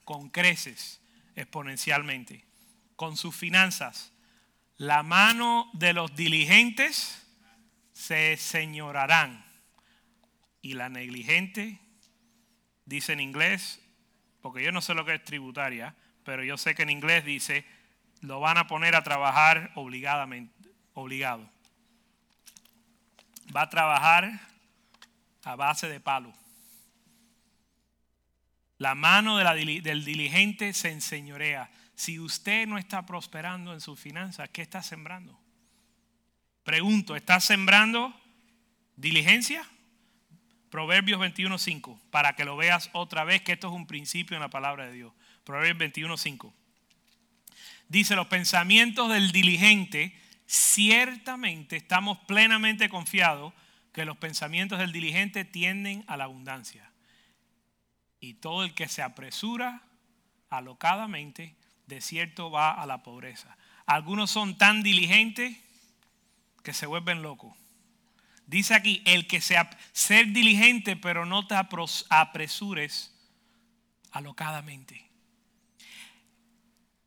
Con 0.05 0.31
creces 0.31 1.01
exponencialmente. 1.37 2.45
Con 2.97 3.17
sus 3.17 3.35
finanzas. 3.35 4.13
La 4.77 5.03
mano 5.03 5.71
de 5.73 5.93
los 5.93 6.15
diligentes 6.15 7.27
se 7.93 8.37
señorarán. 8.37 9.45
y 10.63 10.73
la 10.73 10.89
negligente, 10.89 11.79
dice 12.87 13.13
en 13.13 13.21
inglés, 13.21 13.83
porque 14.41 14.63
yo 14.63 14.73
no 14.73 14.81
sé 14.81 14.95
lo 14.95 15.05
que 15.05 15.15
es 15.15 15.23
tributaria, 15.23 15.95
pero 16.25 16.43
yo 16.43 16.57
sé 16.57 16.75
que 16.75 16.85
en 16.85 16.91
inglés 16.91 17.23
dice, 17.25 17.67
lo 18.21 18.41
van 18.41 18.59
a 18.59 18.67
poner 18.67 18.97
a 18.97 19.03
trabajar 19.03 19.71
obligadamente, 19.75 20.71
obligado. 20.95 21.49
Va 23.55 23.63
a 23.63 23.71
trabajar 23.71 24.41
a 25.45 25.57
base 25.57 25.89
de 25.89 26.01
palo. 26.01 26.33
La 28.79 28.95
mano 28.95 29.39
del 29.39 30.05
diligente 30.05 30.73
se 30.73 30.91
enseñorea. 30.91 31.71
Si 31.95 32.19
usted 32.19 32.67
no 32.67 32.77
está 32.77 33.07
prosperando 33.07 33.73
en 33.73 33.81
sus 33.81 34.01
finanzas, 34.01 34.49
¿qué 34.51 34.63
está 34.63 34.83
sembrando? 34.83 35.39
Pregunto, 36.65 37.15
¿está 37.15 37.41
sembrando 37.41 38.13
diligencia? 38.97 39.65
Proverbios 40.71 41.21
21.5, 41.21 42.01
para 42.11 42.35
que 42.35 42.45
lo 42.45 42.57
veas 42.57 42.91
otra 42.95 43.23
vez, 43.23 43.43
que 43.43 43.53
esto 43.53 43.69
es 43.69 43.75
un 43.75 43.87
principio 43.87 44.37
en 44.37 44.41
la 44.41 44.51
palabra 44.51 44.87
de 44.87 44.93
Dios. 44.93 45.13
Proverbios 45.45 45.95
21.5. 45.95 46.53
Dice, 47.89 48.17
los 48.17 48.27
pensamientos 48.27 49.11
del 49.11 49.33
diligente, 49.33 50.19
ciertamente 50.47 51.77
estamos 51.77 52.19
plenamente 52.27 52.89
confiados 52.89 53.53
que 53.93 54.05
los 54.05 54.17
pensamientos 54.17 54.79
del 54.79 54.93
diligente 54.93 55.45
tienden 55.45 56.05
a 56.09 56.17
la 56.17 56.25
abundancia. 56.25 56.91
Y 58.21 58.35
todo 58.35 58.65
el 58.65 58.75
que 58.75 58.89
se 58.89 59.03
apresura 59.03 59.83
alocadamente, 60.51 61.55
de 61.87 62.01
cierto 62.01 62.51
va 62.51 62.73
a 62.73 62.87
la 62.87 63.03
pobreza. 63.03 63.57
Algunos 63.87 64.31
son 64.31 64.57
tan 64.57 64.83
diligentes 64.83 65.57
que 66.63 66.73
se 66.73 66.87
vuelven 66.87 67.23
locos. 67.23 67.55
Dice 68.47 68.75
aquí, 68.75 69.03
el 69.07 69.27
que 69.27 69.41
sea 69.41 69.71
ser 69.93 70.29
diligente, 70.29 70.97
pero 70.97 71.25
no 71.25 71.47
te 71.47 71.55
apresures 71.55 73.15
alocadamente. 74.11 75.04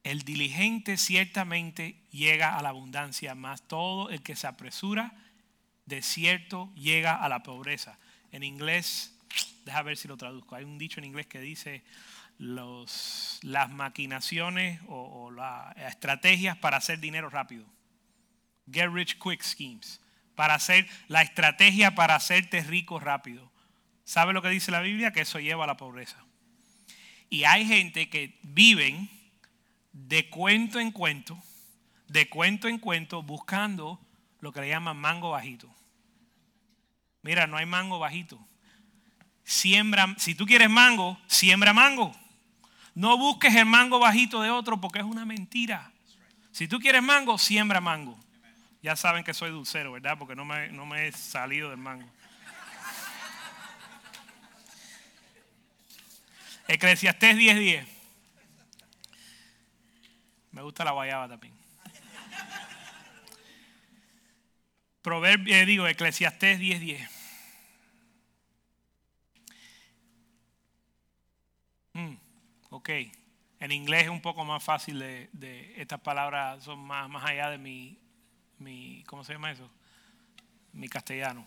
El 0.08 0.22
diligente 0.22 0.96
ciertamente 0.96 1.98
llega 2.12 2.58
a 2.58 2.62
la 2.62 2.70
abundancia, 2.70 3.36
más 3.36 3.68
todo 3.68 4.10
el 4.10 4.22
que 4.24 4.38
se 4.38 4.48
apresura, 4.48 5.12
de 5.86 6.02
cierto 6.02 6.74
llega 6.76 7.14
a 7.14 7.28
la 7.28 7.44
pobreza. 7.44 8.00
En 8.32 8.42
inglés, 8.42 9.14
deja 9.66 9.82
ver 9.82 9.98
si 9.98 10.08
lo 10.08 10.16
traduzco. 10.16 10.56
Hay 10.56 10.64
un 10.64 10.78
dicho 10.78 11.02
en 11.02 11.04
inglés 11.04 11.28
que 11.28 11.42
dice 11.42 11.84
las 12.38 13.70
maquinaciones 13.70 14.80
o, 14.88 15.26
o 15.26 15.32
las 15.32 15.76
estrategias 15.76 16.56
para 16.56 16.78
hacer 16.78 17.02
dinero 17.02 17.30
rápido. 17.30 17.66
Get 18.72 18.90
rich 18.90 19.20
quick 19.20 19.44
schemes 19.44 20.00
para 20.36 20.54
hacer 20.54 20.88
la 21.10 21.22
estrategia 21.22 21.96
para 21.96 22.16
hacerte 22.16 22.64
rico 22.64 23.02
rápido. 23.02 23.52
¿Sabe 24.06 24.32
lo 24.32 24.42
que 24.42 24.48
dice 24.48 24.72
la 24.72 24.80
Biblia? 24.80 25.12
Que 25.12 25.22
eso 25.22 25.42
lleva 25.42 25.66
a 25.66 25.68
la 25.68 25.76
pobreza. 25.76 26.24
Y 27.30 27.44
hay 27.44 27.66
gente 27.66 28.10
que 28.10 28.40
viven 28.44 29.17
de 30.06 30.30
cuento 30.30 30.80
en 30.80 30.92
cuento, 30.92 31.42
de 32.08 32.30
cuento 32.30 32.68
en 32.68 32.78
cuento, 32.78 33.24
buscando 33.24 34.00
lo 34.40 34.52
que 34.52 34.62
le 34.62 34.70
llaman 34.70 34.98
mango 34.98 35.32
bajito. 35.32 35.74
Mira, 37.24 37.48
no 37.48 37.58
hay 37.58 37.66
mango 37.66 38.00
bajito. 38.00 38.40
Siembra, 39.44 40.16
si 40.18 40.36
tú 40.36 40.46
quieres 40.46 40.70
mango, 40.70 41.18
siembra 41.28 41.74
mango. 41.74 42.16
No 42.94 43.18
busques 43.18 43.56
el 43.56 43.66
mango 43.66 44.00
bajito 44.00 44.42
de 44.42 44.50
otro 44.50 44.80
porque 44.80 45.00
es 45.00 45.06
una 45.06 45.26
mentira. 45.26 45.92
Si 46.52 46.68
tú 46.68 46.80
quieres 46.80 47.04
mango, 47.04 47.38
siembra 47.38 47.82
mango. 47.82 48.18
Ya 48.82 48.96
saben 48.96 49.24
que 49.24 49.34
soy 49.34 49.52
dulcero, 49.52 49.92
¿verdad? 49.92 50.18
Porque 50.18 50.36
no 50.36 50.46
me, 50.46 50.70
no 50.70 50.86
me 50.86 51.08
he 51.08 51.12
salido 51.12 51.70
del 51.70 51.80
mango. 51.80 52.08
Eclesiastés 56.68 57.36
10:10. 57.36 57.97
Me 60.58 60.64
gusta 60.64 60.84
la 60.84 60.90
guayaba 60.90 61.28
también. 61.30 61.54
Proverbio, 65.04 65.56
eh, 65.56 65.68
digo, 65.68 65.86
Eclesiastés 65.86 66.58
10:10. 66.58 67.08
Mm, 71.94 72.16
ok. 72.72 72.90
En 73.60 73.72
inglés 73.72 74.06
es 74.06 74.10
un 74.10 74.24
poco 74.24 74.44
más 74.46 74.64
fácil 74.64 74.98
de, 74.98 75.30
de 75.32 75.80
estas 75.80 76.00
palabras 76.00 76.64
son 76.64 76.80
más, 76.80 77.08
más 77.08 77.24
allá 77.24 77.52
de 77.52 77.60
mi 77.60 78.00
mi, 78.58 79.04
¿cómo 79.06 79.24
se 79.24 79.34
llama 79.34 79.52
eso? 79.52 79.70
Mi 80.74 80.90
castellano. 80.90 81.46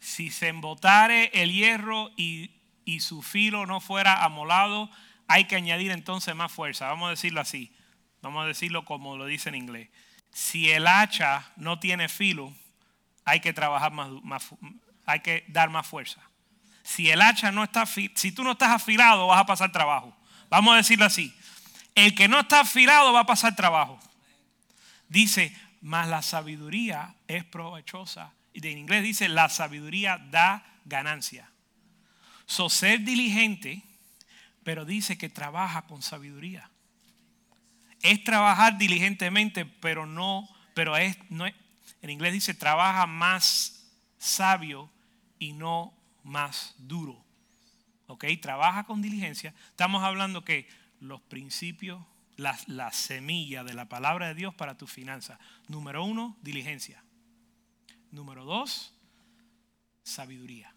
Si 0.00 0.30
se 0.30 0.48
embotare 0.48 1.30
el 1.32 1.50
hierro 1.50 2.10
y, 2.14 2.50
y 2.84 3.00
su 3.00 3.22
filo 3.22 3.64
no 3.64 3.80
fuera 3.80 4.22
amolado, 4.22 4.90
hay 5.28 5.46
que 5.46 5.56
añadir 5.56 5.92
entonces 5.92 6.34
más 6.34 6.52
fuerza. 6.52 6.88
Vamos 6.88 7.06
a 7.06 7.10
decirlo 7.12 7.40
así. 7.40 7.72
Vamos 8.22 8.44
a 8.44 8.46
decirlo 8.46 8.84
como 8.84 9.16
lo 9.16 9.26
dice 9.26 9.48
en 9.48 9.54
inglés. 9.54 9.88
Si 10.32 10.70
el 10.70 10.86
hacha 10.86 11.50
no 11.56 11.78
tiene 11.78 12.08
filo, 12.08 12.52
hay 13.24 13.40
que 13.40 13.52
trabajar 13.52 13.92
más, 13.92 14.42
hay 15.06 15.20
que 15.20 15.44
dar 15.48 15.70
más 15.70 15.86
fuerza. 15.86 16.20
Si 16.82 17.10
el 17.10 17.20
hacha 17.20 17.52
no 17.52 17.64
está, 17.64 17.84
si 17.86 18.32
tú 18.32 18.42
no 18.44 18.52
estás 18.52 18.70
afilado, 18.70 19.26
vas 19.26 19.40
a 19.40 19.46
pasar 19.46 19.72
trabajo. 19.72 20.16
Vamos 20.48 20.74
a 20.74 20.78
decirlo 20.78 21.04
así. 21.04 21.34
El 21.94 22.14
que 22.14 22.28
no 22.28 22.40
está 22.40 22.60
afilado 22.60 23.12
va 23.12 23.20
a 23.20 23.26
pasar 23.26 23.54
trabajo. 23.56 23.98
Dice, 25.08 25.54
mas 25.80 26.08
la 26.08 26.22
sabiduría 26.22 27.14
es 27.26 27.44
provechosa. 27.44 28.32
Y 28.52 28.66
en 28.66 28.78
inglés 28.78 29.02
dice, 29.02 29.28
la 29.28 29.48
sabiduría 29.48 30.18
da 30.30 30.64
ganancia. 30.84 31.50
So, 32.46 32.70
ser 32.70 33.00
diligente, 33.00 33.82
pero 34.64 34.84
dice 34.84 35.18
que 35.18 35.28
trabaja 35.28 35.82
con 35.82 36.02
sabiduría. 36.02 36.70
Es 38.02 38.22
trabajar 38.24 38.78
diligentemente, 38.78 39.64
pero 39.64 40.06
no, 40.06 40.48
pero 40.74 40.96
es, 40.96 41.16
no 41.30 41.46
en 42.00 42.10
inglés 42.10 42.32
dice, 42.32 42.54
trabaja 42.54 43.06
más 43.06 43.90
sabio 44.18 44.90
y 45.38 45.52
no 45.52 45.94
más 46.22 46.74
duro. 46.78 47.24
¿Ok? 48.06 48.24
Trabaja 48.40 48.84
con 48.84 49.02
diligencia. 49.02 49.54
Estamos 49.70 50.02
hablando 50.02 50.44
que 50.44 50.68
los 51.00 51.20
principios 51.22 52.00
la, 52.38 52.92
semilla 52.92 53.64
de 53.64 53.74
la 53.74 53.88
palabra 53.88 54.28
de 54.28 54.34
Dios 54.34 54.54
para 54.54 54.76
tus 54.76 54.90
finanzas. 54.90 55.38
Número 55.66 56.04
uno, 56.04 56.36
diligencia. 56.40 57.02
Número 58.12 58.44
dos, 58.44 58.94
sabiduría. 60.04 60.72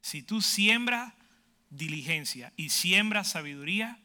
Si 0.00 0.22
tú 0.22 0.40
siembras 0.40 1.12
diligencia 1.70 2.52
y 2.56 2.70
siembras 2.70 3.30
sabiduría, 3.32 3.98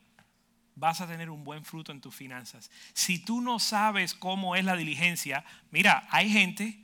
vas 0.76 1.02
a 1.02 1.08
tener 1.08 1.30
un 1.30 1.44
buen 1.44 1.64
fruto 1.64 1.92
en 1.92 2.02
tus 2.02 2.14
finanzas. 2.14 2.70
Si 2.94 3.20
tú 3.20 3.42
no 3.42 3.60
sabes 3.60 4.14
cómo 4.14 4.56
es 4.56 4.66
la 4.66 4.76
diligencia, 4.76 5.46
mira, 5.72 6.08
hay 6.12 6.30
gente 6.30 6.80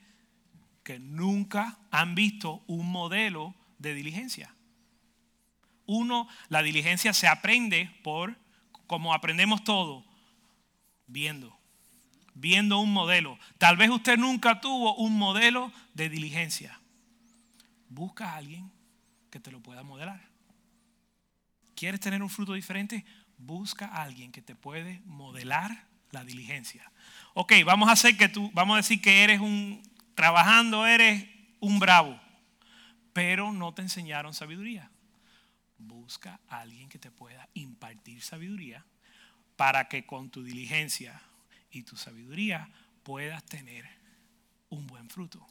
que 0.84 1.00
nunca 1.00 1.78
han 1.92 2.16
visto 2.16 2.64
un 2.68 2.90
modelo 2.92 3.54
de 3.78 3.94
diligencia. 3.94 4.54
Uno, 5.86 6.28
la 6.48 6.64
diligencia 6.64 7.14
se 7.14 7.28
aprende 7.28 7.92
por 8.04 8.38
como 8.88 9.14
aprendemos 9.14 9.64
todo, 9.64 10.06
viendo, 11.08 11.58
viendo 12.34 12.80
un 12.80 12.92
modelo. 12.92 13.38
Tal 13.58 13.78
vez 13.78 13.90
usted 13.90 14.18
nunca 14.18 14.62
tuvo 14.62 14.96
un 14.96 15.18
modelo 15.18 15.72
de 15.94 16.10
diligencia. 16.10 16.80
Busca 17.90 18.32
a 18.32 18.38
alguien 18.38 18.72
que 19.30 19.40
te 19.40 19.52
lo 19.52 19.62
pueda 19.62 19.84
modelar. 19.84 20.22
¿Quieres 21.76 22.00
tener 22.00 22.22
un 22.22 22.30
fruto 22.30 22.54
diferente? 22.54 23.06
Busca 23.42 23.88
a 23.88 24.04
alguien 24.04 24.32
que 24.32 24.42
te 24.42 24.56
puede 24.56 25.02
modelar 25.06 25.88
la 26.12 26.24
diligencia. 26.24 26.92
Ok, 27.34 27.54
vamos 27.66 27.90
a 27.90 27.94
hacer 27.94 28.18
que 28.18 28.30
tú, 28.30 28.52
vamos 28.54 28.76
a 28.76 28.78
decir 28.78 29.02
que 29.02 29.24
eres 29.24 29.40
un, 29.40 29.82
trabajando 30.16 30.86
eres 30.86 31.28
un 31.60 31.80
bravo, 31.80 32.20
pero 33.14 33.52
no 33.52 33.74
te 33.74 33.82
enseñaron 33.82 34.34
sabiduría 34.34 34.92
busca 35.88 36.40
a 36.50 36.62
alguien 36.62 36.90
que 36.90 37.00
te 37.00 37.12
pueda 37.12 37.48
impartir 37.54 38.22
sabiduría 38.22 38.86
para 39.56 39.88
que 39.88 40.06
con 40.06 40.30
tu 40.30 40.44
diligencia 40.44 41.22
y 41.72 41.84
tu 41.84 41.98
sabiduría 41.98 42.70
puedas 43.04 43.44
tener 43.46 43.88
un 44.70 44.88
buen 44.88 45.10
fruto. 45.10 45.46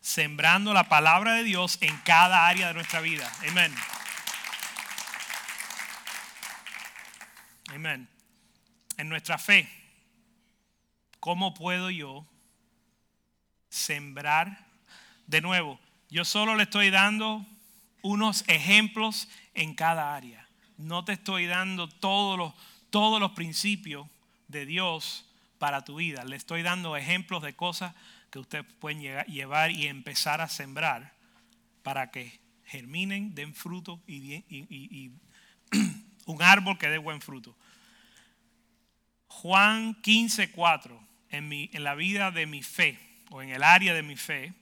Sembrando 0.00 0.74
la 0.74 0.88
palabra 0.88 1.34
de 1.34 1.44
Dios 1.44 1.78
en 1.80 1.96
cada 1.98 2.48
área 2.48 2.68
de 2.68 2.74
nuestra 2.74 3.00
vida. 3.00 3.30
Amén. 3.48 3.72
Amén. 7.84 8.08
En 8.96 9.08
nuestra 9.08 9.38
fe, 9.38 9.68
¿cómo 11.18 11.52
puedo 11.52 11.90
yo 11.90 12.24
sembrar? 13.70 14.68
De 15.26 15.40
nuevo, 15.40 15.80
yo 16.08 16.24
solo 16.24 16.54
le 16.54 16.62
estoy 16.62 16.90
dando 16.90 17.44
unos 18.02 18.44
ejemplos 18.46 19.28
en 19.54 19.74
cada 19.74 20.14
área. 20.14 20.46
No 20.76 21.04
te 21.04 21.14
estoy 21.14 21.46
dando 21.46 21.88
todos 21.88 22.38
los, 22.38 22.54
todos 22.90 23.18
los 23.18 23.32
principios 23.32 24.06
de 24.46 24.64
Dios 24.64 25.28
para 25.58 25.84
tu 25.84 25.96
vida. 25.96 26.24
Le 26.24 26.36
estoy 26.36 26.62
dando 26.62 26.96
ejemplos 26.96 27.42
de 27.42 27.56
cosas 27.56 27.96
que 28.30 28.38
ustedes 28.38 28.64
pueden 28.74 29.00
llevar 29.26 29.72
y 29.72 29.88
empezar 29.88 30.40
a 30.40 30.48
sembrar 30.48 31.14
para 31.82 32.12
que 32.12 32.38
germinen, 32.64 33.34
den 33.34 33.56
fruto 33.56 34.00
y, 34.06 35.10
un 36.26 36.42
árbol 36.42 36.78
que 36.78 36.88
dé 36.88 36.98
buen 36.98 37.20
fruto. 37.20 37.56
Juan 39.40 40.00
15, 40.02 40.50
4, 40.52 41.08
en, 41.30 41.52
en 41.52 41.84
la 41.84 41.94
vida 41.94 42.30
de 42.30 42.46
mi 42.46 42.62
fe 42.62 42.98
o 43.30 43.42
en 43.42 43.50
el 43.50 43.62
área 43.62 43.94
de 43.94 44.02
mi 44.02 44.16
fe, 44.16 44.52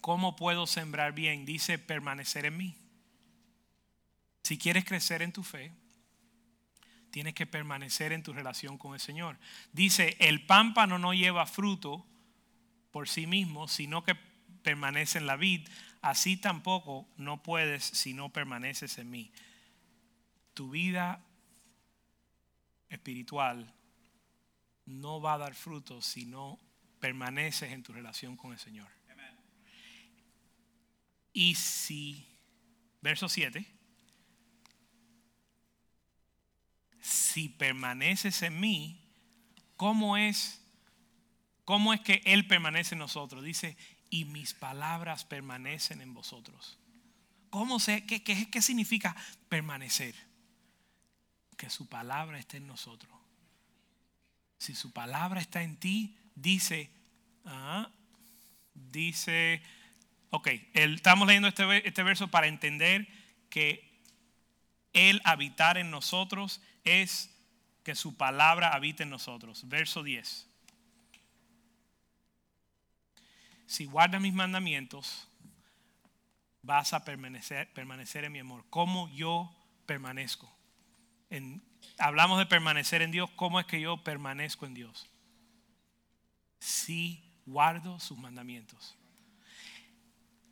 ¿cómo 0.00 0.36
puedo 0.36 0.66
sembrar 0.66 1.12
bien? 1.12 1.44
Dice 1.44 1.78
permanecer 1.78 2.46
en 2.46 2.56
mí. 2.56 2.76
Si 4.42 4.58
quieres 4.58 4.84
crecer 4.84 5.22
en 5.22 5.32
tu 5.32 5.42
fe, 5.42 5.72
tienes 7.10 7.34
que 7.34 7.46
permanecer 7.46 8.12
en 8.12 8.22
tu 8.22 8.32
relación 8.32 8.78
con 8.78 8.94
el 8.94 9.00
Señor. 9.00 9.38
Dice, 9.72 10.16
el 10.20 10.44
pámpano 10.46 10.98
no 10.98 11.14
lleva 11.14 11.46
fruto 11.46 12.06
por 12.90 13.08
sí 13.08 13.26
mismo, 13.26 13.68
sino 13.68 14.04
que 14.04 14.14
permanece 14.62 15.18
en 15.18 15.26
la 15.26 15.36
vid. 15.36 15.68
Así 16.00 16.36
tampoco 16.36 17.08
no 17.16 17.42
puedes 17.42 17.84
si 17.84 18.14
no 18.14 18.30
permaneces 18.32 18.98
en 18.98 19.10
mí. 19.10 19.32
Tu 20.54 20.70
vida 20.70 21.24
espiritual 22.88 23.72
no 24.86 25.20
va 25.20 25.34
a 25.34 25.38
dar 25.38 25.54
fruto 25.54 26.00
si 26.00 26.26
no 26.26 26.58
permaneces 27.00 27.72
en 27.72 27.82
tu 27.82 27.92
relación 27.92 28.36
con 28.36 28.52
el 28.52 28.58
Señor. 28.58 28.88
Y 31.32 31.54
si, 31.56 32.26
verso 33.02 33.28
7, 33.28 33.66
si 37.00 37.50
permaneces 37.50 38.40
en 38.40 38.58
mí, 38.58 38.98
¿cómo 39.76 40.16
es, 40.16 40.62
cómo 41.66 41.92
es 41.92 42.00
que 42.00 42.22
Él 42.24 42.46
permanece 42.46 42.94
en 42.94 43.00
nosotros? 43.00 43.44
Dice, 43.44 43.76
y 44.08 44.24
mis 44.24 44.54
palabras 44.54 45.26
permanecen 45.26 46.00
en 46.00 46.14
vosotros. 46.14 46.78
¿Cómo 47.50 47.80
se, 47.80 48.06
qué, 48.06 48.22
qué, 48.22 48.50
qué 48.50 48.62
significa 48.62 49.14
permanecer? 49.48 50.14
Que 51.56 51.70
su 51.70 51.88
palabra 51.88 52.38
esté 52.38 52.58
en 52.58 52.66
nosotros. 52.66 53.12
Si 54.58 54.74
su 54.74 54.92
palabra 54.92 55.40
está 55.40 55.62
en 55.62 55.76
ti, 55.76 56.16
dice, 56.34 56.90
ah, 57.44 57.90
dice, 58.74 59.62
ok, 60.30 60.48
estamos 60.72 61.26
leyendo 61.26 61.48
este, 61.48 61.86
este 61.86 62.02
verso 62.02 62.28
para 62.28 62.46
entender 62.46 63.06
que 63.50 63.86
el 64.92 65.20
habitar 65.24 65.76
en 65.76 65.90
nosotros 65.90 66.60
es 66.84 67.30
que 67.82 67.94
su 67.94 68.16
palabra 68.16 68.74
habite 68.74 69.02
en 69.02 69.10
nosotros. 69.10 69.68
Verso 69.68 70.02
10. 70.02 70.48
Si 73.66 73.84
guardas 73.84 74.20
mis 74.20 74.32
mandamientos, 74.32 75.28
vas 76.62 76.92
a 76.92 77.04
permanecer, 77.04 77.72
permanecer 77.72 78.24
en 78.24 78.32
mi 78.32 78.38
amor. 78.38 78.64
¿Cómo 78.70 79.08
yo 79.10 79.54
permanezco? 79.86 80.55
Hablamos 81.98 82.38
de 82.38 82.46
permanecer 82.46 83.02
en 83.02 83.10
Dios. 83.10 83.30
¿Cómo 83.36 83.60
es 83.60 83.66
que 83.66 83.80
yo 83.80 84.02
permanezco 84.02 84.66
en 84.66 84.74
Dios? 84.74 85.08
Si 86.58 87.22
guardo 87.46 88.00
sus 88.00 88.18
mandamientos. 88.18 88.96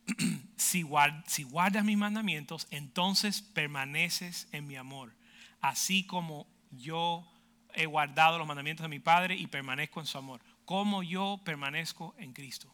si, 0.56 0.82
guardas 0.82 1.84
mis 1.84 1.96
mandamientos, 1.96 2.66
entonces 2.70 3.42
permaneces 3.42 4.48
en 4.52 4.66
mi 4.66 4.76
amor, 4.76 5.14
así 5.60 6.04
como 6.04 6.46
yo 6.70 7.30
he 7.74 7.86
guardado 7.86 8.38
los 8.38 8.46
mandamientos 8.46 8.84
de 8.84 8.88
mi 8.88 9.00
Padre 9.00 9.36
y 9.36 9.46
permanezco 9.46 10.00
en 10.00 10.06
su 10.06 10.18
amor, 10.18 10.40
como 10.64 11.02
yo 11.02 11.40
permanezco 11.44 12.14
en 12.18 12.32
Cristo, 12.32 12.72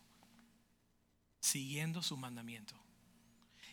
siguiendo 1.41 2.03
sus 2.03 2.19
mandamientos. 2.19 2.79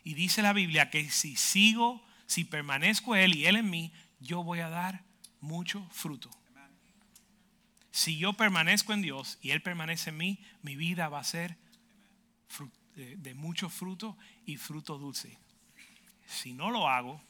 Y 0.03 0.13
dice 0.13 0.41
la 0.41 0.53
Biblia 0.53 0.89
que 0.89 1.09
si 1.09 1.35
sigo, 1.35 2.05
si 2.27 2.45
permanezco 2.45 3.15
Él 3.15 3.35
y 3.35 3.45
Él 3.45 3.57
en 3.57 3.69
mí, 3.69 3.91
yo 4.19 4.43
voy 4.43 4.59
a 4.59 4.69
dar 4.69 5.03
mucho 5.39 5.87
fruto. 5.91 6.29
Si 7.91 8.17
yo 8.17 8.33
permanezco 8.33 8.93
en 8.93 9.01
Dios 9.01 9.39
y 9.41 9.51
Él 9.51 9.61
permanece 9.61 10.11
en 10.11 10.17
mí, 10.17 10.39
mi 10.61 10.75
vida 10.75 11.09
va 11.09 11.19
a 11.19 11.23
ser 11.23 11.57
de, 12.95 13.33
mucho 13.33 13.69
fruto 13.69 14.17
y 14.45 14.57
fruto 14.57 14.97
dulce. 14.97 15.37
Si 16.25 16.53
no 16.53 16.71
lo 16.71 16.89
hago, 16.89 17.21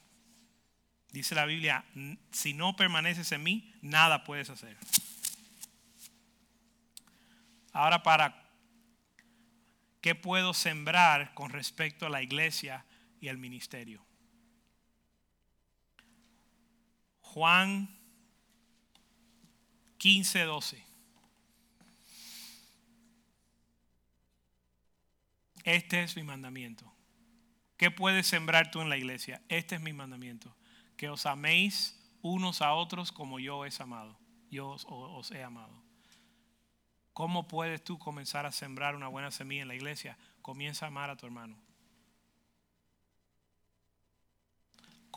dice 1.12 1.36
la 1.36 1.46
Biblia, 1.46 1.86
si 2.32 2.54
no 2.54 2.76
permaneces 2.76 3.32
en 3.32 3.44
mí, 3.44 3.74
nada 3.82 4.24
puedes 4.24 4.50
hacer. 4.50 4.78
Ahora 7.74 8.02
para 8.02 8.50
qué 10.02 10.16
puedo 10.16 10.54
sembrar 10.54 11.34
con 11.34 11.52
respecto 11.52 12.06
a 12.06 12.10
la 12.10 12.24
iglesia 12.24 12.86
y 13.20 13.28
el 13.28 13.38
ministerio. 13.38 14.07
Juan 17.34 17.90
15, 19.98 20.44
12. 20.44 20.84
Este 25.64 26.04
es 26.04 26.16
mi 26.16 26.24
mandamiento. 26.24 26.90
¿Qué 27.76 27.92
puedes 27.92 28.26
sembrar 28.26 28.72
tú 28.72 28.82
en 28.82 28.90
la 28.90 28.98
iglesia? 28.98 29.42
Este 29.50 29.76
es 29.76 29.82
mi 29.82 29.94
mandamiento. 29.94 30.56
Que 30.96 31.10
os 31.10 31.26
améis 31.26 32.00
unos 32.22 32.62
a 32.62 32.74
otros 32.74 33.12
como 33.12 33.40
yo 33.40 33.58
os 33.58 33.80
he 33.80 33.84
amado. 33.84 34.18
Yo 34.50 34.78
os, 34.88 35.32
he 35.32 35.44
amado. 35.44 35.84
¿Cómo 37.12 37.48
puedes 37.48 37.84
tú 37.84 38.00
comenzar 38.00 38.46
a 38.46 38.52
sembrar 38.52 38.96
una 38.96 39.10
buena 39.10 39.30
semilla 39.30 39.64
en 39.64 39.68
la 39.68 39.76
iglesia? 39.76 40.18
Comienza 40.42 40.86
a 40.86 40.88
amar 40.88 41.10
a 41.10 41.18
tu 41.18 41.26
hermano. 41.26 41.58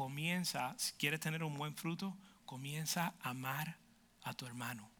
Comienza, 0.01 0.74
si 0.78 0.94
quieres 0.94 1.20
tener 1.20 1.44
un 1.44 1.59
buen 1.59 1.76
fruto, 1.76 2.16
comienza 2.46 3.12
a 3.20 3.28
amar 3.28 3.76
a 4.22 4.32
tu 4.32 4.46
hermano. 4.46 4.90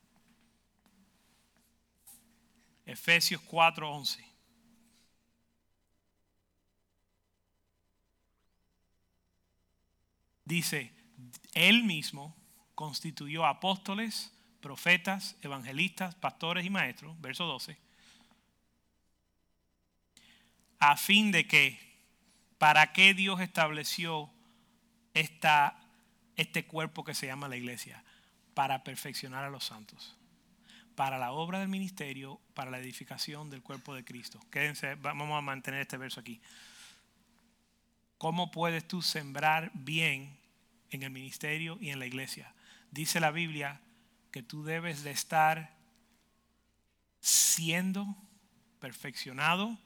Efesios 2.84 3.40
4:11. 3.40 4.22
dice, 10.44 10.92
Él 11.55 11.82
mismo 11.84 12.36
constituyó 12.74 13.46
apóstoles, 13.46 14.30
profetas, 14.61 15.34
evangelistas, 15.40 16.14
pastores 16.14 16.66
y 16.66 16.68
maestros, 16.68 17.18
verso 17.22 17.46
12, 17.46 17.78
a 20.78 20.94
fin 20.98 21.32
de 21.32 21.46
que, 21.46 21.78
¿para 22.59 22.92
qué 22.92 23.14
Dios 23.14 23.40
estableció 23.40 24.30
esta, 25.15 25.81
este 26.37 26.67
cuerpo 26.67 27.05
que 27.05 27.15
se 27.15 27.27
llama 27.27 27.49
la 27.49 27.57
iglesia? 27.57 28.05
Para 28.55 28.85
perfeccionar 28.85 29.45
a 29.45 29.51
los 29.51 29.65
santos, 29.65 30.17
para 30.95 31.19
la 31.19 31.33
obra 31.33 31.61
del 31.61 31.69
ministerio, 31.69 32.41
para 32.55 32.71
la 32.71 32.79
edificación 32.79 33.49
del 33.51 33.63
cuerpo 33.63 33.95
de 33.95 34.05
Cristo. 34.05 34.41
Quédense, 34.51 34.97
vamos 34.97 35.31
a 35.33 35.41
mantener 35.41 35.81
este 35.81 35.97
verso 35.97 36.21
aquí. 36.21 36.41
¿Cómo 38.19 38.51
puedes 38.51 38.87
tú 38.87 39.01
sembrar 39.01 39.71
bien 39.73 40.41
en 40.91 41.03
el 41.03 41.11
ministerio 41.11 41.79
y 41.81 41.91
en 41.91 41.99
la 41.99 42.07
iglesia. 42.07 42.53
Dice 42.91 43.21
la 43.21 43.31
Biblia 43.31 43.81
que 44.31 44.43
tú 44.43 44.65
debes 44.65 45.03
de 45.03 45.11
estar 45.11 45.77
siendo 47.21 48.17
perfeccionado 48.81 49.79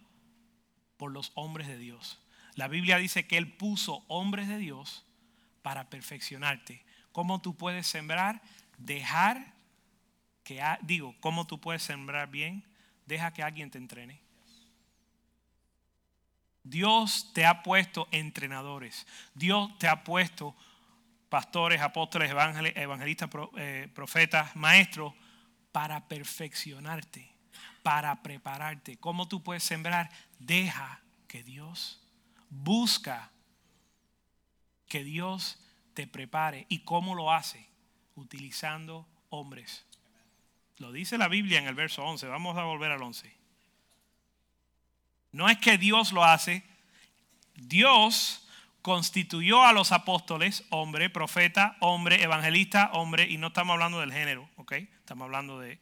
por 0.96 1.12
los 1.12 1.32
hombres 1.34 1.66
de 1.66 1.78
Dios. 1.78 2.18
La 2.54 2.68
Biblia 2.68 2.98
dice 2.98 3.26
que 3.26 3.36
Él 3.36 3.52
puso 3.52 4.04
hombres 4.08 4.48
de 4.48 4.58
Dios 4.58 5.04
para 5.64 5.88
perfeccionarte. 5.88 6.84
¿Cómo 7.10 7.40
tú 7.40 7.56
puedes 7.56 7.86
sembrar? 7.86 8.42
Dejar 8.76 9.54
que, 10.42 10.62
digo, 10.82 11.16
¿cómo 11.20 11.46
tú 11.46 11.58
puedes 11.58 11.82
sembrar 11.82 12.28
bien? 12.30 12.62
Deja 13.06 13.32
que 13.32 13.42
alguien 13.42 13.70
te 13.70 13.78
entrene. 13.78 14.20
Dios 16.62 17.30
te 17.32 17.46
ha 17.46 17.62
puesto 17.62 18.08
entrenadores. 18.10 19.06
Dios 19.32 19.70
te 19.78 19.88
ha 19.88 20.04
puesto 20.04 20.54
pastores, 21.30 21.80
apóstoles, 21.80 22.30
evangelistas, 22.30 23.30
eh, 23.56 23.88
profetas, 23.94 24.54
maestros, 24.56 25.14
para 25.72 26.06
perfeccionarte, 26.08 27.34
para 27.82 28.22
prepararte. 28.22 28.98
¿Cómo 28.98 29.28
tú 29.28 29.42
puedes 29.42 29.64
sembrar? 29.64 30.10
Deja 30.38 31.00
que 31.26 31.42
Dios 31.42 32.06
busca 32.50 33.30
que 34.88 35.04
Dios 35.04 35.60
te 35.94 36.06
prepare. 36.06 36.66
¿Y 36.68 36.80
cómo 36.80 37.14
lo 37.14 37.32
hace? 37.32 37.68
Utilizando 38.14 39.08
hombres. 39.30 39.86
Lo 40.78 40.92
dice 40.92 41.18
la 41.18 41.28
Biblia 41.28 41.58
en 41.58 41.66
el 41.66 41.74
verso 41.74 42.04
11. 42.04 42.26
Vamos 42.26 42.56
a 42.58 42.64
volver 42.64 42.90
al 42.90 43.02
11. 43.02 43.32
No 45.32 45.48
es 45.48 45.58
que 45.58 45.78
Dios 45.78 46.12
lo 46.12 46.24
hace. 46.24 46.64
Dios 47.54 48.46
constituyó 48.82 49.64
a 49.64 49.72
los 49.72 49.92
apóstoles, 49.92 50.64
hombre, 50.70 51.08
profeta, 51.08 51.76
hombre, 51.80 52.22
evangelista, 52.22 52.90
hombre, 52.92 53.28
y 53.30 53.38
no 53.38 53.46
estamos 53.46 53.72
hablando 53.74 54.00
del 54.00 54.12
género, 54.12 54.48
¿ok? 54.56 54.72
Estamos 54.72 55.24
hablando 55.24 55.58
de 55.58 55.78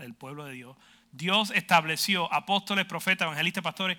el 0.00 0.14
pueblo 0.14 0.46
de 0.46 0.54
Dios. 0.54 0.76
Dios 1.12 1.50
estableció 1.50 2.32
apóstoles, 2.32 2.86
profetas, 2.86 3.26
evangelistas, 3.26 3.62
pastores. 3.62 3.98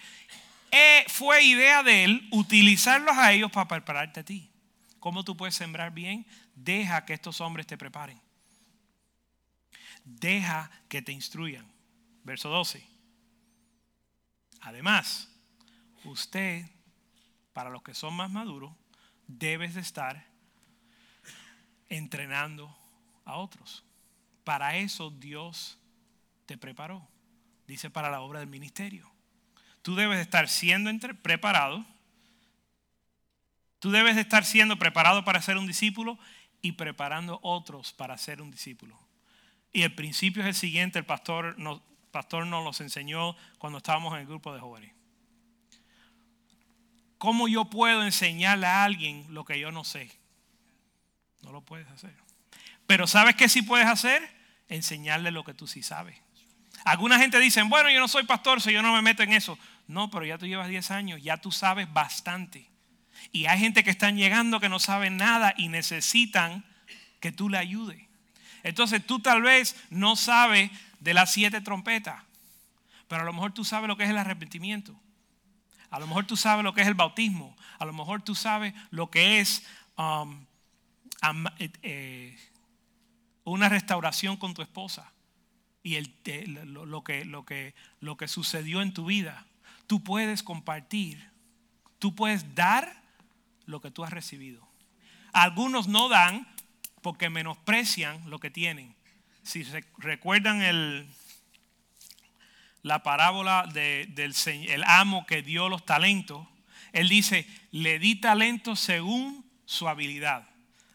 Eh, 0.71 1.05
fue 1.07 1.43
idea 1.43 1.83
de 1.83 2.03
Él 2.03 2.27
utilizarlos 2.31 3.17
a 3.17 3.31
ellos 3.31 3.51
para 3.51 3.67
prepararte 3.67 4.19
a 4.19 4.25
ti. 4.25 4.49
¿Cómo 4.99 5.23
tú 5.23 5.37
puedes 5.37 5.55
sembrar 5.55 5.93
bien? 5.93 6.25
Deja 6.55 7.05
que 7.05 7.13
estos 7.13 7.39
hombres 7.41 7.67
te 7.67 7.77
preparen. 7.77 8.19
Deja 10.03 10.69
que 10.89 11.01
te 11.01 11.11
instruyan. 11.11 11.65
Verso 12.23 12.49
12. 12.49 12.85
Además, 14.61 15.29
usted, 16.03 16.65
para 17.53 17.69
los 17.69 17.83
que 17.83 17.93
son 17.93 18.13
más 18.15 18.29
maduros, 18.29 18.73
debes 19.27 19.75
de 19.75 19.81
estar 19.81 20.25
entrenando 21.89 22.75
a 23.23 23.37
otros. 23.37 23.83
Para 24.43 24.77
eso 24.77 25.09
Dios 25.09 25.77
te 26.45 26.57
preparó. 26.57 27.07
Dice 27.67 27.89
para 27.89 28.09
la 28.09 28.21
obra 28.21 28.39
del 28.39 28.49
ministerio. 28.49 29.11
Tú 29.87 29.95
debes 29.95 30.17
de 30.17 30.23
estar 30.23 30.49
siendo 30.49 30.91
preparado. 31.21 31.85
Tú 33.79 33.89
debes 33.89 34.15
de 34.15 34.21
estar 34.21 34.43
siendo 34.43 34.77
preparado 34.77 35.23
para 35.23 35.41
ser 35.41 35.55
un 35.55 35.65
discípulo 35.65 36.19
y 36.61 36.73
preparando 36.73 37.39
otros 37.41 37.93
para 37.93 38.17
ser 38.17 38.41
un 38.41 38.51
discípulo. 38.51 38.99
Y 39.71 39.83
el 39.83 39.95
principio 39.95 40.41
es 40.41 40.49
el 40.49 40.55
siguiente, 40.55 40.99
el 40.99 41.05
pastor 41.05 41.57
nos, 41.57 41.79
pastor 42.11 42.45
nos 42.45 42.65
los 42.65 42.81
enseñó 42.81 43.37
cuando 43.59 43.77
estábamos 43.77 44.13
en 44.13 44.19
el 44.19 44.27
grupo 44.27 44.53
de 44.53 44.59
jóvenes. 44.59 44.93
¿Cómo 47.17 47.47
yo 47.47 47.63
puedo 47.69 48.03
enseñarle 48.03 48.67
a 48.67 48.83
alguien 48.83 49.25
lo 49.29 49.45
que 49.45 49.57
yo 49.57 49.71
no 49.71 49.85
sé? 49.85 50.11
No 51.43 51.53
lo 51.53 51.61
puedes 51.61 51.87
hacer. 51.87 52.13
Pero 52.87 53.07
¿sabes 53.07 53.37
qué 53.37 53.47
sí 53.47 53.61
puedes 53.61 53.87
hacer? 53.87 54.21
Enseñarle 54.67 55.31
lo 55.31 55.45
que 55.45 55.53
tú 55.53 55.65
sí 55.65 55.81
sabes. 55.81 56.19
Alguna 56.83 57.19
gente 57.19 57.39
dice, 57.39 57.61
bueno, 57.63 57.89
yo 57.89 58.01
no 58.01 58.09
soy 58.09 58.23
pastor, 58.23 58.61
si 58.61 58.73
yo 58.73 58.81
no 58.81 58.93
me 58.93 59.01
meto 59.01 59.23
en 59.23 59.31
eso. 59.31 59.57
No, 59.87 60.09
pero 60.09 60.25
ya 60.25 60.37
tú 60.37 60.45
llevas 60.45 60.67
10 60.67 60.91
años, 60.91 61.23
ya 61.23 61.37
tú 61.37 61.51
sabes 61.51 61.91
bastante. 61.91 62.69
Y 63.31 63.45
hay 63.45 63.59
gente 63.59 63.83
que 63.83 63.89
están 63.89 64.17
llegando 64.17 64.59
que 64.59 64.69
no 64.69 64.79
saben 64.79 65.17
nada 65.17 65.53
y 65.57 65.69
necesitan 65.69 66.65
que 67.19 67.31
tú 67.31 67.49
le 67.49 67.57
ayudes. 67.57 68.01
Entonces 68.63 69.05
tú 69.05 69.19
tal 69.19 69.41
vez 69.41 69.75
no 69.89 70.15
sabes 70.15 70.71
de 70.99 71.13
las 71.13 71.31
siete 71.31 71.61
trompetas, 71.61 72.21
pero 73.07 73.21
a 73.21 73.25
lo 73.25 73.33
mejor 73.33 73.53
tú 73.53 73.63
sabes 73.63 73.87
lo 73.87 73.97
que 73.97 74.03
es 74.03 74.09
el 74.09 74.17
arrepentimiento. 74.17 74.93
A 75.89 75.99
lo 75.99 76.07
mejor 76.07 76.25
tú 76.27 76.35
sabes 76.35 76.63
lo 76.63 76.73
que 76.73 76.81
es 76.81 76.87
el 76.87 76.93
bautismo. 76.93 77.55
A 77.79 77.85
lo 77.85 77.93
mejor 77.93 78.21
tú 78.21 78.35
sabes 78.35 78.73
lo 78.89 79.09
que 79.09 79.39
es 79.39 79.65
um, 79.95 80.45
eh, 81.59 81.71
eh, 81.81 82.37
una 83.45 83.69
restauración 83.69 84.35
con 84.37 84.53
tu 84.53 84.61
esposa 84.61 85.13
y 85.81 85.97
lo, 86.65 87.03
que, 87.03 87.73
lo 88.01 88.17
que 88.17 88.27
sucedió 88.27 88.81
en 88.81 88.93
tu 88.93 89.05
vida. 89.05 89.46
Tú 89.87 90.03
puedes 90.03 90.43
compartir, 90.43 91.29
tú 91.97 92.13
puedes 92.13 92.55
dar 92.55 93.01
lo 93.65 93.81
que 93.81 93.91
tú 93.91 94.03
has 94.03 94.11
recibido. 94.11 94.67
Algunos 95.33 95.87
no 95.87 96.09
dan 96.09 96.47
porque 97.01 97.29
menosprecian 97.29 98.29
lo 98.29 98.39
que 98.39 98.49
tienen. 98.49 98.95
Si 99.43 99.63
recuerdan 99.97 100.61
el, 100.61 101.07
la 102.81 103.01
parábola 103.03 103.65
del 103.73 104.35
el 104.45 104.83
amo 104.83 105.25
que 105.25 105.41
dio 105.41 105.69
los 105.69 105.85
talentos, 105.85 106.45
él 106.91 107.09
dice, 107.09 107.47
le 107.71 107.99
di 107.99 108.15
talentos 108.15 108.79
según 108.79 109.45
su 109.65 109.87
habilidad. 109.87 110.49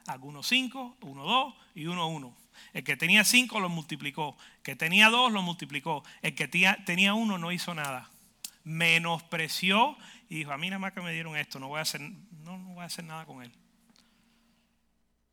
Algunos 0.07 0.49
cinco, 0.49 0.97
uno 1.01 1.25
dos 1.25 1.55
y 1.75 1.87
uno 1.87 2.09
uno. 2.09 2.37
El 2.73 2.85
que 2.85 2.97
tenía 2.97 3.25
cinco 3.25 3.61
lo 3.61 3.69
multiplicó. 3.69 4.37
El 4.57 4.63
que 4.63 4.77
tenía 4.77 5.11
dos 5.11 5.31
lo 5.33 5.43
multiplicó. 5.43 6.03
El 6.23 6.35
que 6.35 6.49
tenía 6.49 7.15
uno 7.15 7.39
no 7.39 7.53
hizo 7.53 7.75
nada. 7.75 8.11
Menospreció 8.65 9.97
y 10.29 10.37
dijo, 10.37 10.53
a 10.53 10.59
mí 10.59 10.69
nada 10.71 10.79
más 10.79 10.93
que 10.93 11.01
me 11.01 11.13
dieron 11.13 11.37
esto, 11.37 11.59
no 11.59 11.69
voy 11.69 11.79
a 11.79 11.83
hacer, 11.83 12.01
no, 12.01 12.59
no 12.59 12.75
voy 12.75 12.83
a 12.83 12.87
hacer 12.87 13.05
nada 13.05 13.27
con 13.27 13.43
él. 13.43 13.53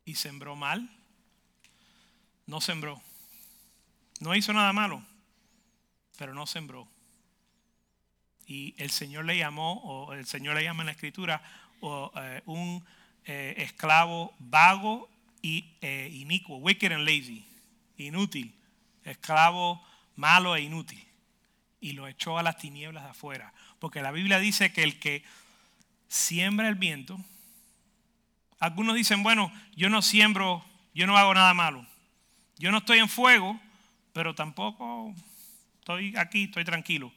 Y 0.04 0.14
sembró 0.14 0.56
mal. 0.56 0.90
No 2.46 2.60
sembró. 2.60 3.00
No 4.18 4.34
hizo 4.34 4.52
nada 4.52 4.72
malo, 4.72 5.02
pero 6.18 6.34
no 6.34 6.46
sembró. 6.46 6.88
Y 8.46 8.74
el 8.76 8.90
Señor 8.90 9.24
le 9.24 9.38
llamó, 9.38 9.74
o 9.84 10.12
el 10.12 10.26
Señor 10.26 10.56
le 10.56 10.64
llama 10.64 10.82
en 10.82 10.86
la 10.86 10.92
escritura, 10.92 11.42
o, 11.80 12.10
eh, 12.16 12.42
un 12.46 12.84
eh, 13.24 13.54
esclavo 13.58 14.34
vago 14.40 15.08
y 15.40 15.76
eh, 15.80 16.10
inicuo, 16.12 16.56
wicked 16.58 16.92
and 16.92 17.06
lazy, 17.06 17.46
inútil, 17.96 18.52
esclavo 19.04 19.80
malo 20.16 20.56
e 20.56 20.62
inútil. 20.62 21.00
Y 21.80 21.92
lo 21.92 22.08
echó 22.08 22.38
a 22.38 22.42
las 22.42 22.58
tinieblas 22.58 23.04
de 23.04 23.10
afuera. 23.10 23.52
Porque 23.78 24.02
la 24.02 24.12
Biblia 24.12 24.38
dice 24.38 24.72
que 24.72 24.82
el 24.82 24.98
que 24.98 25.24
siembra 26.08 26.68
el 26.68 26.74
viento, 26.74 27.18
algunos 28.58 28.94
dicen, 28.94 29.22
bueno, 29.22 29.52
yo 29.74 29.88
no 29.88 30.02
siembro, 30.02 30.64
yo 30.94 31.06
no 31.06 31.16
hago 31.16 31.32
nada 31.32 31.54
malo. 31.54 31.86
Yo 32.58 32.70
no 32.70 32.78
estoy 32.78 32.98
en 32.98 33.08
fuego, 33.08 33.58
pero 34.12 34.34
tampoco 34.34 35.14
estoy 35.78 36.14
aquí, 36.16 36.44
estoy 36.44 36.64
tranquilo. 36.64 37.12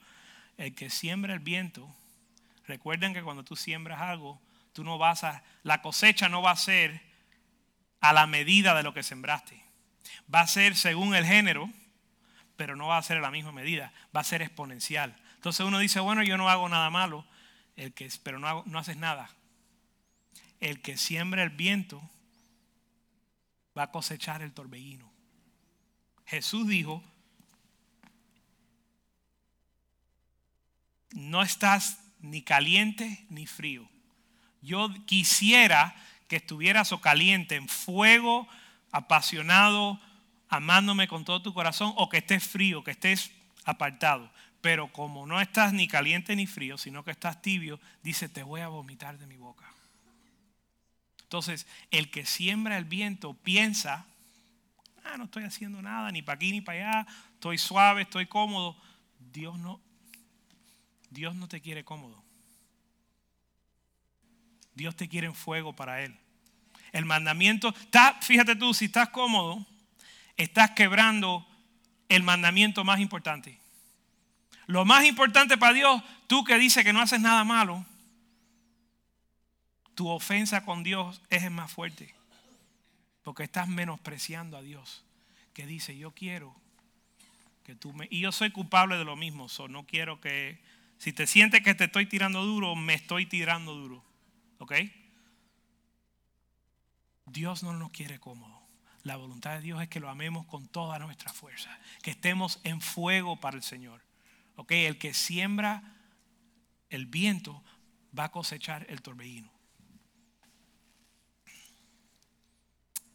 El 0.57 0.73
que 0.73 0.89
siembra 0.89 1.33
el 1.33 1.39
viento, 1.39 1.93
recuerden 2.65 3.13
que 3.13 3.23
cuando 3.23 3.43
tú 3.43 3.57
siembras 3.57 3.99
algo, 3.99 4.41
tú 4.71 4.83
no 4.83 4.97
vas 4.97 5.23
a, 5.23 5.43
la 5.63 5.81
cosecha 5.81 6.29
no 6.29 6.41
va 6.41 6.51
a 6.51 6.55
ser 6.55 7.01
a 7.99 8.13
la 8.13 8.27
medida 8.27 8.73
de 8.75 8.83
lo 8.83 8.93
que 8.93 9.03
sembraste. 9.03 9.61
Va 10.33 10.41
a 10.41 10.47
ser 10.47 10.75
según 10.75 11.15
el 11.15 11.25
género, 11.25 11.69
pero 12.55 12.75
no 12.75 12.87
va 12.87 12.97
a 12.97 13.03
ser 13.03 13.19
la 13.19 13.31
misma 13.31 13.51
medida, 13.51 13.93
va 14.15 14.21
a 14.21 14.25
ser 14.25 14.41
exponencial. 14.41 15.15
Entonces 15.35 15.65
uno 15.65 15.79
dice, 15.79 15.99
bueno, 15.99 16.23
yo 16.23 16.37
no 16.37 16.49
hago 16.49 16.69
nada 16.69 16.89
malo, 16.89 17.25
el 17.75 17.93
que, 17.93 18.09
pero 18.23 18.39
no, 18.39 18.63
no 18.65 18.79
haces 18.79 18.97
nada. 18.97 19.29
El 20.59 20.81
que 20.81 20.97
siembra 20.97 21.43
el 21.43 21.49
viento 21.49 22.01
va 23.77 23.83
a 23.83 23.91
cosechar 23.91 24.41
el 24.41 24.53
torbellino. 24.53 25.11
Jesús 26.25 26.67
dijo, 26.67 27.03
no 31.11 31.41
estás 31.41 31.99
ni 32.19 32.41
caliente 32.41 33.25
ni 33.29 33.45
frío. 33.45 33.87
Yo 34.61 34.89
quisiera 35.05 35.95
que 36.27 36.37
estuvieras 36.37 36.91
o 36.91 37.01
caliente, 37.01 37.55
en 37.55 37.67
fuego, 37.67 38.47
apasionado, 38.91 39.99
amándome 40.53 41.07
con 41.07 41.25
todo 41.25 41.41
tu 41.41 41.53
corazón, 41.53 41.93
o 41.97 42.09
que 42.09 42.17
estés 42.17 42.47
frío, 42.47 42.83
que 42.83 42.91
estés 42.91 43.31
apartado. 43.65 44.31
Pero 44.61 44.91
como 44.91 45.25
no 45.25 45.41
estás 45.41 45.73
ni 45.73 45.87
caliente 45.87 46.35
ni 46.35 46.47
frío, 46.47 46.77
sino 46.77 47.03
que 47.03 47.11
estás 47.11 47.41
tibio, 47.41 47.79
dice, 48.01 48.29
te 48.29 48.43
voy 48.43 48.61
a 48.61 48.67
vomitar 48.67 49.17
de 49.17 49.27
mi 49.27 49.37
boca. 49.37 49.65
Entonces, 51.23 51.67
el 51.91 52.11
que 52.11 52.25
siembra 52.25 52.77
el 52.77 52.85
viento 52.85 53.33
piensa 53.33 54.05
ah, 55.03 55.17
no 55.17 55.25
estoy 55.25 55.43
haciendo 55.43 55.81
nada, 55.81 56.11
ni 56.11 56.21
para 56.21 56.35
aquí 56.35 56.51
ni 56.51 56.61
para 56.61 57.01
allá, 57.01 57.07
estoy 57.33 57.57
suave, 57.57 58.03
estoy 58.03 58.25
cómodo. 58.25 58.77
Dios 59.19 59.57
no, 59.57 59.81
Dios 61.09 61.35
no 61.35 61.47
te 61.47 61.61
quiere 61.61 61.83
cómodo. 61.83 62.23
Dios 64.75 64.95
te 64.95 65.07
quiere 65.07 65.27
en 65.27 65.35
fuego 65.35 65.75
para 65.75 66.01
Él. 66.01 66.17
El 66.91 67.05
mandamiento, 67.05 67.69
está, 67.69 68.19
fíjate 68.21 68.55
tú, 68.55 68.73
si 68.73 68.85
estás 68.85 69.09
cómodo, 69.09 69.65
estás 70.37 70.71
quebrando 70.71 71.47
el 72.09 72.23
mandamiento 72.23 72.83
más 72.83 72.99
importante. 72.99 73.59
Lo 74.67 74.85
más 74.85 75.05
importante 75.05 75.57
para 75.57 75.73
Dios, 75.73 76.01
tú 76.27 76.43
que 76.43 76.57
dices 76.57 76.83
que 76.83 76.93
no 76.93 77.01
haces 77.01 77.19
nada 77.19 77.43
malo, 77.43 77.85
tu 79.95 80.09
ofensa 80.09 80.65
con 80.65 80.83
Dios 80.83 81.21
es 81.29 81.43
el 81.43 81.51
más 81.51 81.71
fuerte. 81.71 82.13
Porque 83.23 83.43
estás 83.43 83.67
menospreciando 83.67 84.57
a 84.57 84.61
Dios. 84.61 85.03
Que 85.53 85.65
dice, 85.65 85.97
yo 85.97 86.11
quiero 86.11 86.55
que 87.63 87.75
tú 87.75 87.93
me... 87.93 88.07
Y 88.09 88.19
yo 88.19 88.31
soy 88.31 88.51
culpable 88.51 88.97
de 88.97 89.05
lo 89.05 89.15
mismo. 89.15 89.49
So 89.49 89.67
no 89.67 89.85
quiero 89.85 90.19
que... 90.19 90.61
Si 90.97 91.13
te 91.13 91.27
sientes 91.27 91.61
que 91.61 91.75
te 91.75 91.85
estoy 91.85 92.05
tirando 92.05 92.43
duro, 92.43 92.75
me 92.75 92.93
estoy 92.93 93.25
tirando 93.25 93.75
duro. 93.75 94.03
¿Ok? 94.59 94.73
Dios 97.25 97.63
no 97.63 97.73
nos 97.73 97.91
quiere 97.91 98.19
cómodo. 98.19 98.62
La 99.03 99.17
voluntad 99.17 99.55
de 99.55 99.61
Dios 99.61 99.81
es 99.81 99.89
que 99.89 99.99
lo 99.99 100.09
amemos 100.09 100.45
con 100.45 100.67
toda 100.67 100.97
nuestra 100.99 101.31
fuerza. 101.31 101.77
Que 102.01 102.11
estemos 102.11 102.59
en 102.63 102.81
fuego 102.81 103.39
para 103.39 103.57
el 103.57 103.63
Señor. 103.63 104.01
¿Ok? 104.55 104.71
El 104.71 104.97
que 104.97 105.13
siembra 105.13 105.83
el 106.89 107.05
viento 107.05 107.63
va 108.17 108.25
a 108.25 108.31
cosechar 108.31 108.85
el 108.89 109.01
torbellino. 109.01 109.53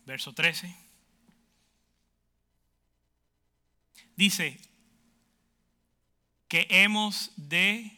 verso 0.09 0.33
13. 0.33 0.75
Dice 4.17 4.59
que 6.49 6.67
hemos 6.71 7.31
de, 7.37 7.93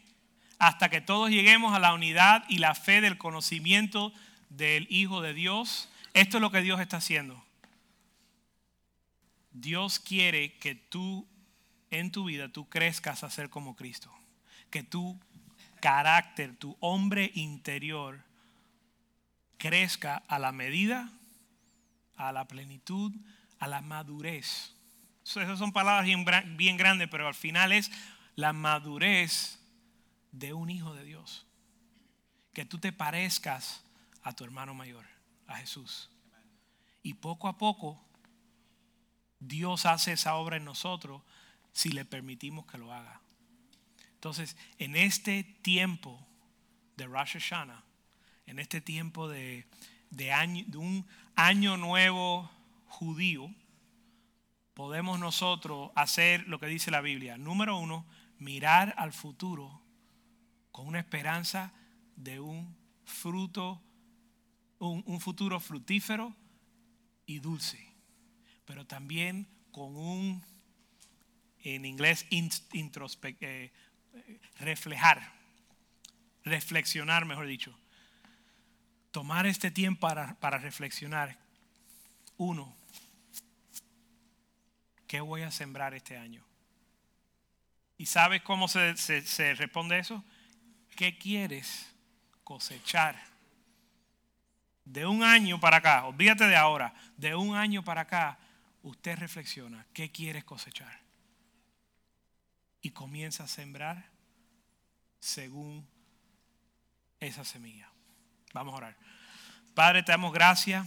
hasta 0.58 0.90
que 0.90 1.00
todos 1.00 1.30
lleguemos 1.30 1.72
a 1.72 1.78
la 1.78 1.94
unidad 1.94 2.44
y 2.48 2.58
la 2.58 2.74
fe 2.74 3.00
del 3.00 3.16
conocimiento 3.16 4.12
del 4.48 4.88
Hijo 4.90 5.22
de 5.22 5.34
Dios, 5.34 5.88
esto 6.12 6.38
es 6.38 6.40
lo 6.40 6.50
que 6.50 6.62
Dios 6.62 6.80
está 6.80 6.96
haciendo. 6.96 7.42
Dios 9.52 9.98
quiere 9.98 10.58
que 10.58 10.74
tú 10.74 11.26
en 11.90 12.12
tu 12.12 12.24
vida 12.24 12.48
tú 12.48 12.68
crezcas 12.68 13.24
a 13.24 13.30
ser 13.30 13.50
como 13.50 13.76
Cristo. 13.76 14.12
Que 14.70 14.82
tu 14.82 15.18
carácter, 15.80 16.56
tu 16.56 16.76
hombre 16.80 17.30
interior 17.34 18.22
crezca 19.58 20.16
a 20.28 20.38
la 20.38 20.52
medida, 20.52 21.10
a 22.16 22.32
la 22.32 22.46
plenitud, 22.46 23.12
a 23.58 23.66
la 23.66 23.82
madurez. 23.82 24.74
Esas 25.24 25.58
son 25.58 25.72
palabras 25.72 26.04
bien, 26.04 26.24
bien 26.56 26.76
grandes, 26.76 27.08
pero 27.08 27.26
al 27.26 27.34
final 27.34 27.72
es 27.72 27.90
la 28.36 28.52
madurez 28.52 29.58
de 30.32 30.52
un 30.52 30.70
hijo 30.70 30.94
de 30.94 31.04
Dios. 31.04 31.46
Que 32.52 32.64
tú 32.64 32.78
te 32.78 32.92
parezcas 32.92 33.84
a 34.22 34.32
tu 34.32 34.44
hermano 34.44 34.74
mayor, 34.74 35.06
a 35.46 35.56
Jesús. 35.56 36.10
Y 37.02 37.14
poco 37.14 37.48
a 37.48 37.58
poco 37.58 38.02
Dios 39.40 39.86
hace 39.86 40.12
esa 40.12 40.36
obra 40.36 40.56
en 40.56 40.64
nosotros 40.64 41.22
si 41.72 41.90
le 41.90 42.04
permitimos 42.04 42.66
que 42.66 42.78
lo 42.78 42.92
haga. 42.92 43.20
Entonces, 44.14 44.56
en 44.78 44.96
este 44.96 45.44
tiempo 45.44 46.24
de 46.96 47.06
Rosh 47.06 47.32
Hashanah, 47.32 47.82
en 48.46 48.58
este 48.58 48.80
tiempo 48.80 49.28
de, 49.28 49.64
año, 50.32 50.64
de 50.66 50.78
un 50.78 51.06
año 51.34 51.76
nuevo 51.76 52.50
judío, 52.86 53.52
podemos 54.74 55.18
nosotros 55.18 55.90
hacer 55.94 56.46
lo 56.48 56.58
que 56.58 56.66
dice 56.66 56.90
la 56.90 57.00
Biblia. 57.00 57.38
Número 57.38 57.78
uno, 57.78 58.06
mirar 58.38 58.94
al 58.98 59.12
futuro 59.12 59.80
con 60.72 60.86
una 60.86 60.98
esperanza 60.98 61.72
de 62.16 62.40
un 62.40 62.76
fruto, 63.04 63.82
un, 64.78 65.20
futuro 65.20 65.60
fructífero 65.60 66.34
y 67.26 67.38
dulce, 67.38 67.89
pero 68.70 68.86
también 68.86 69.48
con 69.72 69.96
un, 69.96 70.44
en 71.64 71.84
inglés, 71.84 72.24
eh, 72.30 73.72
reflejar, 74.60 75.32
reflexionar, 76.44 77.24
mejor 77.24 77.48
dicho. 77.48 77.76
Tomar 79.10 79.46
este 79.46 79.72
tiempo 79.72 80.06
para, 80.06 80.36
para 80.36 80.58
reflexionar. 80.58 81.36
Uno, 82.36 82.72
¿qué 85.08 85.20
voy 85.20 85.42
a 85.42 85.50
sembrar 85.50 85.92
este 85.94 86.16
año? 86.16 86.46
¿Y 87.98 88.06
sabes 88.06 88.40
cómo 88.42 88.68
se, 88.68 88.96
se 88.96 89.54
responde 89.54 89.98
eso? 89.98 90.24
¿Qué 90.94 91.18
quieres 91.18 91.92
cosechar? 92.44 93.20
De 94.84 95.06
un 95.06 95.24
año 95.24 95.58
para 95.58 95.78
acá, 95.78 96.06
olvídate 96.06 96.46
de 96.46 96.54
ahora, 96.54 96.94
de 97.16 97.34
un 97.34 97.56
año 97.56 97.82
para 97.82 98.02
acá, 98.02 98.38
usted 98.82 99.18
reflexiona, 99.18 99.86
¿qué 99.92 100.10
quieres 100.10 100.44
cosechar? 100.44 101.00
Y 102.82 102.90
comienza 102.90 103.44
a 103.44 103.48
sembrar 103.48 104.10
según 105.18 105.86
esa 107.20 107.44
semilla. 107.44 107.90
Vamos 108.52 108.74
a 108.74 108.76
orar. 108.78 108.96
Padre, 109.74 110.02
te 110.02 110.12
damos 110.12 110.32
gracias 110.32 110.86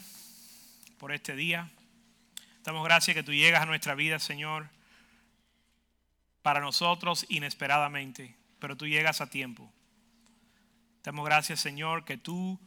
por 0.97 1.11
este 1.11 1.35
día. 1.35 1.69
Te 2.35 2.71
damos 2.71 2.83
gracias 2.83 3.15
que 3.15 3.23
tú 3.23 3.33
llegas 3.33 3.61
a 3.61 3.65
nuestra 3.65 3.93
vida, 3.93 4.19
Señor, 4.19 4.69
para 6.41 6.59
nosotros 6.59 7.25
inesperadamente, 7.29 8.35
pero 8.59 8.75
tú 8.75 8.87
llegas 8.87 9.21
a 9.21 9.29
tiempo. 9.29 9.71
Te 11.01 11.11
damos 11.11 11.25
gracias, 11.25 11.59
Señor, 11.59 12.05
que 12.05 12.17
tú 12.17 12.59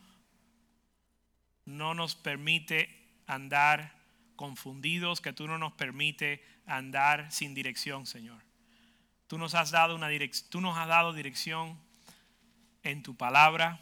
no 1.65 1.95
nos 1.95 2.15
permite 2.15 2.89
andar 3.27 3.96
confundidos, 4.37 5.21
que 5.21 5.33
tú 5.33 5.47
no 5.49 5.59
nos 5.59 5.73
permite 5.73 6.45
andar 6.67 7.33
sin 7.33 7.55
dirección, 7.55 8.07
Señor. 8.07 8.43
Tú 9.27 9.39
nos 9.39 9.55
has 9.55 9.71
dado 9.71 9.97
una 9.97 10.09
tú 10.49 10.61
nos 10.61 10.79
has 10.79 10.87
dado 10.87 11.13
dirección 11.13 11.79
en 12.83 13.03
tu 13.03 13.17
palabra. 13.17 13.81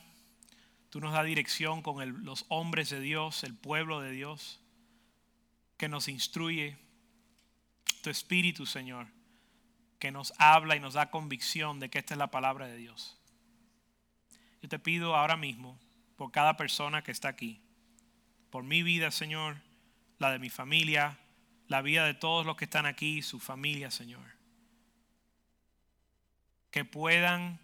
Tú 0.88 1.00
nos 1.00 1.12
das 1.12 1.26
dirección 1.26 1.82
con 1.82 2.24
los 2.24 2.46
hombres 2.48 2.88
de 2.88 3.00
Dios, 3.00 3.44
el 3.44 3.54
pueblo 3.54 4.00
de 4.00 4.12
Dios, 4.12 4.60
que 5.76 5.88
nos 5.88 6.08
instruye. 6.08 6.78
Tu 8.02 8.10
Espíritu, 8.10 8.64
Señor, 8.66 9.06
que 9.98 10.10
nos 10.10 10.32
habla 10.38 10.76
y 10.76 10.80
nos 10.80 10.94
da 10.94 11.10
convicción 11.10 11.80
de 11.80 11.90
que 11.90 11.98
esta 11.98 12.14
es 12.14 12.18
la 12.18 12.30
palabra 12.30 12.66
de 12.66 12.76
Dios. 12.76 13.18
Yo 14.62 14.68
te 14.68 14.78
pido 14.78 15.16
ahora 15.16 15.36
mismo 15.36 15.78
por 16.16 16.30
cada 16.30 16.56
persona 16.56 17.02
que 17.02 17.10
está 17.12 17.28
aquí, 17.28 17.60
por 18.50 18.62
mi 18.62 18.82
vida, 18.82 19.10
Señor, 19.10 19.56
la 20.18 20.30
de 20.30 20.38
mi 20.38 20.50
familia, 20.50 21.18
la 21.68 21.82
vida 21.82 22.04
de 22.04 22.14
todos 22.14 22.46
los 22.46 22.56
que 22.56 22.64
están 22.64 22.86
aquí, 22.86 23.22
su 23.22 23.40
familia, 23.40 23.90
Señor. 23.90 24.24
Que 26.70 26.84
puedan, 26.84 27.60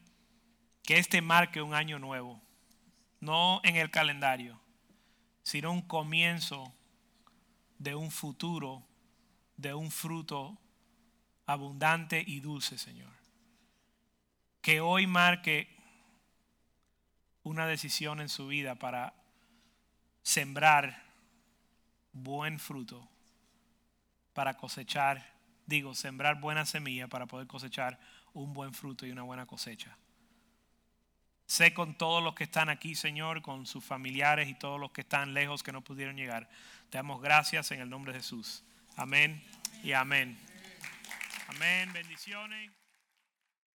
que 0.82 0.98
este 0.98 1.20
marque 1.22 1.62
un 1.62 1.74
año 1.74 1.98
nuevo, 1.98 2.40
no 3.20 3.60
en 3.64 3.76
el 3.76 3.90
calendario, 3.90 4.60
sino 5.42 5.72
un 5.72 5.82
comienzo 5.82 6.74
de 7.78 7.94
un 7.94 8.10
futuro, 8.10 8.86
de 9.56 9.74
un 9.74 9.90
fruto 9.90 10.58
abundante 11.46 12.22
y 12.26 12.40
dulce, 12.40 12.78
Señor. 12.78 13.12
Que 14.62 14.80
hoy 14.80 15.06
marque 15.06 15.76
una 17.42 17.66
decisión 17.66 18.20
en 18.20 18.28
su 18.28 18.46
vida 18.46 18.74
para 18.74 19.14
sembrar 20.22 21.09
buen 22.12 22.58
fruto 22.58 23.08
para 24.32 24.56
cosechar, 24.56 25.34
digo, 25.66 25.94
sembrar 25.94 26.40
buena 26.40 26.66
semilla 26.66 27.08
para 27.08 27.26
poder 27.26 27.46
cosechar 27.46 27.98
un 28.32 28.52
buen 28.54 28.74
fruto 28.74 29.06
y 29.06 29.10
una 29.10 29.22
buena 29.22 29.46
cosecha. 29.46 29.96
Sé 31.46 31.74
con 31.74 31.94
todos 31.94 32.22
los 32.22 32.34
que 32.34 32.44
están 32.44 32.68
aquí, 32.68 32.94
Señor, 32.94 33.42
con 33.42 33.66
sus 33.66 33.84
familiares 33.84 34.48
y 34.48 34.54
todos 34.54 34.78
los 34.78 34.92
que 34.92 35.00
están 35.00 35.34
lejos 35.34 35.64
que 35.64 35.72
no 35.72 35.82
pudieron 35.82 36.16
llegar. 36.16 36.48
Te 36.90 36.98
damos 36.98 37.20
gracias 37.20 37.72
en 37.72 37.80
el 37.80 37.90
nombre 37.90 38.12
de 38.12 38.20
Jesús. 38.20 38.62
Amén 38.96 39.42
y 39.82 39.92
amén. 39.92 40.38
Amén. 41.48 41.92
Bendiciones. 41.92 42.79